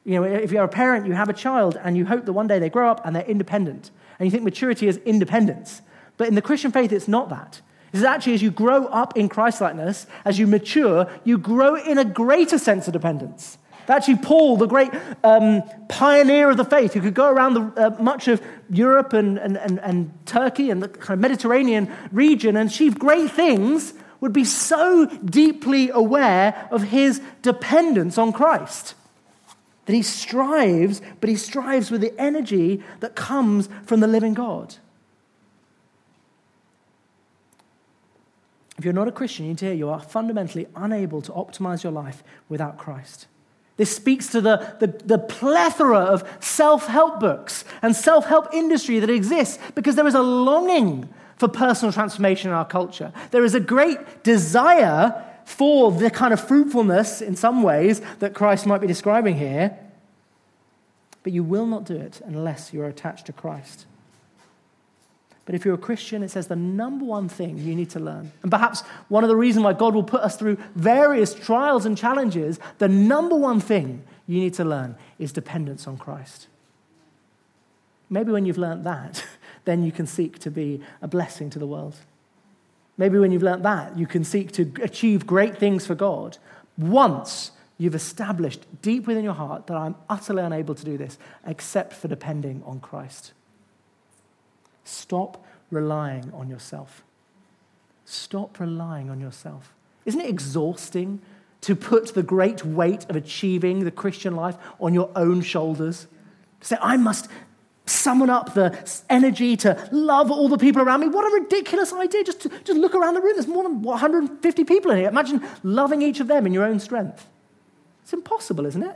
You 0.03 0.13
know, 0.13 0.23
if 0.25 0.51
you're 0.51 0.63
a 0.63 0.67
parent, 0.67 1.07
you 1.07 1.13
have 1.13 1.27
a 1.27 1.33
child, 1.33 1.75
and 1.83 1.97
you 1.97 2.05
hope 2.05 2.25
that 2.25 2.33
one 2.33 2.45
day 2.45 2.59
they 2.59 2.69
grow 2.69 2.91
up 2.91 3.03
and 3.03 3.15
they're 3.15 3.25
independent. 3.25 3.89
And 4.19 4.27
you 4.27 4.31
think 4.31 4.43
maturity 4.43 4.87
is 4.87 4.97
independence. 4.97 5.81
But 6.17 6.27
in 6.27 6.35
the 6.35 6.41
Christian 6.43 6.71
faith, 6.71 6.91
it's 6.91 7.07
not 7.07 7.29
that. 7.29 7.61
It's 7.91 8.03
actually 8.03 8.35
as 8.35 8.43
you 8.43 8.51
grow 8.51 8.85
up 8.85 9.17
in 9.17 9.27
Christlikeness, 9.27 10.05
as 10.23 10.37
you 10.37 10.45
mature, 10.45 11.09
you 11.23 11.39
grow 11.39 11.77
in 11.77 11.97
a 11.97 12.05
greater 12.05 12.59
sense 12.59 12.85
of 12.85 12.93
dependence. 12.93 13.57
Actually, 13.87 14.17
Paul, 14.17 14.57
the 14.57 14.67
great 14.67 14.91
um, 15.23 15.63
pioneer 15.89 16.51
of 16.51 16.57
the 16.57 16.65
faith, 16.65 16.93
who 16.93 17.01
could 17.01 17.15
go 17.15 17.27
around 17.27 17.55
the, 17.55 17.87
uh, 17.87 17.89
much 17.99 18.27
of 18.27 18.39
Europe 18.69 19.13
and, 19.13 19.39
and, 19.39 19.57
and, 19.57 19.79
and 19.79 20.13
Turkey 20.27 20.69
and 20.69 20.83
the 20.83 20.89
kind 20.89 21.17
of 21.17 21.19
Mediterranean 21.21 21.91
region 22.11 22.55
and 22.55 22.69
achieve 22.69 22.99
great 22.99 23.31
things, 23.31 23.95
would 24.21 24.31
be 24.31 24.45
so 24.45 25.07
deeply 25.25 25.89
aware 25.89 26.69
of 26.71 26.83
his 26.83 27.21
dependence 27.41 28.17
on 28.17 28.31
Christ 28.31 28.93
that 29.85 29.93
he 29.93 30.03
strives, 30.03 31.01
but 31.19 31.29
he 31.29 31.35
strives 31.35 31.91
with 31.91 32.01
the 32.01 32.13
energy 32.17 32.81
that 33.01 33.15
comes 33.15 33.67
from 33.85 33.99
the 33.99 34.07
living 34.07 34.33
God. 34.33 34.75
If 38.77 38.85
you're 38.85 38.93
not 38.93 39.07
a 39.07 39.11
Christian, 39.11 39.47
you 39.47 39.55
hear 39.55 39.73
you 39.73 39.89
are 39.89 39.99
fundamentally 39.99 40.67
unable 40.75 41.21
to 41.23 41.31
optimize 41.33 41.83
your 41.83 41.91
life 41.91 42.23
without 42.47 42.77
Christ. 42.77 43.27
This 43.77 43.95
speaks 43.95 44.27
to 44.27 44.41
the, 44.41 44.75
the, 44.79 44.87
the 44.87 45.17
plethora 45.17 45.99
of 45.99 46.23
self 46.39 46.87
help 46.87 47.19
books 47.19 47.65
and 47.81 47.95
self 47.95 48.25
help 48.25 48.53
industry 48.53 48.99
that 48.99 49.09
exists 49.09 49.59
because 49.75 49.95
there 49.95 50.07
is 50.07 50.15
a 50.15 50.21
longing 50.21 51.09
for 51.41 51.47
personal 51.47 51.91
transformation 51.91 52.51
in 52.51 52.55
our 52.55 52.65
culture. 52.65 53.11
There 53.31 53.43
is 53.43 53.55
a 53.55 53.59
great 53.59 54.23
desire 54.23 55.25
for 55.43 55.91
the 55.91 56.11
kind 56.11 56.33
of 56.33 56.47
fruitfulness, 56.47 57.19
in 57.19 57.35
some 57.35 57.63
ways, 57.63 57.99
that 58.19 58.35
Christ 58.35 58.67
might 58.67 58.79
be 58.79 58.85
describing 58.85 59.37
here. 59.37 59.75
But 61.23 61.33
you 61.33 61.43
will 61.43 61.65
not 61.65 61.83
do 61.83 61.95
it 61.95 62.21
unless 62.23 62.73
you 62.73 62.83
are 62.83 62.87
attached 62.87 63.25
to 63.25 63.33
Christ. 63.33 63.87
But 65.45 65.55
if 65.55 65.65
you're 65.65 65.73
a 65.73 65.79
Christian, 65.79 66.21
it 66.21 66.29
says 66.29 66.45
the 66.45 66.55
number 66.55 67.05
one 67.05 67.27
thing 67.27 67.57
you 67.57 67.73
need 67.73 67.89
to 67.89 67.99
learn, 67.99 68.31
and 68.43 68.51
perhaps 68.51 68.81
one 69.09 69.23
of 69.23 69.27
the 69.27 69.35
reasons 69.35 69.63
why 69.63 69.73
God 69.73 69.95
will 69.95 70.03
put 70.03 70.21
us 70.21 70.37
through 70.37 70.57
various 70.75 71.33
trials 71.33 71.87
and 71.87 71.97
challenges, 71.97 72.59
the 72.77 72.87
number 72.87 73.35
one 73.35 73.59
thing 73.59 74.03
you 74.27 74.39
need 74.39 74.53
to 74.53 74.63
learn 74.63 74.95
is 75.17 75.33
dependence 75.33 75.87
on 75.87 75.97
Christ. 75.97 76.47
Maybe 78.11 78.31
when 78.31 78.45
you've 78.45 78.59
learned 78.59 78.85
that, 78.85 79.25
then 79.65 79.83
you 79.83 79.91
can 79.91 80.07
seek 80.07 80.39
to 80.39 80.51
be 80.51 80.81
a 81.01 81.07
blessing 81.07 81.49
to 81.51 81.59
the 81.59 81.67
world. 81.67 81.95
Maybe 82.97 83.17
when 83.17 83.31
you've 83.31 83.43
learned 83.43 83.65
that, 83.65 83.97
you 83.97 84.05
can 84.05 84.23
seek 84.23 84.51
to 84.53 84.71
achieve 84.81 85.25
great 85.25 85.57
things 85.57 85.85
for 85.85 85.95
God. 85.95 86.37
Once 86.77 87.51
you've 87.77 87.95
established 87.95 88.65
deep 88.81 89.07
within 89.07 89.23
your 89.23 89.33
heart 89.33 89.67
that 89.67 89.75
I'm 89.75 89.95
utterly 90.07 90.43
unable 90.43 90.75
to 90.75 90.85
do 90.85 90.97
this 90.97 91.17
except 91.45 91.93
for 91.93 92.07
depending 92.07 92.61
on 92.65 92.79
Christ. 92.79 93.33
Stop 94.83 95.43
relying 95.71 96.31
on 96.33 96.49
yourself. 96.49 97.03
Stop 98.05 98.59
relying 98.59 99.09
on 99.09 99.19
yourself. 99.19 99.73
Isn't 100.05 100.21
it 100.21 100.29
exhausting 100.29 101.21
to 101.61 101.75
put 101.75 102.13
the 102.13 102.23
great 102.23 102.65
weight 102.65 103.09
of 103.09 103.15
achieving 103.15 103.83
the 103.83 103.91
Christian 103.91 104.35
life 104.35 104.57
on 104.79 104.93
your 104.93 105.09
own 105.15 105.41
shoulders? 105.41 106.07
Say, 106.59 106.77
I 106.81 106.97
must 106.97 107.29
summon 107.91 108.29
up 108.29 108.53
the 108.53 108.77
energy 109.09 109.55
to 109.57 109.89
love 109.91 110.31
all 110.31 110.47
the 110.47 110.57
people 110.57 110.81
around 110.81 111.01
me. 111.01 111.07
What 111.07 111.25
a 111.25 111.41
ridiculous 111.41 111.93
idea. 111.93 112.23
Just, 112.23 112.41
to, 112.41 112.49
just 112.49 112.79
look 112.79 112.95
around 112.95 113.15
the 113.15 113.21
room. 113.21 113.33
There's 113.35 113.47
more 113.47 113.63
than 113.63 113.81
150 113.81 114.63
people 114.63 114.91
in 114.91 114.97
here. 114.97 115.09
Imagine 115.09 115.45
loving 115.63 116.01
each 116.01 116.19
of 116.19 116.27
them 116.27 116.45
in 116.45 116.53
your 116.53 116.63
own 116.63 116.79
strength. 116.79 117.27
It's 118.03 118.13
impossible, 118.13 118.65
isn't 118.65 118.83
it? 118.83 118.95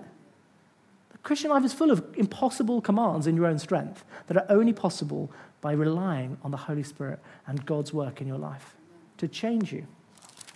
The 1.12 1.18
Christian 1.20 1.52
life 1.52 1.64
is 1.64 1.74
full 1.74 1.92
of 1.92 2.04
impossible 2.16 2.82
commands 2.82 3.28
in 3.28 3.36
your 3.36 3.46
own 3.46 3.60
strength 3.60 4.04
that 4.28 4.38
are 4.38 4.46
only 4.50 4.74
possible 4.74 5.32
by 5.62 5.74
relying 5.74 6.38
on 6.44 6.52
the 6.52 6.58
Holy 6.58 6.84
Spirit 6.84 7.20
and 7.48 7.66
God's 7.66 7.94
work 7.94 8.22
in 8.22 8.28
your 8.28 8.38
life 8.38 8.76
to 9.18 9.28
change 9.28 9.72
you. 9.72 9.88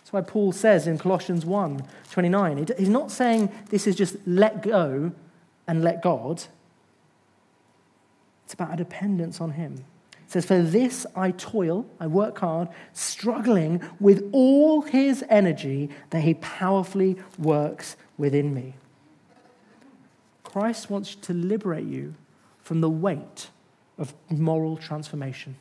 That's 0.10 0.14
why 0.14 0.22
Paul 0.22 0.52
says 0.52 0.88
in 0.88 0.98
Colossians 0.98 1.46
1 1.46 1.84
29, 2.12 2.68
he's 2.78 2.90
not 2.90 3.12
saying 3.12 3.52
this 3.70 3.86
is 3.86 3.96
just 3.96 4.16
let 4.26 4.64
go 4.64 5.12
and 5.68 5.84
let 5.84 6.02
God. 6.02 6.44
It's 8.50 8.56
about 8.56 8.74
a 8.74 8.78
dependence 8.78 9.42
on 9.42 9.52
Him. 9.52 9.86
It 10.26 10.32
says, 10.32 10.44
For 10.44 10.60
this 10.60 11.06
I 11.16 11.30
toil, 11.30 11.86
I 12.00 12.08
work 12.08 12.40
hard, 12.40 12.70
struggling 12.94 13.80
with 14.00 14.28
all 14.32 14.82
His 14.82 15.24
energy 15.30 15.92
that 16.10 16.22
He 16.22 16.34
powerfully 16.34 17.18
works 17.38 17.96
within 18.18 18.56
me. 18.56 18.74
Christ 20.44 20.90
wants 20.90 21.14
to 21.14 21.32
liberate 21.32 21.86
you 21.86 22.16
from 22.64 22.82
the 22.82 22.90
weight 22.90 23.52
of 24.00 24.16
moral 24.32 24.78
transformation, 24.78 25.56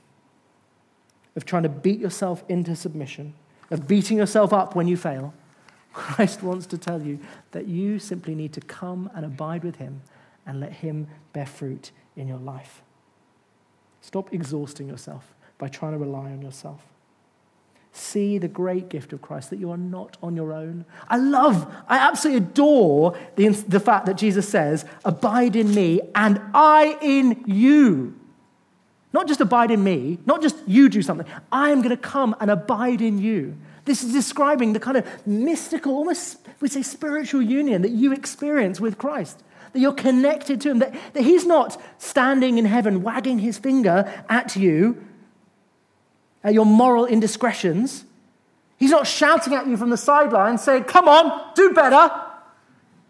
of 1.36 1.44
trying 1.44 1.64
to 1.64 1.68
beat 1.68 2.00
yourself 2.00 2.42
into 2.48 2.74
submission, 2.74 3.34
of 3.70 3.86
beating 3.86 4.16
yourself 4.16 4.54
up 4.54 4.74
when 4.74 4.88
you 4.88 4.96
fail. 4.96 5.34
Christ 5.92 6.42
wants 6.42 6.64
to 6.68 6.78
tell 6.78 7.02
you 7.02 7.18
that 7.50 7.66
you 7.66 7.98
simply 7.98 8.34
need 8.34 8.54
to 8.54 8.62
come 8.62 9.10
and 9.14 9.26
abide 9.26 9.62
with 9.62 9.76
Him 9.76 10.00
and 10.46 10.58
let 10.58 10.72
Him 10.72 11.08
bear 11.34 11.44
fruit 11.44 11.90
in 12.18 12.28
your 12.28 12.38
life. 12.38 12.82
Stop 14.00 14.32
exhausting 14.32 14.88
yourself 14.88 15.34
by 15.58 15.68
trying 15.68 15.92
to 15.92 15.98
rely 15.98 16.30
on 16.30 16.42
yourself. 16.42 16.82
See 17.92 18.38
the 18.38 18.48
great 18.48 18.88
gift 18.88 19.12
of 19.12 19.22
Christ 19.22 19.50
that 19.50 19.58
you 19.58 19.70
are 19.70 19.78
not 19.78 20.16
on 20.22 20.36
your 20.36 20.52
own. 20.52 20.84
I 21.08 21.16
love, 21.16 21.74
I 21.88 21.98
absolutely 21.98 22.46
adore 22.46 23.18
the, 23.36 23.48
the 23.48 23.80
fact 23.80 24.06
that 24.06 24.16
Jesus 24.16 24.48
says, 24.48 24.84
Abide 25.04 25.56
in 25.56 25.74
me 25.74 26.00
and 26.14 26.40
I 26.54 26.96
in 27.00 27.44
you. 27.46 28.14
Not 29.12 29.26
just 29.26 29.40
abide 29.40 29.70
in 29.70 29.82
me, 29.82 30.18
not 30.26 30.42
just 30.42 30.56
you 30.66 30.88
do 30.88 31.02
something. 31.02 31.26
I 31.50 31.70
am 31.70 31.78
going 31.78 31.96
to 31.96 31.96
come 31.96 32.36
and 32.40 32.50
abide 32.50 33.00
in 33.00 33.18
you. 33.18 33.56
This 33.84 34.04
is 34.04 34.12
describing 34.12 34.74
the 34.74 34.80
kind 34.80 34.98
of 34.98 35.26
mystical, 35.26 35.94
almost 35.94 36.38
we 36.60 36.68
say 36.68 36.82
spiritual 36.82 37.40
union 37.40 37.82
that 37.82 37.92
you 37.92 38.12
experience 38.12 38.80
with 38.80 38.98
Christ. 38.98 39.42
That 39.72 39.80
you're 39.80 39.92
connected 39.92 40.60
to 40.62 40.70
Him, 40.70 40.78
that, 40.80 40.94
that 41.12 41.22
He's 41.22 41.46
not 41.46 41.80
standing 41.98 42.58
in 42.58 42.64
heaven 42.64 43.02
wagging 43.02 43.38
His 43.38 43.58
finger 43.58 44.12
at 44.28 44.56
you, 44.56 45.04
at 46.42 46.54
your 46.54 46.66
moral 46.66 47.06
indiscretions. 47.06 48.04
He's 48.78 48.90
not 48.90 49.06
shouting 49.06 49.54
at 49.54 49.66
you 49.66 49.76
from 49.76 49.90
the 49.90 49.96
sidelines 49.96 50.62
saying, 50.62 50.84
Come 50.84 51.08
on, 51.08 51.52
do 51.54 51.72
better. 51.72 52.10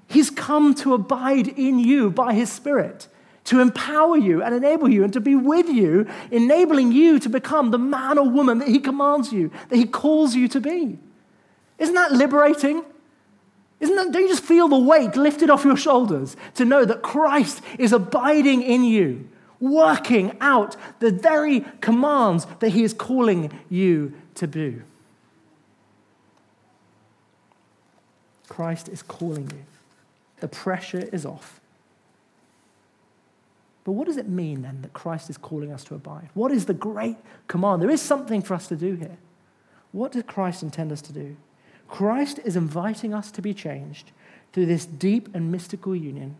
He's 0.06 0.30
come 0.30 0.74
to 0.76 0.94
abide 0.94 1.48
in 1.48 1.78
you 1.78 2.10
by 2.10 2.34
His 2.34 2.50
Spirit 2.50 3.08
to 3.48 3.60
empower 3.60 4.16
you 4.18 4.42
and 4.42 4.54
enable 4.54 4.90
you 4.90 5.02
and 5.02 5.12
to 5.14 5.20
be 5.20 5.34
with 5.34 5.70
you, 5.70 6.06
enabling 6.30 6.92
you 6.92 7.18
to 7.18 7.30
become 7.30 7.70
the 7.70 7.78
man 7.78 8.18
or 8.18 8.28
woman 8.28 8.58
that 8.58 8.68
He 8.68 8.78
commands 8.78 9.32
you, 9.32 9.50
that 9.70 9.76
He 9.76 9.86
calls 9.86 10.34
you 10.34 10.48
to 10.48 10.60
be. 10.60 10.98
Isn't 11.78 11.94
that 11.94 12.12
liberating? 12.12 12.84
Isn't 13.80 13.94
that, 13.94 14.12
don't 14.12 14.22
you 14.22 14.28
just 14.28 14.44
feel 14.44 14.68
the 14.68 14.78
weight 14.78 15.16
lifted 15.16 15.50
off 15.50 15.64
your 15.64 15.76
shoulders 15.76 16.36
to 16.54 16.64
know 16.64 16.84
that 16.84 17.02
Christ 17.02 17.62
is 17.78 17.92
abiding 17.92 18.62
in 18.62 18.82
you, 18.82 19.28
working 19.60 20.36
out 20.40 20.76
the 20.98 21.12
very 21.12 21.60
commands 21.80 22.46
that 22.58 22.70
He 22.70 22.82
is 22.82 22.92
calling 22.92 23.52
you 23.68 24.14
to 24.34 24.46
do? 24.46 24.82
Christ 28.48 28.88
is 28.88 29.02
calling 29.02 29.50
you. 29.50 29.64
The 30.40 30.48
pressure 30.48 31.08
is 31.12 31.24
off. 31.24 31.60
But 33.84 33.92
what 33.92 34.06
does 34.06 34.16
it 34.16 34.28
mean 34.28 34.62
then 34.62 34.82
that 34.82 34.92
Christ 34.92 35.30
is 35.30 35.38
calling 35.38 35.72
us 35.72 35.84
to 35.84 35.94
abide? 35.94 36.28
What 36.34 36.50
is 36.52 36.66
the 36.66 36.74
great 36.74 37.16
command? 37.46 37.80
There 37.80 37.90
is 37.90 38.02
something 38.02 38.42
for 38.42 38.54
us 38.54 38.66
to 38.68 38.76
do 38.76 38.96
here. 38.96 39.16
What 39.92 40.12
does 40.12 40.24
Christ 40.24 40.62
intend 40.62 40.92
us 40.92 41.00
to 41.02 41.12
do? 41.12 41.36
Christ 41.88 42.38
is 42.44 42.56
inviting 42.56 43.14
us 43.14 43.30
to 43.32 43.42
be 43.42 43.54
changed 43.54 44.12
through 44.52 44.66
this 44.66 44.86
deep 44.86 45.34
and 45.34 45.50
mystical 45.50 45.96
union, 45.96 46.36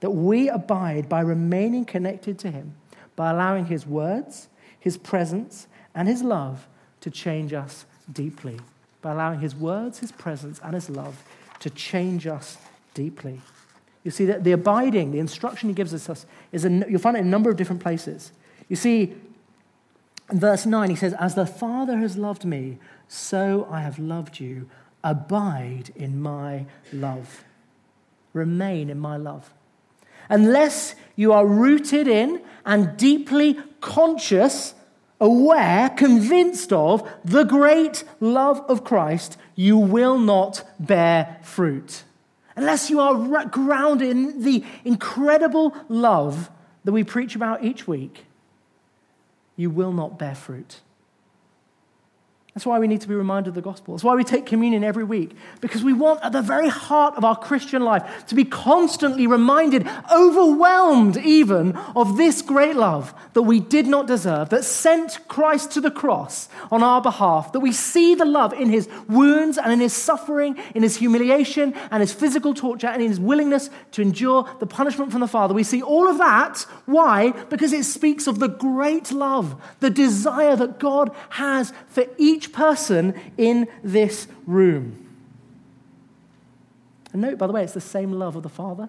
that 0.00 0.10
we 0.10 0.48
abide 0.48 1.08
by 1.08 1.20
remaining 1.20 1.84
connected 1.84 2.38
to 2.40 2.50
Him, 2.50 2.74
by 3.16 3.30
allowing 3.30 3.66
His 3.66 3.86
words, 3.86 4.48
His 4.78 4.96
presence, 4.96 5.66
and 5.94 6.06
His 6.06 6.22
love 6.22 6.68
to 7.00 7.10
change 7.10 7.52
us 7.52 7.86
deeply, 8.12 8.58
by 9.02 9.12
allowing 9.12 9.40
His 9.40 9.54
words, 9.54 9.98
His 9.98 10.12
presence, 10.12 10.60
and 10.62 10.74
His 10.74 10.88
love 10.88 11.24
to 11.60 11.70
change 11.70 12.26
us 12.26 12.58
deeply. 12.94 13.40
You 14.04 14.10
see, 14.10 14.26
that 14.26 14.44
the 14.44 14.52
abiding, 14.52 15.12
the 15.12 15.18
instruction 15.18 15.68
he 15.68 15.74
gives 15.74 15.92
us, 15.92 16.26
is 16.52 16.64
a, 16.64 16.70
you'll 16.70 17.00
find 17.00 17.16
it 17.16 17.20
in 17.20 17.26
a 17.26 17.30
number 17.30 17.50
of 17.50 17.56
different 17.56 17.82
places. 17.82 18.32
You 18.68 18.76
see, 18.76 19.14
verse 20.30 20.66
9, 20.66 20.90
he 20.90 20.96
says, 20.96 21.14
As 21.14 21.34
the 21.34 21.46
Father 21.46 21.98
has 21.98 22.16
loved 22.16 22.44
me, 22.44 22.78
so 23.06 23.66
I 23.70 23.80
have 23.80 23.98
loved 23.98 24.40
you. 24.40 24.68
Abide 25.04 25.90
in 25.94 26.20
my 26.20 26.66
love. 26.92 27.44
Remain 28.32 28.90
in 28.90 28.98
my 28.98 29.16
love. 29.16 29.52
Unless 30.28 30.94
you 31.16 31.32
are 31.32 31.46
rooted 31.46 32.06
in 32.06 32.42
and 32.66 32.96
deeply 32.96 33.58
conscious, 33.80 34.74
aware, 35.20 35.88
convinced 35.90 36.72
of 36.72 37.08
the 37.24 37.44
great 37.44 38.04
love 38.20 38.60
of 38.68 38.84
Christ, 38.84 39.38
you 39.54 39.78
will 39.78 40.18
not 40.18 40.64
bear 40.78 41.38
fruit 41.42 42.04
unless 42.58 42.90
you 42.90 42.98
are 42.98 43.46
grounded 43.46 44.10
in 44.10 44.42
the 44.42 44.64
incredible 44.84 45.74
love 45.88 46.50
that 46.84 46.90
we 46.90 47.04
preach 47.04 47.36
about 47.36 47.62
each 47.62 47.86
week, 47.86 48.24
you 49.58 49.68
will 49.68 49.92
not 49.92 50.18
bear 50.18 50.36
fruit. 50.36 50.80
That's 52.54 52.66
why 52.66 52.80
we 52.80 52.88
need 52.88 53.02
to 53.02 53.08
be 53.08 53.14
reminded 53.14 53.50
of 53.50 53.54
the 53.54 53.60
gospel. 53.60 53.94
That's 53.94 54.02
why 54.02 54.16
we 54.16 54.24
take 54.24 54.44
communion 54.44 54.82
every 54.82 55.04
week, 55.04 55.36
because 55.60 55.84
we 55.84 55.92
want 55.92 56.24
at 56.24 56.32
the 56.32 56.42
very 56.42 56.68
heart 56.68 57.14
of 57.14 57.24
our 57.24 57.36
Christian 57.36 57.82
life 57.82 58.26
to 58.26 58.34
be 58.34 58.44
constantly 58.44 59.28
reminded, 59.28 59.86
overwhelmed 60.12 61.18
even, 61.18 61.76
of 61.94 62.16
this 62.16 62.42
great 62.42 62.74
love 62.74 63.14
that 63.34 63.42
we 63.42 63.60
did 63.60 63.86
not 63.86 64.08
deserve, 64.08 64.48
that 64.48 64.64
sent 64.64 65.20
Christ 65.28 65.70
to 65.72 65.80
the 65.80 65.90
cross 65.90 66.48
on 66.72 66.82
our 66.82 67.00
behalf, 67.00 67.52
that 67.52 67.60
we 67.60 67.70
see 67.70 68.16
the 68.16 68.24
love 68.24 68.52
in 68.52 68.70
his 68.70 68.88
wounds 69.08 69.56
and 69.56 69.72
in 69.72 69.78
his 69.78 69.92
suffering, 69.92 70.58
in 70.74 70.82
his 70.82 70.96
humiliation 70.96 71.74
and 71.92 72.00
his 72.00 72.12
physical 72.12 72.54
torture 72.54 72.88
and 72.88 73.00
in 73.00 73.08
his 73.08 73.20
willingness 73.20 73.70
to 73.92 74.02
endure 74.02 74.48
the 74.58 74.66
punishment 74.66 75.12
from 75.12 75.20
the 75.20 75.28
Father. 75.28 75.54
We 75.54 75.62
see 75.62 75.82
all 75.82 76.08
of 76.08 76.18
that. 76.18 76.66
Why? 76.86 77.30
Because 77.50 77.72
it 77.72 77.84
speaks 77.84 78.26
of 78.26 78.40
the 78.40 78.48
great 78.48 79.12
love, 79.12 79.62
the 79.78 79.90
desire 79.90 80.56
that 80.56 80.80
God 80.80 81.14
has 81.28 81.72
for 81.86 82.04
each 82.16 82.47
person 82.48 83.14
in 83.36 83.68
this 83.84 84.26
room. 84.46 85.06
And 87.12 87.22
note, 87.22 87.38
by 87.38 87.46
the 87.46 87.52
way, 87.52 87.62
it's 87.62 87.72
the 87.72 87.80
same 87.80 88.12
love 88.12 88.36
of 88.36 88.42
the 88.42 88.48
Father. 88.48 88.88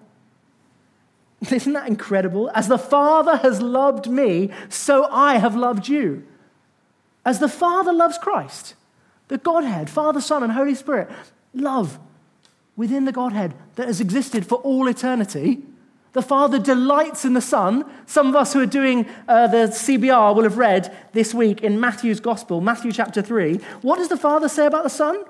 Isn't 1.50 1.72
that 1.72 1.88
incredible? 1.88 2.50
As 2.54 2.68
the 2.68 2.78
Father 2.78 3.36
has 3.38 3.62
loved 3.62 4.08
me, 4.08 4.50
so 4.68 5.06
I 5.10 5.38
have 5.38 5.56
loved 5.56 5.88
you. 5.88 6.24
As 7.24 7.38
the 7.38 7.48
Father 7.48 7.92
loves 7.92 8.18
Christ, 8.18 8.74
the 9.28 9.38
Godhead, 9.38 9.88
Father, 9.88 10.20
Son, 10.20 10.42
and 10.42 10.52
Holy 10.52 10.74
Spirit, 10.74 11.10
love 11.54 11.98
within 12.76 13.04
the 13.04 13.12
Godhead 13.12 13.54
that 13.76 13.86
has 13.86 14.00
existed 14.00 14.46
for 14.46 14.56
all 14.56 14.88
eternity. 14.88 15.62
The 16.12 16.22
Father 16.22 16.58
delights 16.58 17.24
in 17.24 17.34
the 17.34 17.40
Son. 17.40 17.84
Some 18.06 18.28
of 18.28 18.36
us 18.36 18.52
who 18.52 18.60
are 18.60 18.66
doing 18.66 19.06
uh, 19.28 19.46
the 19.46 19.68
CBR 19.68 20.34
will 20.34 20.42
have 20.42 20.58
read 20.58 20.94
this 21.12 21.32
week 21.32 21.62
in 21.62 21.78
Matthew's 21.78 22.20
Gospel, 22.20 22.60
Matthew 22.60 22.90
chapter 22.90 23.22
3. 23.22 23.60
What 23.82 23.98
does 23.98 24.08
the 24.08 24.16
Father 24.16 24.48
say 24.48 24.66
about 24.66 24.82
the 24.82 24.90
Son? 24.90 25.24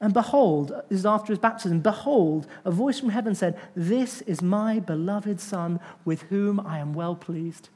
And 0.00 0.12
behold, 0.12 0.72
this 0.88 1.00
is 1.00 1.06
after 1.06 1.32
his 1.32 1.38
baptism, 1.38 1.80
behold, 1.80 2.46
a 2.64 2.70
voice 2.70 3.00
from 3.00 3.10
heaven 3.10 3.34
said, 3.34 3.58
This 3.74 4.22
is 4.22 4.42
my 4.42 4.78
beloved 4.78 5.40
Son 5.40 5.80
with 6.04 6.22
whom 6.22 6.60
I 6.60 6.78
am 6.78 6.94
well 6.94 7.14
pleased. 7.14 7.68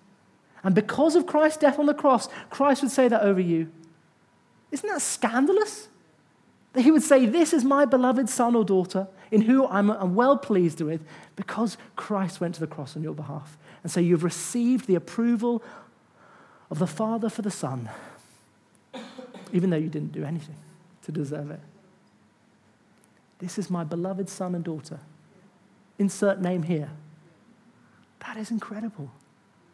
And 0.63 0.75
because 0.75 1.17
of 1.17 1.27
Christ's 1.27 1.59
death 1.59 1.79
on 1.79 1.87
the 1.87 1.95
cross, 1.95 2.29
Christ 2.51 2.83
would 2.83 2.91
say 2.91 3.09
that 3.09 3.23
over 3.23 3.41
you. 3.41 3.71
Isn't 4.71 4.89
that 4.89 5.03
scandalous? 5.03 5.89
He 6.77 6.91
would 6.91 7.03
say, 7.03 7.27
This 7.27 7.53
is 7.53 7.65
my 7.65 7.85
beloved 7.85 8.29
son 8.29 8.55
or 8.55 8.65
daughter 8.65 9.09
in 9.31 9.43
whom 9.43 9.67
I'm 9.71 10.15
well 10.15 10.37
pleased 10.37 10.81
with 10.81 11.05
because 11.37 11.77
Christ 11.97 12.41
went 12.41 12.55
to 12.55 12.61
the 12.61 12.67
cross 12.67 12.97
on 12.97 13.03
your 13.03 13.15
behalf. 13.15 13.57
And 13.83 13.91
so 13.91 14.01
you've 14.01 14.25
received 14.25 14.87
the 14.87 14.95
approval 14.95 15.63
of 16.71 16.79
the 16.79 16.87
Father 16.87 17.29
for 17.29 17.43
the 17.43 17.51
Son, 17.51 17.89
even 19.53 19.71
though 19.71 19.77
you 19.77 19.89
didn't 19.89 20.13
do 20.13 20.25
anything 20.25 20.57
to 21.03 21.13
deserve 21.13 21.51
it. 21.51 21.61
This 23.39 23.59
is 23.59 23.71
my 23.71 23.85
beloved 23.85 24.29
son 24.29 24.55
and 24.55 24.63
daughter. 24.63 25.01
Insert 25.99 26.41
name 26.41 26.63
here. 26.63 26.91
That 28.27 28.37
is 28.37 28.51
incredible. 28.51 29.11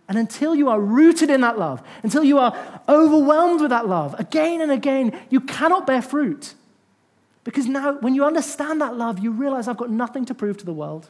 And 0.08 0.16
until 0.16 0.54
you 0.54 0.68
are 0.68 0.80
rooted 0.80 1.30
in 1.30 1.40
that 1.40 1.58
love, 1.58 1.82
until 2.04 2.22
you 2.22 2.38
are 2.38 2.80
overwhelmed 2.88 3.60
with 3.60 3.70
that 3.70 3.88
love, 3.88 4.14
again 4.20 4.60
and 4.60 4.70
again, 4.70 5.18
you 5.30 5.40
cannot 5.40 5.86
bear 5.86 6.00
fruit. 6.00 6.54
Because 7.46 7.68
now, 7.68 7.92
when 8.00 8.16
you 8.16 8.24
understand 8.24 8.80
that 8.80 8.96
love, 8.96 9.20
you 9.20 9.30
realize 9.30 9.68
I've 9.68 9.76
got 9.76 9.88
nothing 9.88 10.24
to 10.24 10.34
prove 10.34 10.56
to 10.56 10.64
the 10.64 10.72
world. 10.72 11.08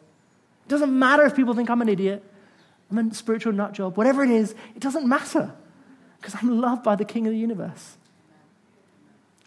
It 0.67 0.69
doesn't 0.69 0.97
matter 0.97 1.25
if 1.25 1.35
people 1.35 1.55
think 1.55 1.71
I'm 1.71 1.81
an 1.81 1.89
idiot, 1.89 2.23
I'm 2.91 2.99
a 2.99 3.15
spiritual 3.15 3.55
nut 3.55 3.73
job, 3.73 3.97
whatever 3.97 4.23
it 4.23 4.29
is, 4.29 4.55
it 4.75 4.81
doesn't 4.81 5.09
matter. 5.09 5.55
Because 6.21 6.35
I'm 6.35 6.61
loved 6.61 6.83
by 6.83 6.95
the 6.95 7.07
King 7.07 7.27
of 7.27 7.33
the 7.33 7.39
universe. 7.39 7.97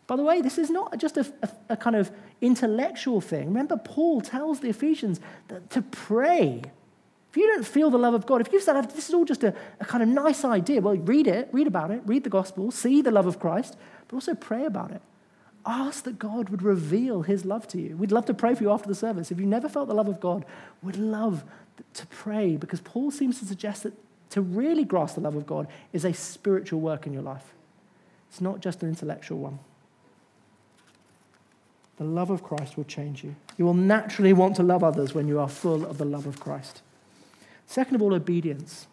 By 0.07 0.15
the 0.15 0.23
way, 0.23 0.41
this 0.41 0.57
is 0.57 0.71
not 0.71 0.97
just 0.97 1.17
a, 1.17 1.31
a, 1.43 1.49
a 1.69 1.77
kind 1.77 1.95
of 1.95 2.09
intellectual 2.41 3.21
thing. 3.21 3.45
Remember, 3.45 3.77
Paul 3.77 4.21
tells 4.21 4.59
the 4.59 4.69
Ephesians 4.69 5.19
that 5.49 5.69
to 5.69 5.83
pray. 5.83 6.63
If 7.29 7.37
you 7.37 7.45
don't 7.53 7.67
feel 7.67 7.91
the 7.91 7.99
love 7.99 8.15
of 8.15 8.25
God, 8.25 8.41
if 8.41 8.51
you 8.51 8.59
said 8.59 8.81
this 8.89 9.09
is 9.09 9.13
all 9.13 9.25
just 9.25 9.43
a, 9.43 9.53
a 9.79 9.85
kind 9.85 10.01
of 10.01 10.09
nice 10.09 10.43
idea, 10.43 10.81
well, 10.81 10.95
read 10.95 11.27
it, 11.27 11.49
read 11.51 11.67
about 11.67 11.91
it, 11.91 12.01
read 12.07 12.23
the 12.23 12.31
gospel, 12.31 12.71
see 12.71 13.03
the 13.03 13.11
love 13.11 13.27
of 13.27 13.39
Christ, 13.39 13.77
but 14.07 14.15
also 14.15 14.33
pray 14.33 14.65
about 14.65 14.89
it. 14.89 15.03
Ask 15.69 16.05
that 16.05 16.17
God 16.17 16.49
would 16.49 16.63
reveal 16.63 17.21
his 17.21 17.45
love 17.45 17.67
to 17.67 17.79
you. 17.79 17.95
We'd 17.95 18.11
love 18.11 18.25
to 18.25 18.33
pray 18.33 18.55
for 18.55 18.63
you 18.63 18.71
after 18.71 18.87
the 18.87 18.95
service. 18.95 19.29
If 19.29 19.39
you 19.39 19.45
never 19.45 19.69
felt 19.69 19.87
the 19.87 19.93
love 19.93 20.07
of 20.07 20.19
God, 20.19 20.43
we'd 20.81 20.95
love 20.95 21.43
to 21.93 22.07
pray 22.07 22.55
because 22.55 22.81
Paul 22.81 23.11
seems 23.11 23.37
to 23.37 23.45
suggest 23.45 23.83
that 23.83 23.93
to 24.31 24.41
really 24.41 24.83
grasp 24.83 25.13
the 25.13 25.21
love 25.21 25.35
of 25.35 25.45
God 25.45 25.67
is 25.93 26.05
a 26.05 26.13
spiritual 26.13 26.81
work 26.81 27.05
in 27.05 27.13
your 27.13 27.21
life. 27.21 27.53
It's 28.31 28.41
not 28.41 28.61
just 28.61 28.81
an 28.81 28.89
intellectual 28.89 29.37
one. 29.37 29.59
The 31.97 32.03
love 32.03 32.31
of 32.31 32.41
Christ 32.41 32.75
will 32.75 32.83
change 32.85 33.23
you. 33.23 33.35
You 33.55 33.65
will 33.65 33.75
naturally 33.75 34.33
want 34.33 34.55
to 34.55 34.63
love 34.63 34.83
others 34.83 35.13
when 35.13 35.27
you 35.27 35.39
are 35.39 35.49
full 35.49 35.85
of 35.85 35.99
the 35.99 36.05
love 36.05 36.25
of 36.25 36.39
Christ. 36.39 36.81
Second 37.67 37.93
of 37.93 38.01
all, 38.01 38.15
obedience. 38.15 38.87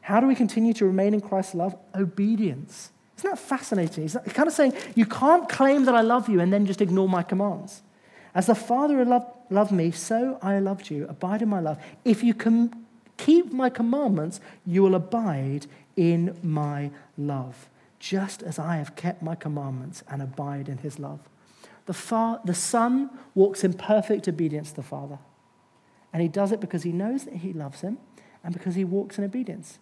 How 0.00 0.18
do 0.18 0.26
we 0.26 0.34
continue 0.34 0.72
to 0.72 0.86
remain 0.86 1.12
in 1.12 1.20
Christ's 1.20 1.56
love? 1.56 1.76
Obedience. 1.94 2.90
Isn't 3.20 3.32
that 3.32 3.38
fascinating? 3.38 4.04
He's 4.04 4.16
kind 4.32 4.48
of 4.48 4.54
saying, 4.54 4.72
You 4.94 5.04
can't 5.04 5.46
claim 5.46 5.84
that 5.84 5.94
I 5.94 6.00
love 6.00 6.30
you 6.30 6.40
and 6.40 6.50
then 6.50 6.64
just 6.64 6.80
ignore 6.80 7.06
my 7.06 7.22
commands. 7.22 7.82
As 8.34 8.46
the 8.46 8.54
Father 8.54 9.04
loved, 9.04 9.72
me, 9.72 9.90
so 9.90 10.38
I 10.40 10.58
loved 10.58 10.88
you. 10.88 11.06
Abide 11.06 11.42
in 11.42 11.50
my 11.50 11.60
love. 11.60 11.78
If 12.02 12.22
you 12.24 12.32
can 12.32 12.86
keep 13.18 13.52
my 13.52 13.68
commandments, 13.68 14.40
you 14.64 14.82
will 14.82 14.94
abide 14.94 15.66
in 15.96 16.38
my 16.42 16.92
love, 17.18 17.68
just 17.98 18.42
as 18.42 18.58
I 18.58 18.76
have 18.76 18.96
kept 18.96 19.20
my 19.20 19.34
commandments 19.34 20.02
and 20.08 20.22
abide 20.22 20.70
in 20.70 20.78
his 20.78 20.98
love. 20.98 21.20
The, 21.84 21.92
far, 21.92 22.40
the 22.46 22.54
Son 22.54 23.10
walks 23.34 23.64
in 23.64 23.74
perfect 23.74 24.28
obedience 24.28 24.70
to 24.70 24.76
the 24.76 24.82
Father. 24.82 25.18
And 26.10 26.22
he 26.22 26.28
does 26.28 26.52
it 26.52 26.60
because 26.60 26.84
he 26.84 26.92
knows 26.92 27.24
that 27.24 27.34
he 27.34 27.52
loves 27.52 27.82
him 27.82 27.98
and 28.42 28.54
because 28.54 28.76
he 28.76 28.84
walks 28.84 29.18
in 29.18 29.24
obedience. 29.24 29.78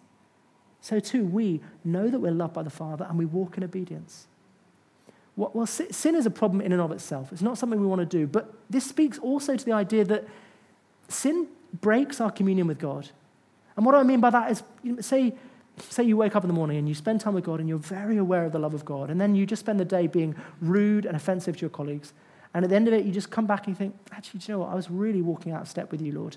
So, 0.81 0.99
too, 0.99 1.25
we 1.25 1.61
know 1.83 2.07
that 2.09 2.19
we're 2.19 2.31
loved 2.31 2.53
by 2.53 2.63
the 2.63 2.69
Father 2.69 3.05
and 3.09 3.17
we 3.17 3.25
walk 3.25 3.57
in 3.57 3.63
obedience. 3.63 4.27
Well, 5.35 5.65
sin 5.65 6.15
is 6.15 6.25
a 6.25 6.31
problem 6.31 6.59
in 6.59 6.73
and 6.73 6.81
of 6.81 6.91
itself. 6.91 7.31
It's 7.31 7.41
not 7.41 7.57
something 7.57 7.79
we 7.79 7.87
want 7.87 7.99
to 7.99 8.05
do. 8.05 8.27
But 8.27 8.53
this 8.69 8.85
speaks 8.85 9.17
also 9.19 9.55
to 9.55 9.65
the 9.65 9.71
idea 9.71 10.03
that 10.05 10.25
sin 11.07 11.47
breaks 11.79 12.19
our 12.19 12.31
communion 12.31 12.67
with 12.67 12.79
God. 12.79 13.09
And 13.77 13.85
what 13.85 13.95
I 13.95 14.03
mean 14.03 14.19
by 14.19 14.31
that 14.31 14.51
is, 14.51 14.63
say, 15.05 15.33
say 15.77 16.03
you 16.03 16.17
wake 16.17 16.35
up 16.35 16.43
in 16.43 16.49
the 16.49 16.53
morning 16.53 16.77
and 16.77 16.89
you 16.89 16.93
spend 16.95 17.21
time 17.21 17.33
with 17.33 17.45
God 17.45 17.61
and 17.61 17.69
you're 17.69 17.77
very 17.77 18.17
aware 18.17 18.43
of 18.43 18.51
the 18.51 18.59
love 18.59 18.73
of 18.73 18.83
God, 18.83 19.09
and 19.09 19.21
then 19.21 19.35
you 19.35 19.45
just 19.45 19.61
spend 19.61 19.79
the 19.79 19.85
day 19.85 20.07
being 20.07 20.35
rude 20.61 21.05
and 21.05 21.15
offensive 21.15 21.55
to 21.57 21.61
your 21.61 21.69
colleagues. 21.69 22.11
And 22.53 22.65
at 22.65 22.69
the 22.69 22.75
end 22.75 22.87
of 22.89 22.93
it, 22.93 23.05
you 23.05 23.11
just 23.13 23.29
come 23.29 23.45
back 23.45 23.65
and 23.65 23.75
you 23.75 23.77
think, 23.77 23.95
actually, 24.11 24.41
you 24.45 24.53
know 24.53 24.59
what? 24.59 24.69
I 24.69 24.75
was 24.75 24.89
really 24.89 25.21
walking 25.21 25.53
out 25.53 25.61
of 25.61 25.69
step 25.69 25.91
with 25.91 26.01
you, 26.01 26.11
Lord. 26.11 26.35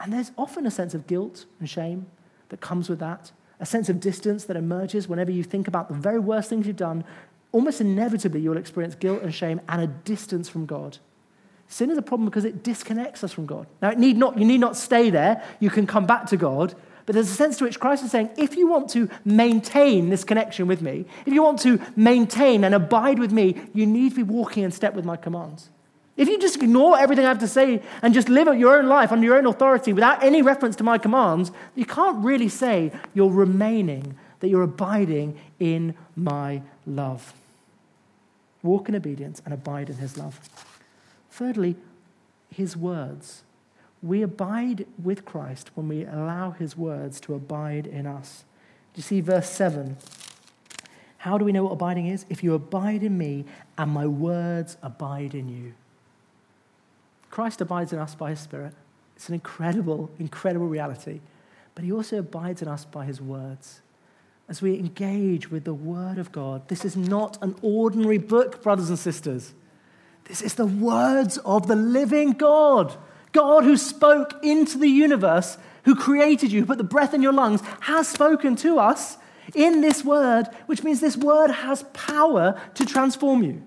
And 0.00 0.12
there's 0.12 0.32
often 0.36 0.66
a 0.66 0.70
sense 0.70 0.92
of 0.92 1.06
guilt 1.06 1.46
and 1.60 1.70
shame 1.70 2.06
that 2.50 2.60
comes 2.60 2.90
with 2.90 2.98
that, 2.98 3.30
a 3.60 3.66
sense 3.66 3.88
of 3.88 4.00
distance 4.00 4.44
that 4.44 4.56
emerges 4.56 5.08
whenever 5.08 5.30
you 5.30 5.42
think 5.42 5.68
about 5.68 5.88
the 5.88 5.94
very 5.94 6.18
worst 6.18 6.48
things 6.48 6.66
you've 6.66 6.76
done. 6.76 7.04
Almost 7.52 7.80
inevitably, 7.80 8.40
you'll 8.40 8.56
experience 8.56 8.94
guilt 8.94 9.22
and 9.22 9.34
shame 9.34 9.60
and 9.68 9.80
a 9.80 9.86
distance 9.86 10.48
from 10.48 10.66
God. 10.66 10.98
Sin 11.68 11.90
is 11.90 11.98
a 11.98 12.02
problem 12.02 12.26
because 12.26 12.44
it 12.44 12.62
disconnects 12.62 13.24
us 13.24 13.32
from 13.32 13.46
God. 13.46 13.66
Now, 13.80 13.90
it 13.90 13.98
need 13.98 14.16
not, 14.16 14.38
you 14.38 14.44
need 14.44 14.58
not 14.58 14.76
stay 14.76 15.10
there. 15.10 15.42
You 15.60 15.70
can 15.70 15.86
come 15.86 16.06
back 16.06 16.26
to 16.26 16.36
God, 16.36 16.74
but 17.06 17.14
there's 17.14 17.30
a 17.30 17.34
sense 17.34 17.58
to 17.58 17.64
which 17.64 17.80
Christ 17.80 18.04
is 18.04 18.10
saying, 18.10 18.30
if 18.36 18.56
you 18.56 18.66
want 18.66 18.90
to 18.90 19.08
maintain 19.24 20.10
this 20.10 20.24
connection 20.24 20.66
with 20.66 20.82
me, 20.82 21.06
if 21.26 21.32
you 21.32 21.42
want 21.42 21.60
to 21.60 21.80
maintain 21.96 22.64
and 22.64 22.74
abide 22.74 23.18
with 23.18 23.32
me, 23.32 23.60
you 23.72 23.86
need 23.86 24.10
to 24.10 24.16
be 24.16 24.22
walking 24.22 24.62
in 24.62 24.72
step 24.72 24.94
with 24.94 25.04
my 25.04 25.16
commands. 25.16 25.70
If 26.16 26.28
you 26.28 26.38
just 26.38 26.56
ignore 26.56 26.96
everything 26.98 27.24
I 27.24 27.28
have 27.28 27.40
to 27.40 27.48
say 27.48 27.82
and 28.00 28.14
just 28.14 28.28
live 28.28 28.46
your 28.56 28.78
own 28.78 28.86
life 28.86 29.10
under 29.10 29.24
your 29.24 29.36
own 29.36 29.46
authority 29.46 29.92
without 29.92 30.22
any 30.22 30.42
reference 30.42 30.76
to 30.76 30.84
my 30.84 30.96
commands, 30.96 31.50
you 31.74 31.84
can't 31.84 32.24
really 32.24 32.48
say 32.48 32.92
you're 33.14 33.30
remaining, 33.30 34.16
that 34.40 34.48
you're 34.48 34.62
abiding 34.62 35.36
in 35.58 35.94
my 36.14 36.62
love. 36.86 37.32
Walk 38.62 38.88
in 38.88 38.94
obedience 38.94 39.42
and 39.44 39.52
abide 39.52 39.90
in 39.90 39.96
his 39.96 40.16
love. 40.16 40.38
Thirdly, 41.30 41.74
his 42.48 42.76
words. 42.76 43.42
We 44.00 44.22
abide 44.22 44.86
with 45.02 45.24
Christ 45.24 45.70
when 45.74 45.88
we 45.88 46.04
allow 46.04 46.50
his 46.52 46.76
words 46.76 47.20
to 47.22 47.34
abide 47.34 47.86
in 47.86 48.06
us. 48.06 48.44
Do 48.92 48.98
you 48.98 49.02
see 49.02 49.20
verse 49.20 49.50
7? 49.50 49.96
How 51.18 51.38
do 51.38 51.44
we 51.44 51.52
know 51.52 51.64
what 51.64 51.72
abiding 51.72 52.06
is? 52.06 52.24
If 52.28 52.44
you 52.44 52.54
abide 52.54 53.02
in 53.02 53.18
me 53.18 53.46
and 53.76 53.90
my 53.90 54.06
words 54.06 54.76
abide 54.82 55.34
in 55.34 55.48
you. 55.48 55.72
Christ 57.34 57.60
abides 57.60 57.92
in 57.92 57.98
us 57.98 58.14
by 58.14 58.30
his 58.30 58.38
Spirit. 58.38 58.74
It's 59.16 59.28
an 59.28 59.34
incredible, 59.34 60.08
incredible 60.20 60.68
reality. 60.68 61.18
But 61.74 61.82
he 61.82 61.90
also 61.90 62.20
abides 62.20 62.62
in 62.62 62.68
us 62.68 62.84
by 62.84 63.04
his 63.06 63.20
words. 63.20 63.80
As 64.48 64.62
we 64.62 64.78
engage 64.78 65.50
with 65.50 65.64
the 65.64 65.74
Word 65.74 66.18
of 66.18 66.30
God, 66.30 66.68
this 66.68 66.84
is 66.84 66.96
not 66.96 67.42
an 67.42 67.56
ordinary 67.60 68.18
book, 68.18 68.62
brothers 68.62 68.88
and 68.88 68.96
sisters. 68.96 69.52
This 70.26 70.42
is 70.42 70.54
the 70.54 70.64
words 70.64 71.38
of 71.38 71.66
the 71.66 71.74
living 71.74 72.34
God 72.34 72.96
God 73.32 73.64
who 73.64 73.76
spoke 73.76 74.38
into 74.44 74.78
the 74.78 74.86
universe, 74.86 75.58
who 75.86 75.96
created 75.96 76.52
you, 76.52 76.60
who 76.60 76.66
put 76.66 76.78
the 76.78 76.84
breath 76.84 77.14
in 77.14 77.20
your 77.20 77.32
lungs, 77.32 77.62
has 77.80 78.06
spoken 78.06 78.54
to 78.54 78.78
us 78.78 79.18
in 79.56 79.80
this 79.80 80.04
word, 80.04 80.44
which 80.66 80.84
means 80.84 81.00
this 81.00 81.16
word 81.16 81.50
has 81.50 81.82
power 81.94 82.62
to 82.74 82.86
transform 82.86 83.42
you. 83.42 83.60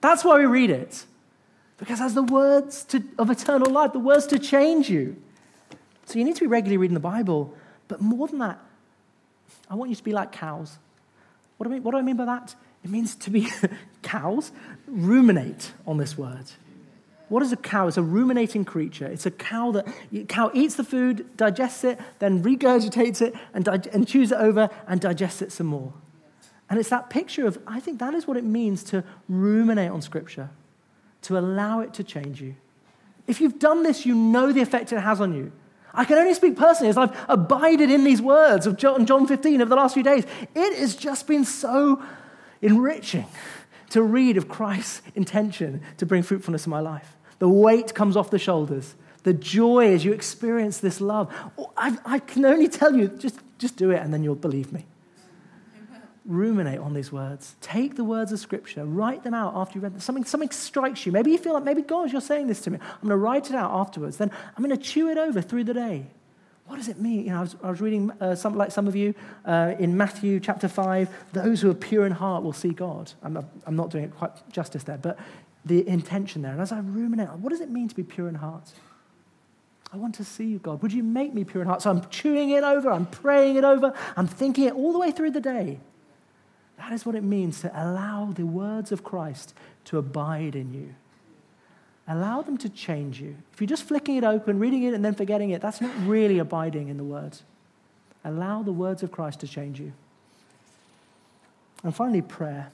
That's 0.00 0.24
why 0.24 0.38
we 0.38 0.46
read 0.46 0.70
it. 0.70 1.04
Because 1.78 1.98
has 1.98 2.14
the 2.14 2.22
words 2.22 2.84
to, 2.84 3.02
of 3.18 3.30
eternal 3.30 3.70
life, 3.70 3.92
the 3.92 3.98
words 3.98 4.26
to 4.28 4.38
change 4.38 4.88
you. 4.88 5.16
So 6.06 6.18
you 6.18 6.24
need 6.24 6.36
to 6.36 6.40
be 6.40 6.46
regularly 6.46 6.78
reading 6.78 6.94
the 6.94 7.00
Bible. 7.00 7.54
But 7.88 8.00
more 8.00 8.28
than 8.28 8.38
that, 8.38 8.58
I 9.68 9.74
want 9.74 9.90
you 9.90 9.96
to 9.96 10.04
be 10.04 10.12
like 10.12 10.32
cows. 10.32 10.78
What 11.56 11.64
do 11.66 11.70
I 11.70 11.74
mean, 11.74 11.82
what 11.82 11.92
do 11.92 11.98
I 11.98 12.02
mean 12.02 12.16
by 12.16 12.24
that? 12.24 12.54
It 12.84 12.90
means 12.90 13.14
to 13.16 13.30
be 13.30 13.48
cows, 14.02 14.52
ruminate 14.86 15.72
on 15.86 15.98
this 15.98 16.16
word. 16.16 16.50
What 17.28 17.42
is 17.42 17.50
a 17.50 17.56
cow? 17.56 17.88
It's 17.88 17.96
a 17.96 18.02
ruminating 18.02 18.64
creature. 18.64 19.06
It's 19.06 19.26
a 19.26 19.32
cow 19.32 19.72
that 19.72 20.28
cow 20.28 20.50
eats 20.54 20.76
the 20.76 20.84
food, 20.84 21.36
digests 21.36 21.82
it, 21.82 21.98
then 22.20 22.42
regurgitates 22.42 23.20
it, 23.20 23.34
and, 23.52 23.64
dig- 23.64 23.88
and 23.92 24.06
chews 24.06 24.30
it 24.30 24.38
over 24.38 24.70
and 24.86 25.00
digests 25.00 25.42
it 25.42 25.50
some 25.50 25.66
more. 25.66 25.92
And 26.70 26.78
it's 26.78 26.88
that 26.90 27.10
picture 27.10 27.46
of, 27.46 27.58
I 27.66 27.80
think 27.80 27.98
that 27.98 28.14
is 28.14 28.26
what 28.26 28.36
it 28.36 28.44
means 28.44 28.84
to 28.84 29.02
ruminate 29.28 29.90
on 29.90 30.02
Scripture, 30.02 30.50
to 31.26 31.38
allow 31.38 31.80
it 31.80 31.94
to 31.94 32.04
change 32.04 32.40
you. 32.40 32.54
If 33.26 33.40
you've 33.40 33.58
done 33.58 33.82
this, 33.82 34.06
you 34.06 34.14
know 34.14 34.52
the 34.52 34.60
effect 34.60 34.92
it 34.92 35.00
has 35.00 35.20
on 35.20 35.34
you. 35.34 35.52
I 35.92 36.04
can 36.04 36.18
only 36.18 36.34
speak 36.34 36.56
personally 36.56 36.90
as 36.90 36.96
I've 36.96 37.16
abided 37.28 37.90
in 37.90 38.04
these 38.04 38.22
words 38.22 38.66
of 38.66 38.76
John 38.76 39.26
15 39.26 39.60
over 39.60 39.68
the 39.68 39.76
last 39.76 39.94
few 39.94 40.02
days. 40.02 40.24
It 40.54 40.78
has 40.78 40.94
just 40.94 41.26
been 41.26 41.44
so 41.44 42.02
enriching 42.60 43.26
to 43.90 44.02
read 44.02 44.36
of 44.36 44.48
Christ's 44.48 45.02
intention 45.14 45.80
to 45.96 46.06
bring 46.06 46.22
fruitfulness 46.22 46.66
in 46.66 46.70
my 46.70 46.80
life. 46.80 47.16
The 47.38 47.48
weight 47.48 47.94
comes 47.94 48.16
off 48.16 48.30
the 48.30 48.38
shoulders. 48.38 48.94
The 49.22 49.32
joy 49.32 49.92
as 49.92 50.04
you 50.04 50.12
experience 50.12 50.78
this 50.78 51.00
love. 51.00 51.34
I, 51.76 51.98
I 52.04 52.18
can 52.20 52.44
only 52.44 52.68
tell 52.68 52.94
you, 52.94 53.08
just, 53.08 53.40
just 53.58 53.76
do 53.76 53.90
it 53.90 54.00
and 54.00 54.12
then 54.12 54.22
you'll 54.22 54.36
believe 54.36 54.72
me 54.72 54.86
ruminate 56.26 56.78
on 56.78 56.94
these 56.94 57.12
words. 57.12 57.56
Take 57.60 57.96
the 57.96 58.04
words 58.04 58.32
of 58.32 58.38
Scripture, 58.38 58.84
write 58.84 59.24
them 59.24 59.34
out 59.34 59.54
after 59.54 59.78
you 59.78 59.82
read 59.82 59.94
them. 59.94 60.00
Something, 60.00 60.24
something 60.24 60.50
strikes 60.50 61.06
you. 61.06 61.12
Maybe 61.12 61.30
you 61.30 61.38
feel 61.38 61.54
like, 61.54 61.64
maybe 61.64 61.82
God, 61.82 62.12
you're 62.12 62.20
saying 62.20 62.46
this 62.46 62.60
to 62.62 62.70
me. 62.70 62.78
I'm 62.80 63.08
going 63.08 63.10
to 63.10 63.16
write 63.16 63.50
it 63.50 63.56
out 63.56 63.70
afterwards. 63.72 64.16
Then 64.16 64.30
I'm 64.56 64.64
going 64.64 64.76
to 64.76 64.82
chew 64.82 65.08
it 65.08 65.18
over 65.18 65.40
through 65.40 65.64
the 65.64 65.74
day. 65.74 66.06
What 66.66 66.76
does 66.76 66.88
it 66.88 67.00
mean? 67.00 67.24
You 67.24 67.30
know, 67.30 67.38
I 67.38 67.40
was, 67.40 67.56
I 67.62 67.70
was 67.70 67.80
reading, 67.80 68.10
uh, 68.20 68.34
some, 68.34 68.56
like 68.56 68.72
some 68.72 68.88
of 68.88 68.96
you, 68.96 69.14
uh, 69.44 69.74
in 69.78 69.96
Matthew 69.96 70.40
chapter 70.40 70.66
5, 70.66 71.08
those 71.32 71.60
who 71.60 71.70
are 71.70 71.74
pure 71.74 72.06
in 72.06 72.12
heart 72.12 72.42
will 72.42 72.52
see 72.52 72.70
God. 72.70 73.12
I'm, 73.22 73.38
I'm 73.66 73.76
not 73.76 73.90
doing 73.90 74.04
it 74.04 74.16
quite 74.16 74.32
justice 74.50 74.82
there, 74.82 74.98
but 74.98 75.16
the 75.64 75.86
intention 75.88 76.42
there. 76.42 76.52
And 76.52 76.60
as 76.60 76.72
I 76.72 76.80
ruminate, 76.80 77.30
what 77.34 77.50
does 77.50 77.60
it 77.60 77.70
mean 77.70 77.88
to 77.88 77.94
be 77.94 78.02
pure 78.02 78.28
in 78.28 78.34
heart? 78.34 78.72
I 79.92 79.96
want 79.96 80.16
to 80.16 80.24
see 80.24 80.46
you, 80.46 80.58
God. 80.58 80.82
Would 80.82 80.92
you 80.92 81.04
make 81.04 81.32
me 81.32 81.44
pure 81.44 81.62
in 81.62 81.68
heart? 81.68 81.82
So 81.82 81.90
I'm 81.90 82.04
chewing 82.10 82.50
it 82.50 82.64
over, 82.64 82.90
I'm 82.90 83.06
praying 83.06 83.56
it 83.56 83.64
over, 83.64 83.94
I'm 84.16 84.26
thinking 84.26 84.64
it 84.64 84.74
all 84.74 84.92
the 84.92 84.98
way 84.98 85.12
through 85.12 85.30
the 85.30 85.40
day. 85.40 85.78
That 86.78 86.92
is 86.92 87.06
what 87.06 87.14
it 87.14 87.22
means 87.22 87.60
to 87.60 87.72
allow 87.74 88.32
the 88.32 88.46
words 88.46 88.92
of 88.92 89.02
Christ 89.02 89.54
to 89.86 89.98
abide 89.98 90.54
in 90.54 90.72
you. 90.74 90.94
Allow 92.08 92.42
them 92.42 92.56
to 92.58 92.68
change 92.68 93.20
you. 93.20 93.36
If 93.52 93.60
you're 93.60 93.66
just 93.66 93.82
flicking 93.82 94.16
it 94.16 94.24
open, 94.24 94.58
reading 94.58 94.84
it, 94.84 94.94
and 94.94 95.04
then 95.04 95.14
forgetting 95.14 95.50
it, 95.50 95.60
that's 95.60 95.80
not 95.80 95.92
really 96.06 96.38
abiding 96.38 96.88
in 96.88 96.96
the 96.96 97.04
words. 97.04 97.42
Allow 98.24 98.62
the 98.62 98.72
words 98.72 99.02
of 99.02 99.10
Christ 99.10 99.40
to 99.40 99.48
change 99.48 99.80
you. 99.80 99.92
And 101.82 101.94
finally, 101.94 102.22
prayer. 102.22 102.70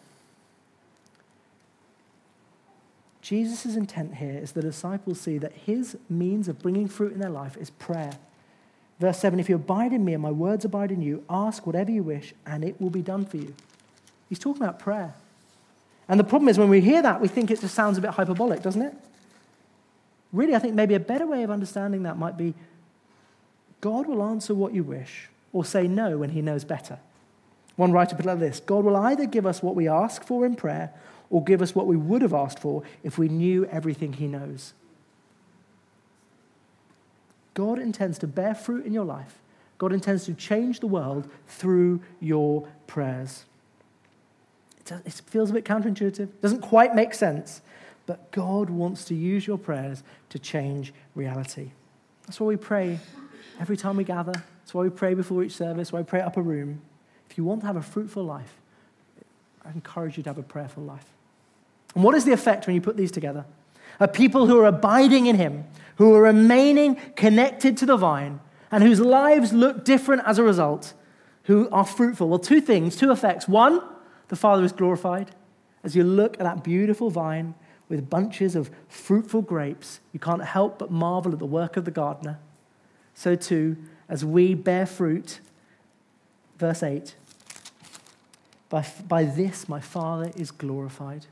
Jesus' 3.23 3.77
intent 3.77 4.17
here 4.17 4.39
is 4.39 4.53
the 4.53 4.63
disciples 4.63 5.21
see 5.21 5.39
that 5.39 5.53
his 5.53 5.97
means 6.11 6.49
of 6.49 6.61
bringing 6.61 6.89
fruit 6.89 7.13
in 7.13 7.21
their 7.21 7.31
life 7.31 7.57
is 7.57 7.71
prayer. 7.71 8.13
Verse 8.99 9.19
7 9.19 9.39
If 9.41 9.49
you 9.49 9.57
abide 9.57 9.93
in 9.93 10.05
me 10.05 10.13
and 10.13 10.23
my 10.23 10.31
words 10.31 10.65
abide 10.65 10.91
in 10.91 11.01
you, 11.01 11.25
ask 11.31 11.67
whatever 11.67 11.91
you 11.91 12.03
wish, 12.03 12.35
and 12.45 12.65
it 12.65 12.81
will 12.81 12.91
be 12.91 13.03
done 13.03 13.25
for 13.25 13.37
you. 13.37 13.55
He's 14.33 14.39
talking 14.39 14.63
about 14.63 14.79
prayer. 14.79 15.13
And 16.09 16.19
the 16.19 16.25
problem 16.25 16.49
is 16.49 16.57
when 16.57 16.71
we 16.71 16.81
hear 16.81 17.03
that, 17.03 17.21
we 17.21 17.29
think 17.29 17.51
it 17.51 17.61
just 17.61 17.75
sounds 17.75 17.99
a 17.99 18.01
bit 18.01 18.13
hyperbolic, 18.13 18.63
doesn't 18.63 18.81
it? 18.81 18.95
Really, 20.33 20.55
I 20.55 20.59
think 20.59 20.73
maybe 20.73 20.95
a 20.95 21.01
better 21.01 21.27
way 21.27 21.43
of 21.43 21.51
understanding 21.51 22.05
that 22.05 22.17
might 22.17 22.39
be 22.39 22.55
God 23.83 24.07
will 24.07 24.23
answer 24.23 24.55
what 24.55 24.73
you 24.73 24.85
wish 24.85 25.29
or 25.53 25.67
say 25.67 25.87
no 25.87 26.17
when 26.17 26.31
he 26.31 26.41
knows 26.41 26.65
better. 26.65 26.99
One 27.77 27.93
writer 27.93 28.17
put 28.17 28.25
it 28.25 28.29
like 28.29 28.39
this 28.39 28.59
God 28.59 28.87
will 28.87 28.97
either 28.97 29.27
give 29.27 29.45
us 29.45 29.63
what 29.63 29.75
we 29.75 29.87
ask 29.87 30.25
for 30.25 30.47
in 30.47 30.57
prayer 30.57 30.95
or 31.29 31.45
give 31.45 31.61
us 31.61 31.75
what 31.75 31.87
we 31.87 31.99
would 31.99 32.23
have 32.23 32.33
asked 32.33 32.59
for 32.59 32.83
if 33.03 33.19
we 33.19 33.29
knew 33.29 33.67
everything 33.67 34.15
he 34.15 34.29
knows. 34.29 34.73
God 37.53 37.79
intends 37.79 38.19
to 38.21 38.27
bear 38.27 38.55
fruit 38.55 38.87
in 38.87 38.95
your 38.95 39.05
life. 39.05 39.37
God 39.77 39.93
intends 39.93 40.25
to 40.25 40.33
change 40.33 40.81
the 40.81 40.87
world 40.87 41.29
through 41.47 42.01
your 42.19 42.67
prayers. 42.87 43.45
It 44.91 45.13
feels 45.27 45.51
a 45.51 45.53
bit 45.55 45.65
counterintuitive, 45.65 46.29
doesn't 46.41 46.61
quite 46.61 46.95
make 46.95 47.15
sense, 47.15 47.63
but 48.07 48.31
God 48.33 48.69
wants 48.69 49.05
to 49.07 49.15
use 49.15 49.47
your 49.47 49.59
prayers 49.59 50.03
to 50.31 50.39
change 50.39 50.93
reality. 51.15 51.71
That's 52.27 52.41
why 52.41 52.49
we 52.49 52.57
pray 52.57 52.99
every 53.61 53.77
time 53.77 53.97
we 53.97 54.05
gather. 54.05 54.33
That's 54.33 54.75
why 54.75 54.83
we 54.83 54.91
pray 54.91 55.15
before 55.15 55.43
each 55.45 55.55
service, 55.55 55.93
why 55.93 56.01
we 56.01 56.05
pray 56.05 56.21
up 56.21 56.37
a 56.37 56.43
room. 56.43 56.81
If 57.31 57.39
you 57.39 57.45
want 57.45 57.61
to 57.61 57.67
have 57.67 57.77
a 57.77 57.83
fruitful 57.83 58.25
life, 58.25 58.55
I 59.65 59.71
encourage 59.71 60.17
you 60.17 60.23
to 60.25 60.31
have 60.31 60.39
a 60.39 60.43
prayerful 60.43 60.83
life. 60.83 61.07
And 61.95 62.03
what 62.03 62.15
is 62.15 62.25
the 62.25 62.33
effect 62.33 62.67
when 62.67 62.75
you 62.75 62.81
put 62.81 62.97
these 62.97 63.13
together? 63.13 63.45
A 64.01 64.09
people 64.09 64.47
who 64.47 64.59
are 64.59 64.67
abiding 64.67 65.27
in 65.27 65.37
Him, 65.37 65.65
who 65.97 66.15
are 66.15 66.23
remaining 66.23 66.97
connected 67.17 67.77
to 67.79 67.87
the 67.87 67.97
vine, 67.97 68.41
and 68.71 68.83
whose 68.83 69.01
lives 69.01 69.53
look 69.53 69.85
different 69.85 70.23
as 70.27 70.39
a 70.39 70.43
result, 70.43 70.95
who 71.45 71.69
are 71.71 71.85
fruitful. 71.85 72.29
Well, 72.29 72.39
two 72.39 72.61
things, 72.61 72.97
two 72.97 73.13
effects. 73.13 73.47
One, 73.47 73.83
the 74.33 74.37
Father 74.37 74.65
is 74.65 74.73
glorified. 74.73 75.31
As 75.85 75.95
you 75.95 76.05
look 76.05 76.41
at 76.41 76.45
that 76.45 76.65
beautiful 76.65 77.11
vine 77.11 77.55
with 77.91 78.09
bunches 78.09 78.57
of 78.57 78.71
fruitful 78.89 79.43
grapes, 79.43 80.01
you 80.15 80.19
can't 80.19 80.43
help 80.43 80.79
but 80.79 80.91
marvel 80.91 81.35
at 81.35 81.39
the 81.39 81.45
work 81.45 81.77
of 81.77 81.85
the 81.85 81.91
gardener. 81.91 82.39
So, 83.15 83.37
too, 83.37 83.77
as 84.09 84.25
we 84.25 84.55
bear 84.55 84.87
fruit, 84.87 85.41
verse 86.57 86.83
8, 86.83 87.15
by, 88.71 88.87
by 89.07 89.25
this 89.25 89.69
my 89.69 89.81
Father 89.81 90.33
is 90.35 90.51
glorified. 90.51 91.27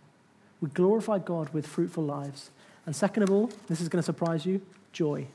We 0.60 0.68
glorify 0.68 1.20
God 1.20 1.48
with 1.54 1.66
fruitful 1.66 2.04
lives. 2.04 2.50
And 2.84 2.94
second 2.94 3.22
of 3.22 3.30
all, 3.30 3.50
this 3.66 3.80
is 3.80 3.88
going 3.88 4.02
to 4.02 4.04
surprise 4.04 4.44
you 4.44 4.60
joy. 4.92 5.26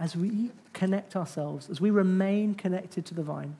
As 0.00 0.16
we 0.16 0.50
connect 0.72 1.14
ourselves, 1.14 1.70
as 1.70 1.80
we 1.80 1.90
remain 1.90 2.56
connected 2.56 3.06
to 3.06 3.14
the 3.14 3.22
vine, 3.22 3.54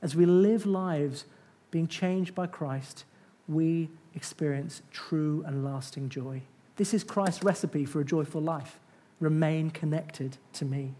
as 0.00 0.14
we 0.14 0.26
live 0.26 0.64
lives 0.64 1.24
being 1.70 1.86
changed 1.86 2.34
by 2.34 2.46
Christ, 2.46 3.04
we 3.48 3.90
experience 4.14 4.82
true 4.90 5.44
and 5.46 5.64
lasting 5.64 6.08
joy. 6.08 6.42
This 6.76 6.94
is 6.94 7.04
Christ's 7.04 7.42
recipe 7.42 7.84
for 7.84 8.00
a 8.00 8.04
joyful 8.04 8.40
life. 8.40 8.78
Remain 9.18 9.70
connected 9.70 10.38
to 10.54 10.64
me. 10.64 10.94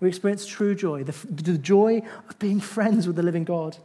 We 0.00 0.08
experience 0.08 0.46
true 0.46 0.74
joy, 0.74 1.04
the, 1.04 1.26
the 1.26 1.58
joy 1.58 2.02
of 2.28 2.38
being 2.38 2.60
friends 2.60 3.06
with 3.06 3.16
the 3.16 3.22
living 3.22 3.44
God, 3.44 3.76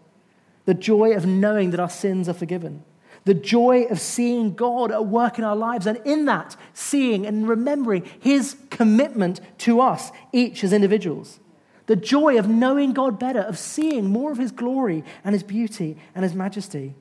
the 0.65 0.73
joy 0.73 1.15
of 1.15 1.25
knowing 1.25 1.71
that 1.71 1.79
our 1.79 1.89
sins 1.89 2.29
are 2.29 2.33
forgiven, 2.33 2.83
the 3.25 3.33
joy 3.33 3.83
of 3.83 3.99
seeing 3.99 4.53
God 4.53 4.91
at 4.91 5.05
work 5.05 5.37
in 5.37 5.43
our 5.43 5.55
lives, 5.55 5.87
and 5.87 5.99
in 6.05 6.25
that, 6.25 6.55
seeing 6.73 7.25
and 7.25 7.47
remembering 7.47 8.03
his 8.19 8.55
commitment 8.69 9.39
to 9.59 9.81
us, 9.81 10.11
each 10.31 10.63
as 10.63 10.73
individuals 10.73 11.39
the 11.85 11.95
joy 11.95 12.37
of 12.37 12.47
knowing 12.47 12.93
God 12.93 13.19
better, 13.19 13.41
of 13.41 13.57
seeing 13.57 14.09
more 14.09 14.31
of 14.31 14.37
His 14.37 14.51
glory 14.51 15.03
and 15.23 15.33
His 15.33 15.43
beauty 15.43 15.97
and 16.15 16.23
His 16.23 16.33
majesty, 16.33 16.95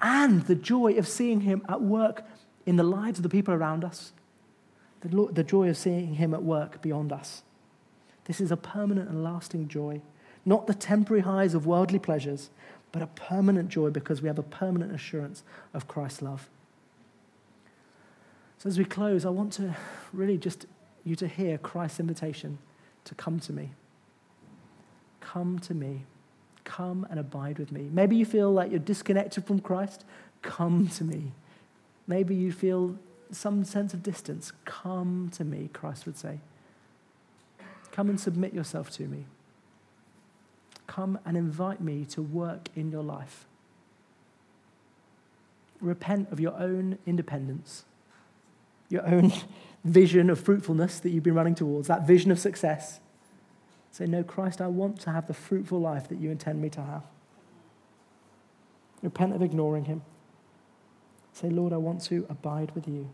and 0.00 0.42
the 0.42 0.54
joy 0.54 0.94
of 0.94 1.08
seeing 1.08 1.42
Him 1.42 1.64
at 1.68 1.80
work 1.82 2.24
in 2.66 2.76
the 2.76 2.82
lives 2.82 3.18
of 3.18 3.22
the 3.22 3.28
people 3.28 3.54
around 3.54 3.84
us, 3.84 4.12
the, 5.00 5.28
the 5.32 5.44
joy 5.44 5.68
of 5.68 5.76
seeing 5.76 6.14
Him 6.14 6.34
at 6.34 6.42
work 6.42 6.82
beyond 6.82 7.12
us. 7.12 7.42
This 8.24 8.40
is 8.40 8.50
a 8.50 8.56
permanent 8.56 9.08
and 9.08 9.22
lasting 9.22 9.68
joy, 9.68 10.02
not 10.44 10.66
the 10.66 10.74
temporary 10.74 11.22
highs 11.22 11.54
of 11.54 11.66
worldly 11.66 11.98
pleasures, 11.98 12.50
but 12.92 13.02
a 13.02 13.06
permanent 13.06 13.68
joy 13.68 13.90
because 13.90 14.20
we 14.20 14.28
have 14.28 14.38
a 14.38 14.42
permanent 14.42 14.92
assurance 14.92 15.42
of 15.72 15.88
Christ's 15.88 16.22
love. 16.22 16.48
So, 18.58 18.68
as 18.68 18.78
we 18.78 18.84
close, 18.84 19.24
I 19.24 19.30
want 19.30 19.52
to 19.54 19.76
really 20.12 20.38
just 20.38 20.66
you 21.04 21.14
to 21.16 21.28
hear 21.28 21.58
Christ's 21.58 22.00
invitation 22.00 22.58
to 23.04 23.14
come 23.14 23.38
to 23.40 23.52
me. 23.52 23.70
Come 25.36 25.58
to 25.58 25.74
me. 25.74 26.04
Come 26.64 27.06
and 27.10 27.20
abide 27.20 27.58
with 27.58 27.70
me. 27.70 27.90
Maybe 27.92 28.16
you 28.16 28.24
feel 28.24 28.50
like 28.50 28.70
you're 28.70 28.78
disconnected 28.80 29.44
from 29.44 29.60
Christ. 29.60 30.02
Come 30.40 30.88
to 30.96 31.04
me. 31.04 31.32
Maybe 32.06 32.34
you 32.34 32.50
feel 32.50 32.96
some 33.30 33.62
sense 33.62 33.92
of 33.92 34.02
distance. 34.02 34.50
Come 34.64 35.30
to 35.34 35.44
me, 35.44 35.68
Christ 35.74 36.06
would 36.06 36.16
say. 36.16 36.38
Come 37.92 38.08
and 38.08 38.18
submit 38.18 38.54
yourself 38.54 38.88
to 38.92 39.02
me. 39.02 39.26
Come 40.86 41.18
and 41.26 41.36
invite 41.36 41.82
me 41.82 42.06
to 42.06 42.22
work 42.22 42.70
in 42.74 42.90
your 42.90 43.02
life. 43.02 43.44
Repent 45.82 46.32
of 46.32 46.40
your 46.40 46.58
own 46.58 46.96
independence, 47.04 47.84
your 48.88 49.06
own 49.06 49.34
vision 49.84 50.30
of 50.30 50.40
fruitfulness 50.40 50.98
that 51.00 51.10
you've 51.10 51.24
been 51.24 51.34
running 51.34 51.54
towards, 51.54 51.88
that 51.88 52.06
vision 52.06 52.30
of 52.30 52.38
success. 52.38 53.00
Say, 53.96 54.04
No, 54.04 54.22
Christ, 54.22 54.60
I 54.60 54.66
want 54.66 55.00
to 55.00 55.10
have 55.10 55.26
the 55.26 55.32
fruitful 55.32 55.80
life 55.80 56.06
that 56.10 56.18
you 56.18 56.30
intend 56.30 56.60
me 56.60 56.68
to 56.68 56.82
have. 56.82 57.04
Repent 59.00 59.34
of 59.34 59.40
ignoring 59.40 59.86
him. 59.86 60.02
Say, 61.32 61.48
Lord, 61.48 61.72
I 61.72 61.78
want 61.78 62.02
to 62.02 62.26
abide 62.28 62.72
with 62.74 62.86
you. 62.86 63.08